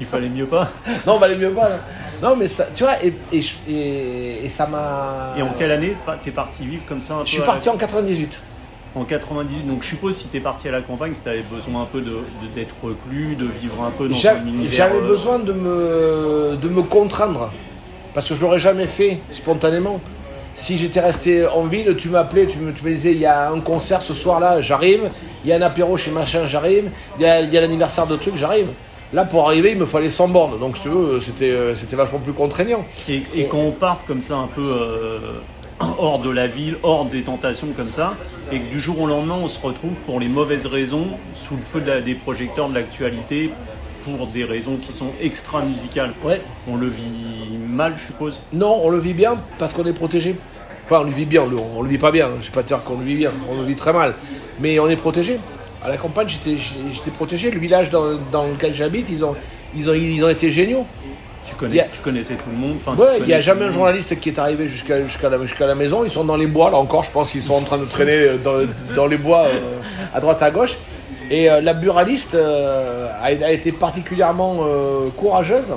Il 0.00 0.06
fallait 0.06 0.28
mieux 0.28 0.44
pas. 0.46 0.70
non, 1.06 1.18
valait 1.18 1.36
mieux 1.36 1.50
pas. 1.52 1.68
là. 1.70 1.78
Non, 2.22 2.36
mais 2.36 2.48
ça, 2.48 2.66
tu 2.74 2.82
vois, 2.82 3.02
et, 3.02 3.14
et, 3.32 3.40
je- 3.40 3.54
et- 3.68 4.44
et 4.44 4.48
ça 4.50 4.66
m'a. 4.66 5.34
Et 5.38 5.42
en 5.42 5.50
quelle 5.56 5.70
année 5.70 5.94
t'es 6.20 6.32
parti 6.32 6.66
vivre 6.66 6.82
comme 6.86 7.00
ça 7.00 7.14
un 7.14 7.18
peu 7.20 7.24
Je 7.26 7.30
suis 7.30 7.38
la- 7.40 7.46
parti 7.46 7.68
en 7.70 7.76
98. 7.78 8.42
En 8.94 9.04
98, 9.04 9.66
donc 9.68 9.82
je 9.82 9.88
suppose 9.88 10.16
si 10.16 10.28
t'es 10.28 10.40
parti 10.40 10.66
à 10.68 10.72
la 10.72 10.82
campagne, 10.82 11.12
si 11.14 11.20
t'avais 11.22 11.42
besoin 11.42 11.82
un 11.82 11.86
peu 11.86 12.00
de 12.00 12.06
de- 12.10 12.54
d'être 12.54 12.74
reclus, 12.82 13.36
de 13.36 13.44
vivre 13.44 13.82
un 13.84 13.90
peu 13.92 14.08
dans 14.08 14.26
un 14.26 14.46
univers. 14.46 14.70
J'avais 14.88 14.98
euh, 14.98 15.08
besoin 15.08 15.38
de 15.38 15.52
me, 15.52 16.56
de 16.60 16.68
me 16.68 16.82
contraindre. 16.82 17.52
Parce 18.14 18.28
que 18.28 18.34
je 18.34 18.40
l'aurais 18.40 18.58
jamais 18.58 18.86
fait 18.86 19.18
spontanément. 19.30 20.00
Si 20.54 20.76
j'étais 20.76 21.00
resté 21.00 21.46
en 21.46 21.66
ville, 21.66 21.94
tu 21.96 22.08
m'appelais, 22.08 22.46
tu 22.46 22.58
me, 22.58 22.72
disais 22.72 23.12
il 23.12 23.20
y 23.20 23.26
a 23.26 23.50
un 23.50 23.60
concert 23.60 24.02
ce 24.02 24.12
soir-là, 24.12 24.60
j'arrive. 24.60 25.08
Il 25.44 25.50
y 25.50 25.52
a 25.52 25.56
un 25.56 25.62
apéro 25.62 25.96
chez 25.96 26.10
machin, 26.10 26.46
j'arrive. 26.46 26.90
Il 27.18 27.22
y 27.22 27.26
a, 27.26 27.40
l'anniversaire 27.40 28.06
de 28.06 28.16
truc, 28.16 28.34
j'arrive. 28.34 28.68
Là, 29.12 29.24
pour 29.24 29.46
arriver, 29.46 29.70
il 29.70 29.78
me 29.78 29.86
fallait 29.86 30.10
100 30.10 30.28
bornes. 30.28 30.58
Donc, 30.58 30.80
tu 30.82 30.88
veux, 30.88 31.20
c'était 31.20 31.50
euh, 31.50 31.74
c'était 31.74 31.96
vachement 31.96 32.18
plus 32.18 32.32
contraignant. 32.32 32.84
Et, 33.08 33.22
quand 33.48 33.58
on 33.58 33.70
part 33.70 34.00
comme 34.06 34.20
ça 34.20 34.36
un 34.36 34.48
peu 34.48 34.60
euh, 34.60 35.18
hors 35.80 36.18
de 36.18 36.30
la 36.30 36.46
ville, 36.46 36.76
hors 36.82 37.04
des 37.04 37.22
tentations 37.22 37.68
comme 37.76 37.90
ça, 37.90 38.14
et 38.52 38.58
que 38.58 38.70
du 38.70 38.80
jour 38.80 39.00
au 39.00 39.06
lendemain 39.06 39.38
on 39.40 39.48
se 39.48 39.64
retrouve 39.64 39.94
pour 40.06 40.20
les 40.20 40.28
mauvaises 40.28 40.66
raisons 40.66 41.06
sous 41.34 41.56
le 41.56 41.62
feu 41.62 41.80
des 42.04 42.14
projecteurs 42.14 42.68
de 42.68 42.74
l'actualité 42.74 43.50
pour 44.16 44.26
des 44.28 44.44
raisons 44.44 44.76
qui 44.76 44.92
sont 44.92 45.10
extra 45.20 45.62
musicales. 45.62 46.12
Ouais. 46.24 46.40
On 46.68 46.76
le 46.76 46.86
vit 46.86 47.58
mal, 47.68 47.94
je 47.96 48.06
suppose. 48.06 48.38
Non, 48.52 48.80
on 48.82 48.90
le 48.90 48.98
vit 48.98 49.14
bien 49.14 49.36
parce 49.58 49.72
qu'on 49.72 49.84
est 49.84 49.92
protégé. 49.92 50.36
Enfin, 50.86 51.02
on 51.02 51.04
le 51.04 51.10
vit 51.12 51.26
bien, 51.26 51.42
on 51.42 51.48
le, 51.48 51.56
on 51.76 51.82
le 51.82 51.88
vit 51.88 51.98
pas 51.98 52.10
bien. 52.10 52.28
Je 52.36 52.38
ne 52.38 52.42
vais 52.44 52.50
pas 52.54 52.62
dire 52.62 52.82
qu'on 52.82 52.98
le 52.98 53.04
vit 53.04 53.16
bien, 53.16 53.32
on 53.50 53.60
le 53.60 53.66
vit 53.66 53.74
très 53.76 53.92
mal. 53.92 54.14
Mais 54.60 54.78
on 54.78 54.88
est 54.88 54.96
protégé. 54.96 55.38
À 55.84 55.88
la 55.88 55.96
campagne, 55.96 56.28
j'étais 56.28 57.10
protégé. 57.14 57.50
Le 57.50 57.60
village 57.60 57.90
dans, 57.90 58.16
dans 58.32 58.48
lequel 58.48 58.74
j'habite, 58.74 59.06
ils 59.10 59.24
ont, 59.24 59.36
ils, 59.76 59.88
ont, 59.88 59.94
ils 59.94 60.24
ont 60.24 60.28
été 60.30 60.50
géniaux. 60.50 60.86
Tu, 61.46 61.54
connais, 61.54 61.80
a- 61.80 61.84
tu 61.84 62.00
connaissais 62.00 62.34
tout 62.34 62.50
le 62.50 62.58
monde. 62.58 62.76
enfin, 62.76 62.94
Ouais, 63.00 63.20
il 63.20 63.26
n'y 63.26 63.32
a 63.32 63.40
jamais 63.40 63.64
un 63.64 63.70
journaliste 63.70 64.18
qui 64.20 64.28
est 64.30 64.38
arrivé 64.38 64.66
jusqu'à 64.66 65.02
jusqu'à 65.04 65.30
la, 65.30 65.74
maison. 65.74 66.04
Ils 66.04 66.10
sont 66.10 66.24
dans 66.24 66.36
les 66.36 66.46
bois, 66.46 66.70
là 66.70 66.76
encore, 66.76 67.04
je 67.04 67.10
pense 67.10 67.30
qu'ils 67.30 67.42
sont 67.42 67.54
en 67.54 67.60
train 67.62 67.78
de 67.78 67.84
traîner 67.86 68.36
dans, 68.42 68.66
dans 68.94 69.06
les 69.06 69.16
bois 69.16 69.44
euh, 69.46 69.78
à 70.12 70.20
droite 70.20 70.42
à 70.42 70.50
gauche. 70.50 70.74
Et 71.30 71.50
euh, 71.50 71.60
la 71.60 71.74
buraliste 71.74 72.34
euh, 72.34 73.08
a, 73.20 73.52
été 73.52 73.72
particulièrement 73.72 74.58
euh, 74.60 75.10
courageuse. 75.16 75.74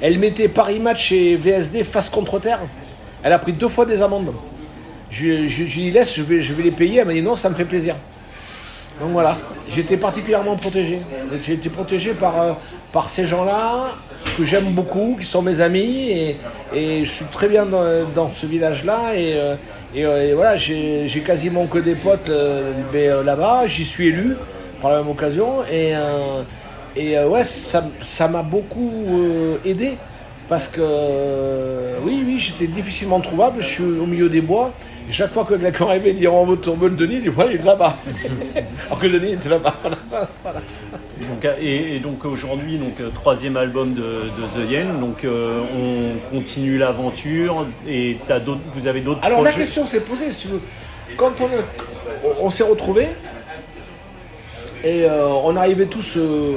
Elle 0.00 0.18
mettait 0.18 0.48
Paris 0.48 0.78
Match 0.78 1.12
et 1.12 1.36
VSD 1.36 1.84
face 1.84 2.08
contre 2.08 2.38
terre. 2.38 2.60
Elle 3.22 3.32
a 3.32 3.38
pris 3.38 3.52
deux 3.52 3.68
fois 3.68 3.84
des 3.84 4.02
amendes. 4.02 4.32
Je, 5.10 5.48
je, 5.48 5.64
je 5.66 5.80
lui 5.80 5.90
laisse, 5.90 6.14
je 6.14 6.22
vais, 6.22 6.62
les 6.62 6.70
payer. 6.70 7.00
Elle 7.00 7.06
m'a 7.06 7.12
dit 7.12 7.22
non, 7.22 7.36
ça 7.36 7.50
me 7.50 7.54
fait 7.54 7.64
plaisir. 7.64 7.96
Donc 9.00 9.10
voilà, 9.10 9.36
j'étais 9.70 9.96
particulièrement 9.96 10.56
protégé. 10.56 11.00
J'ai 11.42 11.54
été 11.54 11.70
protégé 11.70 12.12
par, 12.12 13.08
ces 13.08 13.26
gens-là 13.26 13.92
que 14.36 14.44
j'aime 14.44 14.66
beaucoup, 14.72 15.16
qui 15.18 15.26
sont 15.26 15.42
mes 15.42 15.60
amis, 15.60 16.36
et, 16.74 17.04
je 17.04 17.10
suis 17.10 17.24
très 17.24 17.48
bien 17.48 17.66
dans, 17.66 18.30
ce 18.30 18.46
village-là. 18.46 19.14
Et, 19.94 20.04
euh, 20.04 20.28
et 20.30 20.34
voilà, 20.34 20.56
j'ai 20.56 21.22
quasiment 21.24 21.66
que 21.66 21.78
des 21.78 21.94
potes 21.94 22.28
euh, 22.30 22.72
euh, 22.94 23.24
là-bas. 23.24 23.66
J'y 23.66 23.84
suis 23.84 24.08
élu 24.08 24.36
par 24.80 24.90
la 24.92 24.98
même 24.98 25.08
occasion. 25.08 25.64
Et, 25.70 25.94
et 26.96 27.18
ouais, 27.18 27.44
ça 27.44 28.28
m'a 28.28 28.42
beaucoup 28.42 28.90
aidé 29.64 29.98
Parce 30.48 30.68
que, 30.68 30.80
oui, 32.02 32.22
oui, 32.24 32.38
j'étais 32.38 32.66
difficilement 32.66 33.20
trouvable. 33.20 33.62
Je 33.62 33.66
suis 33.66 33.84
au 33.84 34.06
milieu 34.06 34.28
des 34.28 34.40
bois. 34.40 34.72
Et 35.10 35.12
chaque 35.12 35.32
fois 35.32 35.44
que 35.44 35.54
arrivait, 35.82 36.10
il 36.10 36.20
dit 36.20 36.28
On 36.28 36.46
veut 36.46 36.88
le 36.88 36.90
Denis, 36.90 37.18
du 37.18 37.32
il 37.36 37.60
est 37.60 37.64
là-bas. 37.64 37.96
Alors 38.86 39.00
que 39.00 39.08
Denis 39.08 39.32
était 39.32 39.48
là-bas. 39.48 39.74
Donc, 39.82 41.48
et, 41.60 41.98
donc 41.98 42.24
aujourd'hui, 42.24 42.78
donc 42.78 43.00
euh, 43.00 43.10
troisième 43.12 43.56
album 43.56 43.92
de, 43.94 44.30
The 44.54 44.70
Yen. 44.70 45.00
Donc 45.00 45.24
euh, 45.24 45.62
on 45.74 46.36
continue 46.36 46.78
l'aventure 46.78 47.66
et 47.88 48.18
as 48.28 48.38
vous 48.72 48.86
avez 48.86 49.00
d'autres 49.00 49.18
Alors 49.24 49.42
la 49.42 49.50
question 49.50 49.84
s'est 49.84 50.02
posée, 50.02 50.30
si 50.30 50.42
tu 50.42 50.48
veux. 50.52 50.60
Quand 51.16 51.32
on, 51.40 51.48
on 52.40 52.50
s'est 52.50 52.62
retrouvés, 52.62 53.08
et 54.82 55.04
euh, 55.04 55.26
on 55.26 55.56
arrivait 55.56 55.86
tous, 55.86 56.16
euh, 56.16 56.54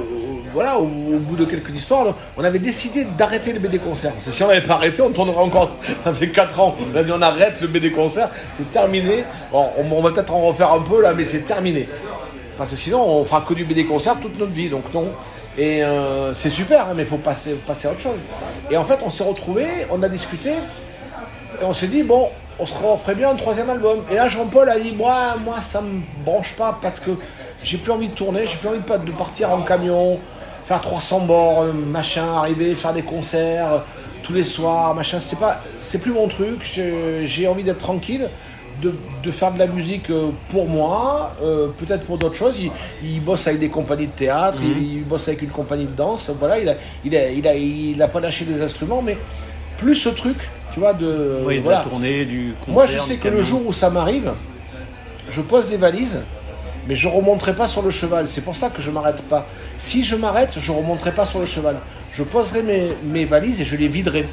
voilà, 0.54 0.80
au, 0.80 0.86
bout 0.86 1.36
de 1.36 1.46
quelques 1.46 1.76
histoires, 1.76 2.16
on 2.38 2.44
avait 2.44 2.60
décidé 2.60 3.06
d'arrêter 3.06 3.54
le 3.54 3.60
BD 3.60 3.80
concert. 3.80 4.14
Parce 4.14 4.26
que 4.26 4.32
si 4.32 4.44
on 4.44 4.48
n'avait 4.48 4.66
pas 4.66 4.76
arrêté, 4.76 5.02
on 5.02 5.12
tournerait 5.12 5.42
encore. 5.42 5.70
Ça 6.00 6.14
faisait 6.14 6.30
4 6.30 6.60
ans. 6.60 6.76
On 6.94 6.98
a 6.98 7.04
dit 7.04 7.12
on 7.12 7.22
arrête 7.22 7.60
le 7.62 7.68
BD 7.68 7.92
concert, 7.92 8.30
c'est 8.58 8.70
terminé. 8.72 9.24
Bon, 9.52 9.70
on, 9.78 10.02
va 10.02 10.12
peut-être 10.12 10.34
en 10.34 10.42
refaire 10.42 10.72
un 10.72 10.82
peu 10.82 11.02
là, 11.02 11.14
mais 11.14 11.26
c'est 11.26 11.42
terminé. 11.42 11.88
Parce 12.58 12.70
que 12.70 12.76
sinon, 12.76 13.04
on 13.04 13.26
fera 13.26 13.42
que 13.42 13.54
du 13.54 13.66
BD 13.66 13.86
concert 13.86 14.20
toute 14.20 14.38
notre 14.40 14.52
vie, 14.52 14.70
donc 14.70 14.94
non. 14.94 15.10
Et 15.58 15.84
euh, 15.84 16.34
c'est 16.34 16.50
super, 16.50 16.88
hein, 16.88 16.94
mais 16.96 17.04
il 17.04 17.08
faut 17.08 17.18
passer, 17.18 17.58
à 17.68 17.92
autre 17.92 18.02
chose. 18.02 18.20
Et 18.72 18.78
en 18.78 18.86
fait, 18.86 19.00
on 19.06 19.10
s'est 19.10 19.24
retrouvés, 19.24 19.88
on 19.92 20.02
a 20.02 20.10
discuté, 20.10 20.52
et 20.52 21.64
on 21.64 21.74
s'est 21.74 21.88
dit, 21.88 22.04
bon, 22.04 22.30
on 22.60 22.66
se 22.66 22.74
ferait 22.74 23.16
bien 23.16 23.30
un 23.30 23.36
troisième 23.36 23.70
album. 23.70 24.04
Et 24.12 24.16
là, 24.16 24.28
Jean-Paul 24.30 24.70
a 24.70 24.80
dit, 24.80 24.92
moi, 24.92 25.36
moi, 25.44 25.62
ça 25.62 25.82
me 25.82 26.02
branche 26.24 26.54
pas 26.54 26.78
parce 26.82 27.00
que 27.00 27.12
j'ai 27.64 27.78
plus 27.78 27.92
envie 27.92 28.10
de 28.10 28.14
tourner, 28.14 28.46
j'ai 28.46 28.58
plus 28.58 28.70
envie 28.70 28.80
de, 28.80 29.12
partir 29.12 29.52
en 29.52 29.62
camion, 29.62 30.20
faire 30.66 30.82
300 30.82 31.22
bords, 31.22 31.66
machin, 31.74 32.26
arriver, 32.36 32.76
faire 32.76 32.94
des 32.94 33.02
concerts 33.02 33.74
euh, 33.74 33.78
tous 34.24 34.34
les 34.34 34.44
soirs, 34.44 34.96
machin. 34.96 35.20
C'est 35.20 35.40
pas, 35.40 35.62
c'est 35.80 36.00
plus 36.00 36.12
mon 36.12 36.28
truc. 36.28 36.64
J'ai 37.24 37.48
envie 37.48 37.64
d'être 37.64 37.80
tranquille. 37.80 38.30
De, 38.82 39.32
faire 39.32 39.54
de 39.54 39.60
la 39.60 39.68
musique 39.68 40.10
euh, 40.10 40.32
pour 40.50 40.68
moi, 40.68 41.36
euh, 41.42 41.70
peut-être 41.78 42.06
pour 42.06 42.18
d'autres 42.18 42.36
choses. 42.36 42.60
Il, 43.02 43.22
bosse 43.22 43.48
avec 43.48 43.60
des 43.60 43.70
compagnies 43.70 44.08
de 44.08 44.12
théâtre, 44.12 44.60
mhm. 44.60 44.76
il, 44.78 45.04
bosse 45.06 45.28
avec 45.30 45.42
une 45.42 45.52
compagnie 45.52 45.86
de 45.86 45.96
danse. 45.96 46.30
Voilà, 46.38 46.60
il 46.60 46.68
a, 46.68 46.76
il 47.06 47.16
a, 47.16 47.30
il 47.30 47.48
a, 47.48 47.56
il 47.56 48.02
a 48.02 48.08
pas 48.10 48.20
lâché 48.20 48.44
des 48.44 48.62
instruments, 48.62 49.02
mais 49.02 49.18
plus 49.78 49.96
ce 49.96 50.10
truc, 50.10 50.38
tu 50.74 50.82
vois, 50.82 50.92
de, 50.92 51.40
oui, 51.46 51.62
de 51.62 51.70
la 51.70 51.78
tournée, 51.78 52.26
du 52.26 52.56
concert. 52.60 52.74
Moi, 52.74 52.88
je 52.88 53.00
sais 53.00 53.16
que 53.16 53.30
le 53.30 53.42
jour 53.42 53.66
où 53.66 53.72
ça 53.72 53.90
m'arrive, 53.90 54.34
je 55.30 55.40
pose 55.42 55.70
des 55.70 55.78
valises 55.78 56.20
mais 56.88 56.96
je 56.96 57.08
remonterai 57.08 57.56
pas 57.56 57.68
sur 57.68 57.82
le 57.82 57.92
cheval. 57.92 58.28
C'est 58.28 58.42
pour 58.42 58.56
ça 58.56 58.70
que 58.70 58.82
je 58.82 58.92
m'arrête 58.92 59.22
pas. 59.24 59.46
Si 59.78 60.04
je 60.04 60.16
m'arrête, 60.16 60.54
je 60.58 60.72
remonterai 60.72 61.12
pas 61.12 61.26
sur 61.26 61.40
le 61.40 61.46
cheval. 61.46 61.78
Je 62.14 62.24
poserai 62.24 62.62
mes, 62.64 62.90
mes 63.04 63.26
valises 63.26 63.60
et 63.62 63.66
je 63.66 63.76
les 63.76 63.88
viderai. 63.88 64.28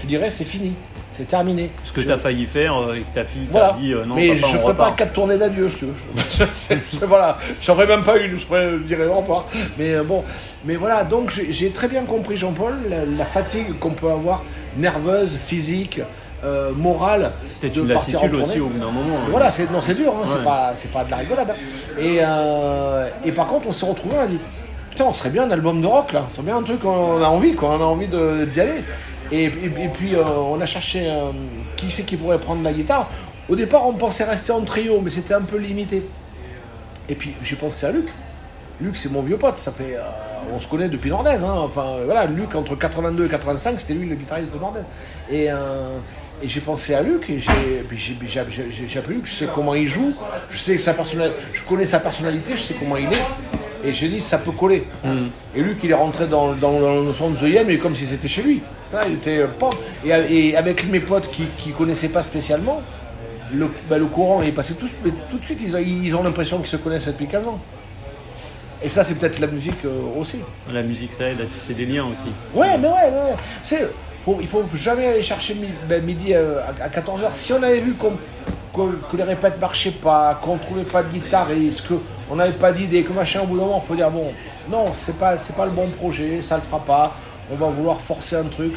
Je 0.00 0.06
dirais 0.06 0.30
c'est 0.30 0.44
fini, 0.44 0.74
c'est 1.10 1.26
terminé. 1.26 1.72
Ce 1.82 1.92
que 1.92 2.00
tu 2.00 2.10
as 2.10 2.18
failli 2.18 2.46
faire 2.46 2.76
euh, 2.76 2.94
et 2.94 3.00
que 3.00 3.14
ta 3.14 3.24
fille 3.24 3.48
t'a 3.48 3.72
dit 3.72 3.92
euh, 3.92 4.04
non, 4.04 4.14
Mais 4.14 4.36
je 4.36 4.46
ne 4.46 4.58
ferai 4.58 4.74
pas 4.74 4.92
quatre 4.92 5.12
tournées 5.12 5.36
d'adieu, 5.36 5.68
je 5.68 7.04
voilà, 7.04 7.38
j'en 7.60 7.74
ferai 7.74 7.86
même 7.86 8.04
pas 8.04 8.16
une, 8.18 8.38
je, 8.38 8.82
dirais 8.84 9.06
au 9.06 9.16
revoir. 9.16 9.46
Mais 9.76 9.94
euh, 9.94 10.04
bon, 10.04 10.22
mais 10.64 10.76
voilà, 10.76 11.02
donc 11.02 11.32
j'ai 11.50 11.70
très 11.70 11.88
bien 11.88 12.04
compris 12.04 12.36
Jean-Paul, 12.36 12.74
la 13.16 13.24
fatigue 13.24 13.78
qu'on 13.80 13.90
peut 13.90 14.10
avoir, 14.10 14.44
nerveuse, 14.76 15.36
physique, 15.36 16.00
euh, 16.44 16.72
morale 16.72 17.32
de 17.60 17.80
une 17.80 17.92
aussi 18.36 18.60
au 18.60 18.68
bout 18.68 18.78
d'un 18.78 18.92
moment. 18.92 19.16
Hein. 19.16 19.28
Voilà, 19.30 19.50
c'est 19.50 19.70
non, 19.72 19.82
c'est 19.82 19.94
dur, 19.94 20.12
hein, 20.16 20.24
c'est 20.24 20.44
pas 20.44 20.72
c'est 20.72 20.92
pas 20.92 21.04
de 21.04 21.10
la 21.10 21.16
rigolade. 21.16 21.50
Hein. 21.50 22.00
Et, 22.00 22.18
euh, 22.20 23.08
et 23.24 23.32
par 23.32 23.48
contre, 23.48 23.66
on 23.66 23.72
s'est 23.72 23.86
retrouvé, 23.86 24.14
on 24.16 24.22
a 24.22 24.26
dit 24.28 24.38
putain, 24.90 25.06
on 25.06 25.14
serait 25.14 25.30
bien 25.30 25.44
un 25.44 25.50
album 25.50 25.80
de 25.80 25.86
rock 25.86 26.12
là, 26.12 26.28
c'est 26.34 26.44
bien 26.44 26.56
un 26.56 26.62
truc, 26.62 26.84
on 26.84 27.20
a 27.20 27.26
envie 27.26 27.54
quoi, 27.54 27.70
on 27.70 27.80
a 27.80 27.84
envie 27.84 28.06
d'y 28.06 28.60
aller. 28.60 28.84
Et, 29.32 29.44
et, 29.44 29.90
puis 29.92 30.14
euh, 30.14 30.24
on 30.24 30.60
a 30.60 30.66
cherché 30.66 31.12
qui 31.76 31.90
c'est 31.90 32.04
qui 32.04 32.16
pourrait 32.16 32.38
prendre 32.38 32.62
la 32.62 32.72
guitare. 32.72 33.10
Au 33.48 33.56
départ, 33.56 33.86
on 33.86 33.94
pensait 33.94 34.24
rester 34.24 34.52
en 34.52 34.60
trio, 34.60 35.00
mais 35.00 35.10
c'était 35.10 35.34
un 35.34 35.42
peu 35.42 35.56
limité. 35.56 36.02
Et 37.08 37.16
puis 37.16 37.34
j'ai 37.42 37.56
pensé 37.56 37.86
à 37.86 37.90
Luc. 37.90 38.08
Luc, 38.80 38.96
c'est 38.96 39.10
mon 39.10 39.22
vieux 39.22 39.38
pote, 39.38 39.58
ça 39.58 39.72
fait 39.72 39.96
on 40.52 40.58
se 40.58 40.68
connaît 40.68 40.88
depuis 40.88 41.10
Nordez. 41.10 41.38
Enfin, 41.42 41.96
voilà, 42.04 42.26
Luc, 42.26 42.54
entre 42.54 42.76
82 42.76 43.26
et 43.26 43.28
85, 43.28 43.80
c'était 43.80 43.94
lui 43.94 44.08
le 44.08 44.14
guitariste 44.14 44.52
de 44.52 44.58
Nordez. 44.58 44.82
Et, 45.30 45.48
et 46.42 46.48
j'ai 46.48 46.60
pensé 46.60 46.94
à 46.94 47.02
Luc, 47.02 47.28
et 47.30 47.38
j'ai 47.38 48.38
appelé 48.40 49.16
Luc, 49.16 49.26
je 49.26 49.32
sais 49.32 49.48
comment 49.52 49.74
il 49.74 49.86
joue, 49.86 50.14
je 50.50 50.58
sais 50.58 50.78
sa 50.78 50.94
je 51.52 51.62
connais 51.64 51.84
sa 51.84 52.00
personnalité, 52.00 52.52
je 52.54 52.60
sais 52.60 52.74
comment 52.78 52.96
il 52.96 53.06
est. 53.06 53.24
Et 53.84 53.92
j'ai 53.92 54.08
dit, 54.08 54.20
ça 54.20 54.38
peut 54.38 54.50
coller. 54.50 54.84
Mm. 55.04 55.26
Et 55.54 55.62
Luc, 55.62 55.78
il 55.84 55.90
est 55.90 55.94
rentré 55.94 56.26
dans, 56.26 56.52
dans, 56.54 57.02
le 57.04 57.12
son 57.12 57.30
de 57.30 57.36
The 57.36 57.42
Yen, 57.42 57.66
mais 57.66 57.78
comme 57.78 57.94
si 57.94 58.06
c'était 58.06 58.26
chez 58.26 58.42
lui. 58.42 58.60
il 59.06 59.14
était 59.14 59.38
euh, 59.38 59.46
pas. 59.46 59.70
Et, 60.04 60.10
et, 60.48 60.56
avec 60.56 60.88
mes 60.88 60.98
potes 61.00 61.30
qui 61.30 61.46
ne 61.68 61.72
connaissaient 61.72 62.08
pas 62.08 62.22
spécialement, 62.22 62.82
le, 63.52 63.68
ben, 63.88 63.98
le 63.98 64.06
courant 64.06 64.42
est 64.42 64.52
passé 64.52 64.74
tout, 64.74 64.88
tout 65.30 65.38
de 65.38 65.44
suite. 65.44 65.60
Ils, 65.62 66.06
ils 66.06 66.14
ont 66.16 66.22
l'impression 66.24 66.58
qu'ils 66.58 66.66
se 66.66 66.76
connaissent 66.76 67.06
depuis 67.06 67.28
15 67.28 67.46
ans. 67.46 67.60
Et 68.82 68.88
ça, 68.88 69.02
c'est 69.04 69.14
peut-être 69.14 69.40
la 69.40 69.48
musique 69.48 69.84
euh, 69.84 70.18
aussi. 70.18 70.38
La 70.72 70.82
musique, 70.82 71.12
ça 71.12 71.28
aide 71.28 71.40
à 71.40 71.46
tisser 71.46 71.74
des 71.74 71.86
liens 71.86 72.06
aussi. 72.06 72.30
Ouais, 72.54 72.78
mais 72.78 72.88
ouais, 72.88 72.94
ouais. 72.94 73.34
C'est 73.62 73.88
il 74.40 74.46
faut 74.46 74.64
jamais 74.74 75.06
aller 75.06 75.22
chercher 75.22 75.56
ben, 75.88 76.04
midi 76.04 76.34
euh, 76.34 76.60
à, 76.62 76.88
14h. 76.88 77.32
Si 77.32 77.52
on 77.52 77.62
avait 77.62 77.80
vu 77.80 77.94
que 77.94 79.16
les 79.16 79.22
répètes 79.22 79.60
marchaient 79.60 79.90
pas, 79.90 80.38
qu'on 80.42 80.58
trouvait 80.58 80.84
pas 80.84 81.02
de 81.02 81.12
guitariste, 81.12 81.84
qu'on 81.88 82.36
n'avait 82.36 82.52
pas 82.52 82.72
d'idée, 82.72 83.02
que 83.02 83.12
machin, 83.12 83.40
au 83.42 83.46
bout 83.46 83.56
d'un 83.56 83.64
moment, 83.64 83.80
il 83.82 83.86
faut 83.86 83.94
dire 83.94 84.10
bon, 84.10 84.32
non, 84.70 84.92
c'est 84.94 85.16
pas, 85.18 85.36
pas 85.56 85.66
le 85.66 85.72
bon 85.72 85.88
projet, 85.88 86.40
ça 86.42 86.56
le 86.56 86.62
fera 86.62 86.80
pas, 86.80 87.16
on 87.50 87.56
va 87.56 87.68
vouloir 87.68 88.00
forcer 88.00 88.36
un 88.36 88.44
truc. 88.44 88.74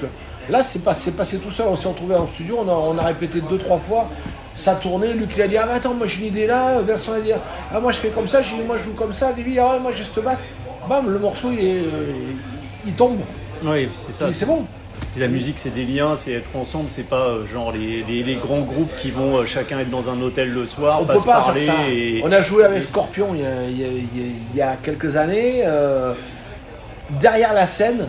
Là, 0.50 0.64
c'est 0.64 0.84
passé, 0.84 1.12
passé 1.12 1.38
tout 1.38 1.52
seul, 1.52 1.68
on 1.68 1.76
s'est 1.76 1.88
retrouvé 1.88 2.16
en 2.16 2.28
studio, 2.28 2.60
on 2.66 2.98
a, 2.98 3.04
répété 3.04 3.42
deux, 3.42 3.58
trois 3.58 3.78
fois, 3.78 4.10
ça 4.56 4.76
tournait, 4.76 5.14
Luc 5.14 5.32
il 5.36 5.42
a 5.42 5.48
dit 5.48 5.58
Ah, 5.58 5.68
attends, 5.74 5.94
moi 5.94 6.08
j'ai 6.08 6.22
une 6.22 6.28
idée 6.28 6.48
là, 6.48 6.82
Vincent 6.82 7.14
a 7.14 7.20
dit 7.20 7.32
Ah, 7.74 7.80
moi 7.80 7.92
je 7.92 7.98
fais 7.98 8.10
comme 8.10 8.28
ça, 8.28 8.42
j'ai 8.42 8.56
dit 8.56 8.64
Moi 8.64 8.78
je 8.78 8.84
joue 8.84 8.94
comme 8.94 9.14
ça, 9.14 9.32
David, 9.32 9.60
ah, 9.60 9.78
moi 9.82 9.92
juste 9.92 10.20
basse. 10.20 10.44
Bam, 10.90 11.10
le 11.10 11.20
morceau 11.20 11.52
il, 11.52 11.60
est, 11.64 11.84
il 12.86 12.94
tombe. 12.94 13.20
Oui, 13.64 13.90
c'est 13.94 14.12
ça. 14.12 14.32
C'est 14.32 14.48
bon 14.48 14.66
la 15.20 15.28
musique, 15.28 15.60
c'est 15.60 15.74
des 15.74 15.84
liens, 15.84 16.16
c'est 16.16 16.32
être 16.32 16.56
ensemble, 16.56 16.90
c'est 16.90 17.10
pas 17.10 17.28
euh, 17.28 17.46
genre 17.46 17.72
les, 17.72 18.04
les, 18.04 18.36
grands 18.36 18.62
groupes 18.62 18.96
qui 18.96 19.12
vont 19.12 19.38
euh, 19.38 19.46
chacun 19.46 19.80
être 19.80 19.90
dans 19.90 20.10
un 20.10 20.22
hôtel 20.22 20.52
le 20.52 20.66
soir, 20.66 21.00
on 21.02 21.06
pas 21.06 21.16
peut 21.16 21.22
pas 21.26 21.42
parler. 21.42 21.62
Faire 21.62 21.76
ça. 21.76 21.82
On 22.24 22.32
a 22.32 22.42
joué 22.42 22.64
avec 22.64 22.82
Scorpion 22.82 23.36
il 23.36 24.56
y 24.56 24.62
a, 24.62 24.76
quelques 24.78 25.18
années. 25.18 25.64
Euh, 25.66 26.14
derrière 27.20 27.54
la 27.54 27.66
scène, 27.66 28.08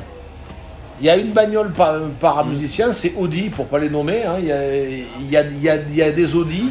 il 1.01 1.07
y 1.07 1.11
a 1.11 1.17
une 1.17 1.33
bagnole 1.33 1.73
par, 1.73 2.01
par 2.21 2.47
musicien, 2.47 2.93
c'est 2.93 3.15
Audi 3.17 3.51
pour 3.51 3.67
pas 3.67 3.81
les 3.81 3.91
nommer. 3.91 4.23
Hein. 4.25 4.37
Il, 4.39 4.47
y 4.47 4.53
a, 4.53 4.67
il, 5.19 5.31
y 5.31 5.37
a, 5.37 5.77
il, 5.77 5.97
y 5.97 6.03
a, 6.03 6.11
des 6.11 6.37
Audi. 6.37 6.71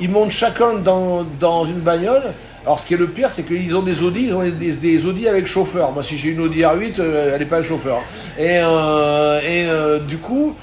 Ils 0.00 0.10
montent 0.10 0.32
chacun 0.32 0.74
dans, 0.74 1.24
dans 1.38 1.64
une 1.64 1.78
bagnole. 1.78 2.32
Alors 2.64 2.78
ce 2.78 2.86
qui 2.86 2.94
est 2.94 2.98
le 2.98 3.08
pire, 3.08 3.28
c'est 3.28 3.42
qu'ils 3.42 3.74
ont 3.76 3.82
des 3.82 4.02
Audi, 4.04 4.26
ils 4.26 4.34
ont 4.34 4.42
des, 4.48 5.06
Audi 5.06 5.28
avec 5.28 5.46
chauffeur. 5.46 5.90
Moi 5.92 6.02
si 6.02 6.16
j'ai 6.16 6.30
une 6.30 6.40
Audi 6.40 6.60
R8, 6.60 7.00
euh, 7.00 7.32
elle 7.32 7.40
n'est 7.40 7.46
pas 7.46 7.56
avec 7.56 7.68
chauffeur. 7.68 8.00
Et, 8.38 8.58
euh, 8.58 9.40
euh, 9.42 9.98
du 9.98 10.18
coup, 10.18 10.54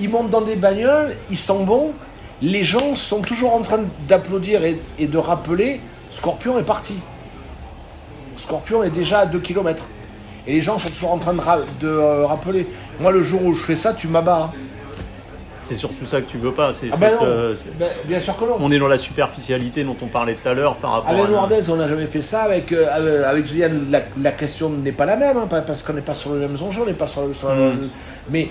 ils 0.00 0.08
montent 0.08 0.30
dans 0.30 0.40
des 0.40 0.56
bagnoles, 0.56 1.14
ils 1.30 1.36
s'en 1.36 1.64
vont. 1.64 1.92
Les 2.42 2.64
gens 2.64 2.96
sont 2.96 3.20
toujours 3.20 3.54
en 3.54 3.60
train 3.60 3.80
d'applaudir 4.08 4.62
et, 4.64 5.06
de 5.06 5.18
rappeler 5.18 5.80
Scorpion 6.10 6.58
est 6.58 6.64
parti. 6.64 6.94
Scorpion 8.36 8.82
est 8.82 8.90
déjà 8.90 9.20
à 9.20 9.26
2 9.26 9.38
km. 9.38 9.84
Et 10.46 10.54
les 10.54 10.60
gens 10.60 10.78
sont 10.78 10.88
toujours 10.88 11.12
en 11.12 11.18
train 11.18 11.34
de, 11.34 11.40
de 11.80 12.24
rappeler. 12.24 12.66
Moi 13.00 13.12
le 13.12 13.22
jour 13.22 13.44
où 13.44 13.52
je 13.52 13.62
fais 13.62 13.76
ça, 13.76 13.94
tu 13.94 14.08
m'abats. 14.08 14.50
Hein. 14.54 14.58
C'est 15.68 15.74
surtout 15.74 16.06
ça 16.06 16.22
que 16.22 16.30
tu 16.30 16.38
veux 16.38 16.52
pas. 16.52 16.72
C'est, 16.72 16.88
ah 16.92 16.96
ben 16.98 17.12
euh, 17.22 17.54
ben, 17.78 17.88
bien 18.06 18.18
sûr 18.18 18.34
que 18.38 18.44
non. 18.44 18.56
On 18.58 18.72
est 18.72 18.78
dans 18.78 18.88
la 18.88 18.96
superficialité 18.96 19.84
dont 19.84 19.96
on 20.00 20.06
parlait 20.06 20.34
tout 20.34 20.48
à 20.48 20.54
l'heure 20.54 20.76
par 20.76 20.92
rapport 20.92 21.10
avec 21.10 21.26
à. 21.68 21.72
on 21.72 21.76
n'a 21.76 21.86
jamais 21.86 22.06
fait 22.06 22.22
ça. 22.22 22.44
Avec, 22.44 22.72
euh, 22.72 23.28
avec 23.28 23.44
Juliane, 23.44 23.94
la, 24.18 24.32
question 24.32 24.70
n'est 24.70 24.92
pas 24.92 25.04
la 25.04 25.16
même, 25.16 25.36
hein, 25.36 25.46
parce 25.46 25.82
qu'on 25.82 25.92
n'est 25.92 26.00
pas 26.00 26.14
sur 26.14 26.32
le 26.32 26.38
même 26.38 26.56
enjeu, 26.62 26.82
on 26.82 26.86
n'est 26.86 26.94
pas 26.94 27.06
sur 27.06 27.20
le. 27.20 27.28
Hmm. 27.28 27.88
Mais 28.30 28.48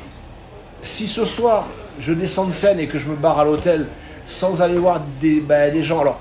si 0.82 1.08
ce 1.08 1.26
soir, 1.26 1.66
je 2.00 2.14
descends 2.14 2.46
de 2.46 2.52
scène 2.52 2.80
et 2.80 2.88
que 2.88 3.00
je 3.00 3.10
me 3.10 3.16
barre 3.16 3.40
à 3.40 3.46
l'hôtel 3.46 3.88
sans 4.28 4.62
aller 4.62 4.78
voir 4.78 5.02
des, 5.20 5.40
ben, 5.40 5.74
des 5.74 5.82
gens, 5.82 6.02
alors 6.02 6.20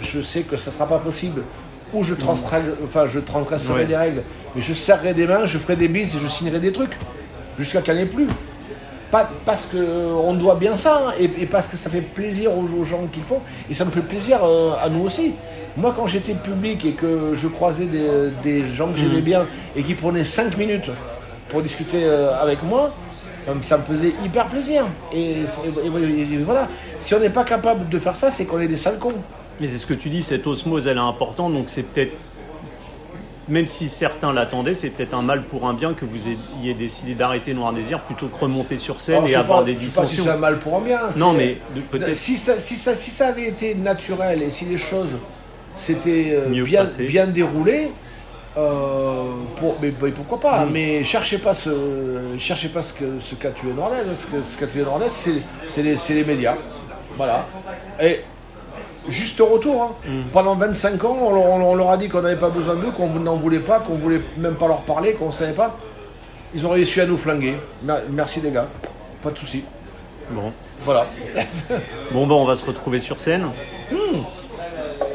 je 0.00 0.22
sais 0.22 0.42
que 0.42 0.56
ça 0.56 0.70
ne 0.70 0.76
sera 0.76 0.86
pas 0.86 0.98
possible. 0.98 1.42
Ou 1.92 2.04
je, 2.04 2.14
enfin, 2.26 3.06
je 3.06 3.18
transgresserai 3.18 3.84
des 3.84 3.96
règles, 3.96 4.22
mais 4.54 4.62
je 4.62 4.72
serrerai 4.72 5.12
des 5.12 5.26
mains, 5.26 5.44
je 5.44 5.58
ferai 5.58 5.76
des 5.76 5.88
bises 5.88 6.16
et 6.16 6.20
je 6.20 6.26
signerai 6.26 6.60
des 6.60 6.72
trucs. 6.72 6.96
Jusqu'à 7.58 7.82
qu'il 7.82 7.94
n'y 7.94 8.00
ait 8.00 8.06
plus. 8.06 8.28
Pas, 9.10 9.28
parce 9.44 9.66
qu'on 9.66 10.34
doit 10.34 10.54
bien 10.54 10.76
ça, 10.76 11.14
et, 11.18 11.28
parce 11.46 11.66
que 11.66 11.76
ça 11.76 11.90
fait 11.90 12.00
plaisir 12.00 12.52
aux, 12.56 12.84
gens 12.84 13.06
qui 13.12 13.20
le 13.20 13.26
font, 13.26 13.40
et 13.68 13.74
ça 13.74 13.84
nous 13.84 13.90
fait 13.90 14.00
plaisir 14.02 14.44
euh, 14.44 14.72
à 14.82 14.88
nous 14.88 15.02
aussi. 15.04 15.32
Moi, 15.76 15.94
quand 15.96 16.06
j'étais 16.06 16.34
public 16.34 16.84
et 16.84 16.92
que 16.92 17.34
je 17.34 17.48
croisais 17.48 17.86
des, 17.86 18.66
gens 18.66 18.88
que 18.88 18.98
j'aimais 18.98 19.20
mm. 19.20 19.24
bien 19.24 19.46
et 19.76 19.82
qui 19.82 19.94
prenaient 19.94 20.24
5 20.24 20.56
minutes 20.56 20.90
pour 21.48 21.62
discuter 21.62 22.04
euh, 22.04 22.40
avec 22.40 22.62
moi, 22.62 22.92
ça 23.62 23.78
me, 23.78 23.82
faisait 23.82 24.12
hyper 24.24 24.46
plaisir. 24.46 24.86
Et, 25.12 25.44
voilà, 26.44 26.68
si 26.98 27.14
on 27.14 27.20
n'est 27.20 27.30
pas 27.30 27.44
capable 27.44 27.88
de 27.88 27.98
faire 27.98 28.16
ça, 28.16 28.30
c'est 28.30 28.44
qu'on 28.44 28.60
est 28.60 28.68
des 28.68 28.76
sales 28.76 28.98
cons. 28.98 29.14
Mais 29.60 29.66
c'est 29.66 29.78
ce 29.78 29.86
que 29.86 29.94
tu 29.94 30.08
dis, 30.08 30.22
cette 30.22 30.46
osmose, 30.46 30.86
elle 30.86 30.96
est 30.96 31.00
importante, 31.00 31.52
donc 31.52 31.64
c'est 31.68 31.82
peut-être 31.82 32.12
même 33.50 33.66
si 33.66 33.88
certains 33.88 34.32
l'attendaient, 34.32 34.74
c'est 34.74 34.90
peut-être 34.90 35.12
un 35.14 35.22
mal 35.22 35.42
pour 35.44 35.66
un 35.66 35.74
bien 35.74 35.92
que 35.92 36.04
vous 36.04 36.28
ayez 36.28 36.72
décidé 36.74 37.14
d'arrêter 37.14 37.52
Noir 37.52 37.72
Désir 37.72 38.00
plutôt 38.00 38.28
que 38.28 38.36
remonter 38.38 38.76
sur 38.78 39.00
scène 39.00 39.16
Alors, 39.16 39.28
et 39.28 39.34
avoir 39.34 39.58
pas- 39.58 39.64
des 39.66 39.74
pas 39.74 39.80
si 39.80 39.84
dissensions. 39.86 40.24
c'est 40.24 40.30
un 40.30 40.36
mal 40.36 40.58
pour 40.58 40.76
un 40.76 40.80
bien. 40.80 41.00
Non, 41.16 41.32
mais 41.32 41.58
peut-être. 41.90 42.14
Si 42.14 42.36
ça, 42.36 42.56
si, 42.58 42.76
ça, 42.76 42.94
si 42.94 43.10
ça 43.10 43.26
avait 43.28 43.48
été 43.48 43.74
naturel 43.74 44.42
et 44.42 44.50
si 44.50 44.64
les 44.66 44.78
choses 44.78 45.10
s'étaient 45.76 46.30
euh, 46.32 46.62
bien, 46.64 46.84
bien 47.00 47.26
déroulées, 47.26 47.90
euh, 48.56 49.24
pour, 49.56 49.76
mais, 49.80 49.92
mais 50.02 50.10
pourquoi 50.10 50.40
pas 50.40 50.64
Mm. 50.64 50.70
Mais 50.72 51.04
cherchez 51.04 51.38
pas 51.38 51.54
ce, 51.54 51.70
cherchez 52.38 52.68
pas 52.68 52.82
ce 52.82 52.92
que 52.94 53.18
ce 53.18 53.34
qu'a 53.34 53.50
tué 53.50 53.72
Nordez. 53.72 53.96
Ce 54.42 54.56
qu'a 54.58 54.66
tué 54.66 54.82
Nordez, 54.82 55.06
c'est 55.08 55.34
c'est 55.66 55.82
les, 55.82 55.96
c'est 55.96 56.14
les 56.14 56.24
médias. 56.24 56.56
Voilà. 57.16 57.44
Et 58.02 58.20
juste 59.08 59.40
retour. 59.40 59.82
hein. 59.82 60.08
Mm. 60.08 60.22
Pendant 60.32 60.54
25 60.54 61.04
ans, 61.04 61.16
on, 61.20 61.34
leur- 61.34 61.44
on 61.46 61.74
leur 61.74 61.90
a 61.90 61.96
dit 61.96 62.08
qu'on 62.08 62.22
n'avait 62.22 62.36
pas 62.38 62.50
besoin 62.50 62.74
d'eux, 62.76 62.90
qu'on 62.90 63.08
n'en 63.08 63.36
voulait 63.36 63.58
pas, 63.60 63.80
qu'on 63.80 63.94
voulait 63.94 64.20
même 64.36 64.54
pas 64.56 64.68
leur 64.68 64.82
parler, 64.82 65.12
qu'on 65.14 65.30
savait 65.30 65.52
pas. 65.52 65.76
Ils 66.54 66.66
ont 66.66 66.70
réussi 66.70 67.00
à 67.00 67.06
nous 67.06 67.16
flinguer. 67.16 67.56
Mer- 67.82 68.02
Merci 68.10 68.40
les 68.40 68.50
gars. 68.50 68.68
Pas 69.22 69.30
de 69.30 69.38
soucis. 69.38 69.64
Bon. 70.30 70.52
Voilà. 70.80 71.06
Bon, 72.12 72.26
bah, 72.26 72.34
on 72.34 72.44
va 72.44 72.54
se 72.56 72.64
retrouver 72.66 72.98
sur 72.98 73.20
scène 73.20 73.46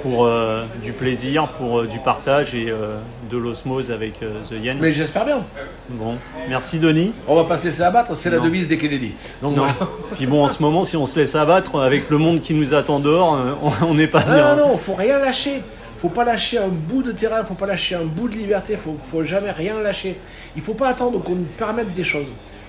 pour 0.02 0.26
euh, 0.26 0.64
du 0.84 0.92
plaisir, 0.94 1.48
pour 1.58 1.80
euh, 1.82 1.88
du 1.88 2.00
partage 2.00 2.54
et 2.56 2.70
euh, 2.70 2.98
de 3.30 3.38
l'osmose 3.38 3.92
avec 3.92 4.22
euh, 4.24 4.42
The 4.44 4.64
Yen. 4.64 4.78
Mais 4.80 4.92
j'espère 4.92 5.26
bien. 5.26 5.44
Bon, 5.90 6.16
merci 6.50 6.80
Denis. 6.80 7.14
On 7.28 7.36
va 7.36 7.44
pas 7.46 7.58
se 7.58 7.66
laisser 7.66 7.82
abattre, 7.82 8.16
c'est 8.16 8.30
la 8.30 8.40
devise 8.40 8.68
des 8.68 8.78
Kennedy. 8.78 9.14
Donc 9.42 9.56
Non. 9.56 9.66
Puis 10.16 10.26
bon, 10.26 10.44
en 10.44 10.48
ce 10.48 10.62
moment, 10.62 10.84
si 10.84 10.98
on 10.98 11.06
se 11.06 11.20
laisse 11.20 11.36
abattre 11.36 11.80
avec 11.82 12.10
le 12.10 12.18
monde 12.18 12.40
qui 12.40 12.54
nous 12.54 12.74
attend 12.74 13.00
dehors, 13.00 13.36
euh, 13.36 13.54
on- 13.82 13.94
n'est 13.94 14.08
pas 14.08 14.22
bien. 14.24 14.56
Non, 14.56 14.68
non, 14.70 14.78
faut 14.78 14.96
rien 14.96 15.20
lâcher. 15.20 15.62
Faut 15.98 16.10
pas 16.10 16.26
lâcher 16.26 16.58
un 16.58 16.68
bout 16.68 17.02
de 17.04 17.12
terrain, 17.12 17.44
faut 17.46 17.54
pas 17.56 17.66
lâcher 17.66 17.96
un 17.96 18.04
bout 18.04 18.28
de 18.30 18.36
liberté, 18.36 18.76
faut, 18.78 18.98
faut 19.02 19.24
jamais 19.24 19.52
rien 19.52 19.80
lâcher. 19.82 20.18
Il 20.56 20.62
faut 20.62 20.74
pas 20.74 20.90
attendre 20.90 21.24
qu'on 21.24 21.36
nous 21.36 21.48
permette 21.58 21.94
des 21.94 22.04
choses. 22.04 22.28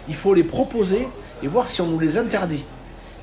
Il 0.08 0.14
faut 0.14 0.32
les 0.32 0.44
proposer 0.44 1.06
et 1.42 1.48
voir 1.48 1.68
si 1.68 1.80
on 1.82 1.86
nous 1.86 1.98
les 1.98 2.16
interdit. 2.16 2.64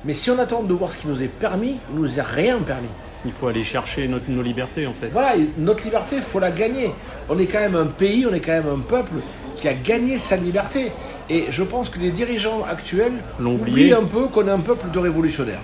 Mais 0.04 0.12
si 0.12 0.30
on 0.30 0.38
attend 0.38 0.62
de 0.62 0.72
voir 0.74 0.92
ce 0.92 0.98
qui 0.98 1.08
nous 1.08 1.22
est 1.22 1.28
permis, 1.28 1.78
il 1.90 1.98
nous 1.98 2.18
est 2.18 2.22
rien 2.22 2.58
permis. 2.58 2.88
Il 3.26 3.32
faut 3.32 3.48
aller 3.48 3.62
chercher 3.64 4.06
notre- 4.08 4.28
nos 4.30 4.42
libertés 4.42 4.86
en 4.86 4.92
fait. 4.92 5.08
Voilà, 5.08 5.32
notre 5.58 5.84
liberté, 5.84 6.16
il 6.16 6.22
faut 6.22 6.40
la 6.40 6.50
gagner. 6.50 6.92
On 7.28 7.38
est 7.38 7.46
quand 7.46 7.60
même 7.60 7.74
un 7.76 7.86
pays, 7.86 8.26
on 8.30 8.34
est 8.34 8.40
quand 8.40 8.52
même 8.52 8.68
un 8.68 8.80
peuple 8.80 9.14
qui 9.56 9.66
a 9.68 9.74
gagné 9.74 10.18
sa 10.18 10.36
liberté. 10.36 10.92
Et 11.30 11.46
je 11.50 11.62
pense 11.62 11.88
que 11.88 11.98
les 11.98 12.10
dirigeants 12.10 12.62
actuels 12.68 13.12
L'ont 13.40 13.54
oublient 13.54 13.72
oublié. 13.72 13.92
un 13.94 14.04
peu 14.04 14.26
qu'on 14.28 14.46
est 14.46 14.50
un 14.50 14.58
peuple 14.58 14.90
de 14.90 14.98
révolutionnaires. 14.98 15.62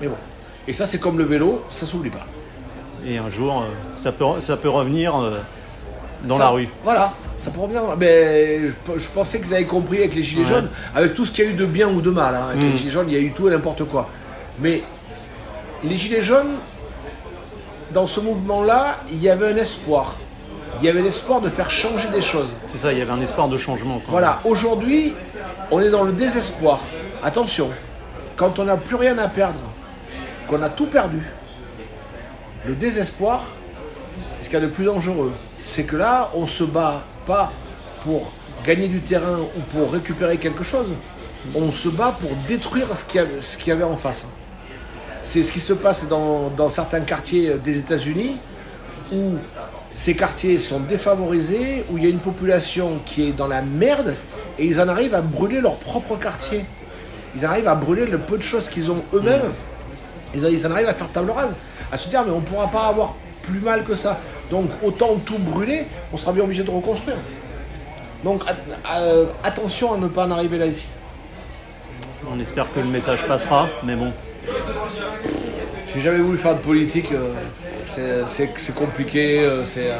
Mais 0.00 0.06
bon. 0.06 0.14
Et 0.68 0.72
ça, 0.72 0.86
c'est 0.86 0.98
comme 0.98 1.18
le 1.18 1.24
vélo, 1.24 1.64
ça 1.68 1.84
s'oublie 1.84 2.10
pas. 2.10 2.26
Et 3.04 3.18
un 3.18 3.28
jour, 3.30 3.62
euh, 3.62 3.66
ça 3.94 4.12
peut, 4.12 4.24
ça 4.38 4.56
peut 4.56 4.68
revenir 4.68 5.16
euh, 5.16 5.40
dans 6.24 6.36
Ça- 6.36 6.44
la 6.44 6.50
rue. 6.50 6.68
Voilà, 6.84 7.12
ça 7.36 7.50
peut 7.50 7.60
revenir. 7.60 7.82
dans 7.82 7.88
la- 7.88 7.96
Mais 7.96 8.60
je, 8.68 8.98
je 8.98 9.08
pensais 9.08 9.40
que 9.40 9.46
vous 9.46 9.54
avez 9.54 9.64
compris 9.64 9.98
avec 9.98 10.14
les 10.14 10.22
Gilets 10.22 10.42
Ouais. 10.42 10.48
jaunes, 10.48 10.68
avec 10.94 11.14
tout 11.14 11.26
ce 11.26 11.32
qu'il 11.32 11.44
y 11.44 11.48
a 11.48 11.50
eu 11.50 11.54
de 11.54 11.66
bien 11.66 11.88
ou 11.88 12.00
de 12.00 12.10
mal. 12.10 12.36
hein. 12.36 12.48
Avec 12.50 12.62
Mm. 12.62 12.70
les 12.70 12.76
Gilets 12.76 12.90
jaunes, 12.92 13.06
il 13.08 13.14
y 13.14 13.16
a 13.16 13.20
eu 13.20 13.32
tout 13.32 13.48
et 13.48 13.50
n'importe 13.50 13.84
quoi. 13.84 14.08
Mais 14.60 14.82
les 15.84 15.96
Gilets 15.96 16.22
jaunes, 16.22 16.56
dans 17.92 18.06
ce 18.06 18.20
mouvement-là, 18.20 18.98
il 19.10 19.20
y 19.22 19.28
avait 19.28 19.48
un 19.52 19.56
espoir. 19.56 20.16
Il 20.80 20.86
y 20.86 20.88
avait 20.88 21.02
l'espoir 21.02 21.40
de 21.40 21.48
faire 21.48 21.70
changer 21.70 22.08
des 22.08 22.20
choses. 22.20 22.48
C'est 22.66 22.78
ça, 22.78 22.92
il 22.92 22.98
y 22.98 23.02
avait 23.02 23.10
un 23.12 23.20
espoir 23.20 23.48
de 23.48 23.56
changement. 23.56 24.00
quand 24.04 24.12
Voilà, 24.12 24.38
aujourd'hui, 24.44 25.14
on 25.70 25.80
est 25.80 25.90
dans 25.90 26.04
le 26.04 26.12
désespoir. 26.12 26.80
Attention, 27.22 27.70
quand 28.36 28.58
on 28.58 28.64
n'a 28.64 28.76
plus 28.76 28.94
rien 28.94 29.18
à 29.18 29.28
perdre, 29.28 29.58
qu'on 30.48 30.62
a 30.62 30.68
tout 30.68 30.86
perdu, 30.86 31.20
le 32.66 32.74
désespoir, 32.74 33.42
c'est 34.38 34.44
ce 34.44 34.50
qu'il 34.50 34.58
y 34.58 34.62
a 34.62 34.66
de 34.66 34.70
plus 34.72 34.84
dangereux. 34.84 35.32
C'est 35.58 35.84
que 35.84 35.96
là, 35.96 36.30
on 36.34 36.46
se 36.46 36.64
bat 36.64 37.02
pas 37.26 37.52
pour 38.04 38.32
gagner 38.64 38.88
du 38.88 39.00
terrain 39.00 39.38
ou 39.56 39.60
pour 39.76 39.92
récupérer 39.92 40.36
quelque 40.38 40.62
chose. 40.62 40.92
On 41.54 41.72
se 41.72 41.88
bat 41.88 42.14
pour 42.18 42.30
détruire 42.46 42.86
ce 42.96 43.04
qu'il 43.04 43.16
y, 43.20 43.24
avait- 43.24 43.40
ce 43.40 43.56
qu'il 43.58 43.68
y 43.68 43.72
avait 43.72 43.84
en 43.84 43.96
face. 43.96 44.28
C'est 45.22 45.42
ce 45.42 45.52
qui 45.52 45.60
se 45.60 45.72
passe 45.72 46.08
dans, 46.08 46.48
dans 46.50 46.68
certains 46.68 47.00
quartiers 47.00 47.58
des 47.58 47.78
États-Unis 47.78 48.36
où 49.12 49.34
ces 49.92 50.14
quartiers 50.14 50.58
sont 50.58 50.80
défavorisés, 50.80 51.84
où 51.90 51.98
il 51.98 52.04
y 52.04 52.06
a 52.06 52.10
une 52.10 52.20
population 52.20 53.00
qui 53.04 53.28
est 53.28 53.32
dans 53.32 53.48
la 53.48 53.60
merde, 53.62 54.14
et 54.58 54.64
ils 54.64 54.80
en 54.80 54.88
arrivent 54.88 55.14
à 55.14 55.20
brûler 55.20 55.60
leur 55.60 55.76
propre 55.76 56.16
quartier. 56.16 56.64
Ils 57.36 57.44
en 57.46 57.50
arrivent 57.50 57.68
à 57.68 57.74
brûler 57.74 58.06
le 58.06 58.18
peu 58.18 58.36
de 58.36 58.42
choses 58.42 58.68
qu'ils 58.68 58.90
ont 58.90 59.02
eux-mêmes. 59.12 59.50
Ils, 60.34 60.44
ils 60.44 60.66
en 60.66 60.70
arrivent 60.70 60.88
à 60.88 60.94
faire 60.94 61.10
table 61.10 61.30
rase, 61.30 61.52
à 61.90 61.96
se 61.96 62.08
dire 62.08 62.22
mais 62.24 62.32
on 62.32 62.40
ne 62.40 62.44
pourra 62.44 62.68
pas 62.68 62.86
avoir 62.86 63.14
plus 63.42 63.60
mal 63.60 63.84
que 63.84 63.94
ça. 63.94 64.20
Donc 64.50 64.70
autant 64.82 65.16
tout 65.24 65.38
brûler, 65.38 65.86
on 66.12 66.16
sera 66.16 66.32
bien 66.32 66.44
obligé 66.44 66.62
de 66.62 66.70
reconstruire. 66.70 67.16
Donc 68.22 68.42
euh, 68.92 69.26
attention 69.42 69.94
à 69.94 69.96
ne 69.96 70.08
pas 70.08 70.26
en 70.26 70.30
arriver 70.30 70.58
là 70.58 70.66
ici. 70.66 70.86
On 72.30 72.38
espère 72.38 72.72
que 72.72 72.80
le 72.80 72.86
message 72.86 73.26
passera, 73.26 73.68
mais 73.82 73.96
bon. 73.96 74.12
J'ai 75.94 76.00
jamais 76.00 76.18
voulu 76.18 76.38
faire 76.38 76.54
de 76.54 76.60
politique, 76.60 77.10
euh, 77.12 77.32
c'est- 77.94 78.28
compliqué, 78.74 79.40
euh, 79.40 79.64
c'est... 79.64 79.90
euh, 79.90 79.96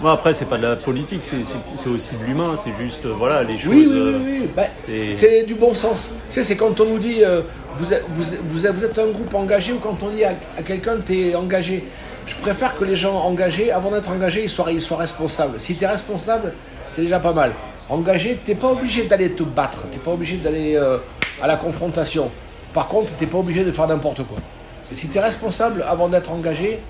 Bon, 0.00 0.08
après, 0.08 0.32
c'est 0.32 0.46
pas 0.46 0.58
de 0.58 0.62
la 0.66 0.74
politique, 0.76 1.22
c'est 1.22 1.88
aussi 1.88 2.16
de 2.16 2.24
l'humain, 2.24 2.54
c'est 2.56 2.72
juste, 2.76 3.06
euh, 3.06 3.12
voilà, 3.16 3.44
les 3.44 3.56
choses. 3.56 3.72
Oui, 3.72 3.86
oui, 3.88 4.00
oui, 4.00 4.38
oui. 4.42 4.48
Bah, 4.54 4.64
c'est- 4.86 5.12
du 5.44 5.54
bon 5.54 5.74
sens. 5.74 6.10
Tu 6.28 6.34
sais, 6.34 6.42
c'est 6.42 6.56
quand 6.56 6.78
on 6.80 6.86
nous 6.86 6.98
dit 6.98 7.22
euh, 7.24 7.42
vous, 7.78 7.92
êtes, 7.94 8.04
vous, 8.12 8.24
vous 8.48 8.66
un 9.00 9.06
groupe 9.12 9.32
engagé 9.34 9.72
ou 9.72 9.78
quand 9.78 9.96
on 10.02 10.08
dit 10.10 10.24
à, 10.24 10.30
à 10.58 10.62
quelqu'un 10.62 10.96
tu 11.06 11.28
es 11.28 11.34
engagé. 11.36 11.84
Je 12.26 12.34
préfère 12.36 12.74
que 12.74 12.84
les 12.84 12.96
gens 12.96 13.14
engagés, 13.14 13.70
avant 13.70 13.90
d'être 13.92 14.10
engagés, 14.10 14.42
ils 14.42 14.48
soient, 14.50 14.72
ils 14.72 14.80
soient 14.80 14.96
responsables. 14.98 15.60
Si 15.60 15.76
tu 15.76 15.84
es 15.84 15.86
responsable, 15.86 16.52
c'est 16.90 17.02
déjà 17.02 17.20
pas 17.20 17.32
mal. 17.32 17.52
Engagé, 17.88 18.38
t'es 18.44 18.54
pas 18.56 18.68
obligé 18.72 19.04
d'aller 19.04 19.30
te 19.30 19.42
battre, 19.44 19.86
t'es 19.90 19.98
pas 19.98 20.10
obligé 20.12 20.36
d'aller 20.36 20.74
euh, 20.76 20.98
à 21.40 21.46
la 21.46 21.56
confrontation. 21.56 22.28
Par 22.72 22.88
contre, 22.88 23.12
t'es 23.14 23.26
pas 23.26 23.38
obligé 23.38 23.64
de 23.64 23.72
faire 23.72 23.86
n'importe 23.86 24.24
quoi. 24.24 24.38
Et 24.90 24.94
si 24.94 25.08
tu 25.08 25.18
es 25.18 25.20
responsable 25.20 25.84
avant 25.86 26.08
d'être 26.08 26.30
engagé, 26.30 26.80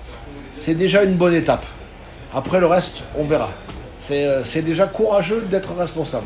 c'est 0.59 0.75
déjà 0.75 1.03
une 1.03 1.15
bonne 1.15 1.33
étape. 1.33 1.65
Après 2.33 2.59
le 2.59 2.65
reste, 2.67 3.03
on 3.17 3.25
verra. 3.25 3.49
C'est 3.97 4.25
euh, 4.25 4.43
c'est 4.43 4.61
déjà 4.61 4.87
courageux 4.87 5.45
d'être 5.49 5.73
responsable. 5.73 6.25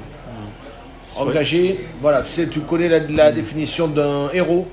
Engagé, 1.18 1.80
voilà, 2.00 2.22
tu 2.22 2.30
sais, 2.32 2.48
tu 2.48 2.60
connais 2.60 2.90
la, 2.90 3.00
la 3.00 3.32
définition 3.32 3.88
d'un 3.88 4.30
héros. 4.34 4.68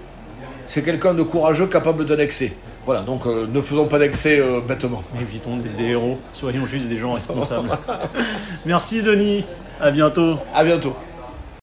C'est 0.67 0.83
quelqu'un 0.83 1.15
de 1.15 1.23
courageux 1.23 1.67
capable 1.67 2.05
d'un 2.05 2.19
excès. 2.19 2.53
Voilà, 2.85 3.01
donc 3.01 3.27
euh, 3.27 3.47
ne 3.51 3.61
faisons 3.63 3.87
pas 3.87 3.99
d'excès 3.99 4.41
euh, 4.41 4.61
bêtement. 4.61 5.03
Évitons 5.19 5.57
d'être 5.57 5.77
des 5.77 5.91
héros, 5.91 6.19
soyons 6.33 6.67
juste 6.67 6.89
des 6.89 6.99
gens 6.99 7.13
responsables. 7.13 7.71
Merci 8.67 9.03
Denis, 9.03 9.45
à 9.81 9.91
bientôt. 9.91 10.39
À 10.55 10.65
bientôt. 10.65 10.95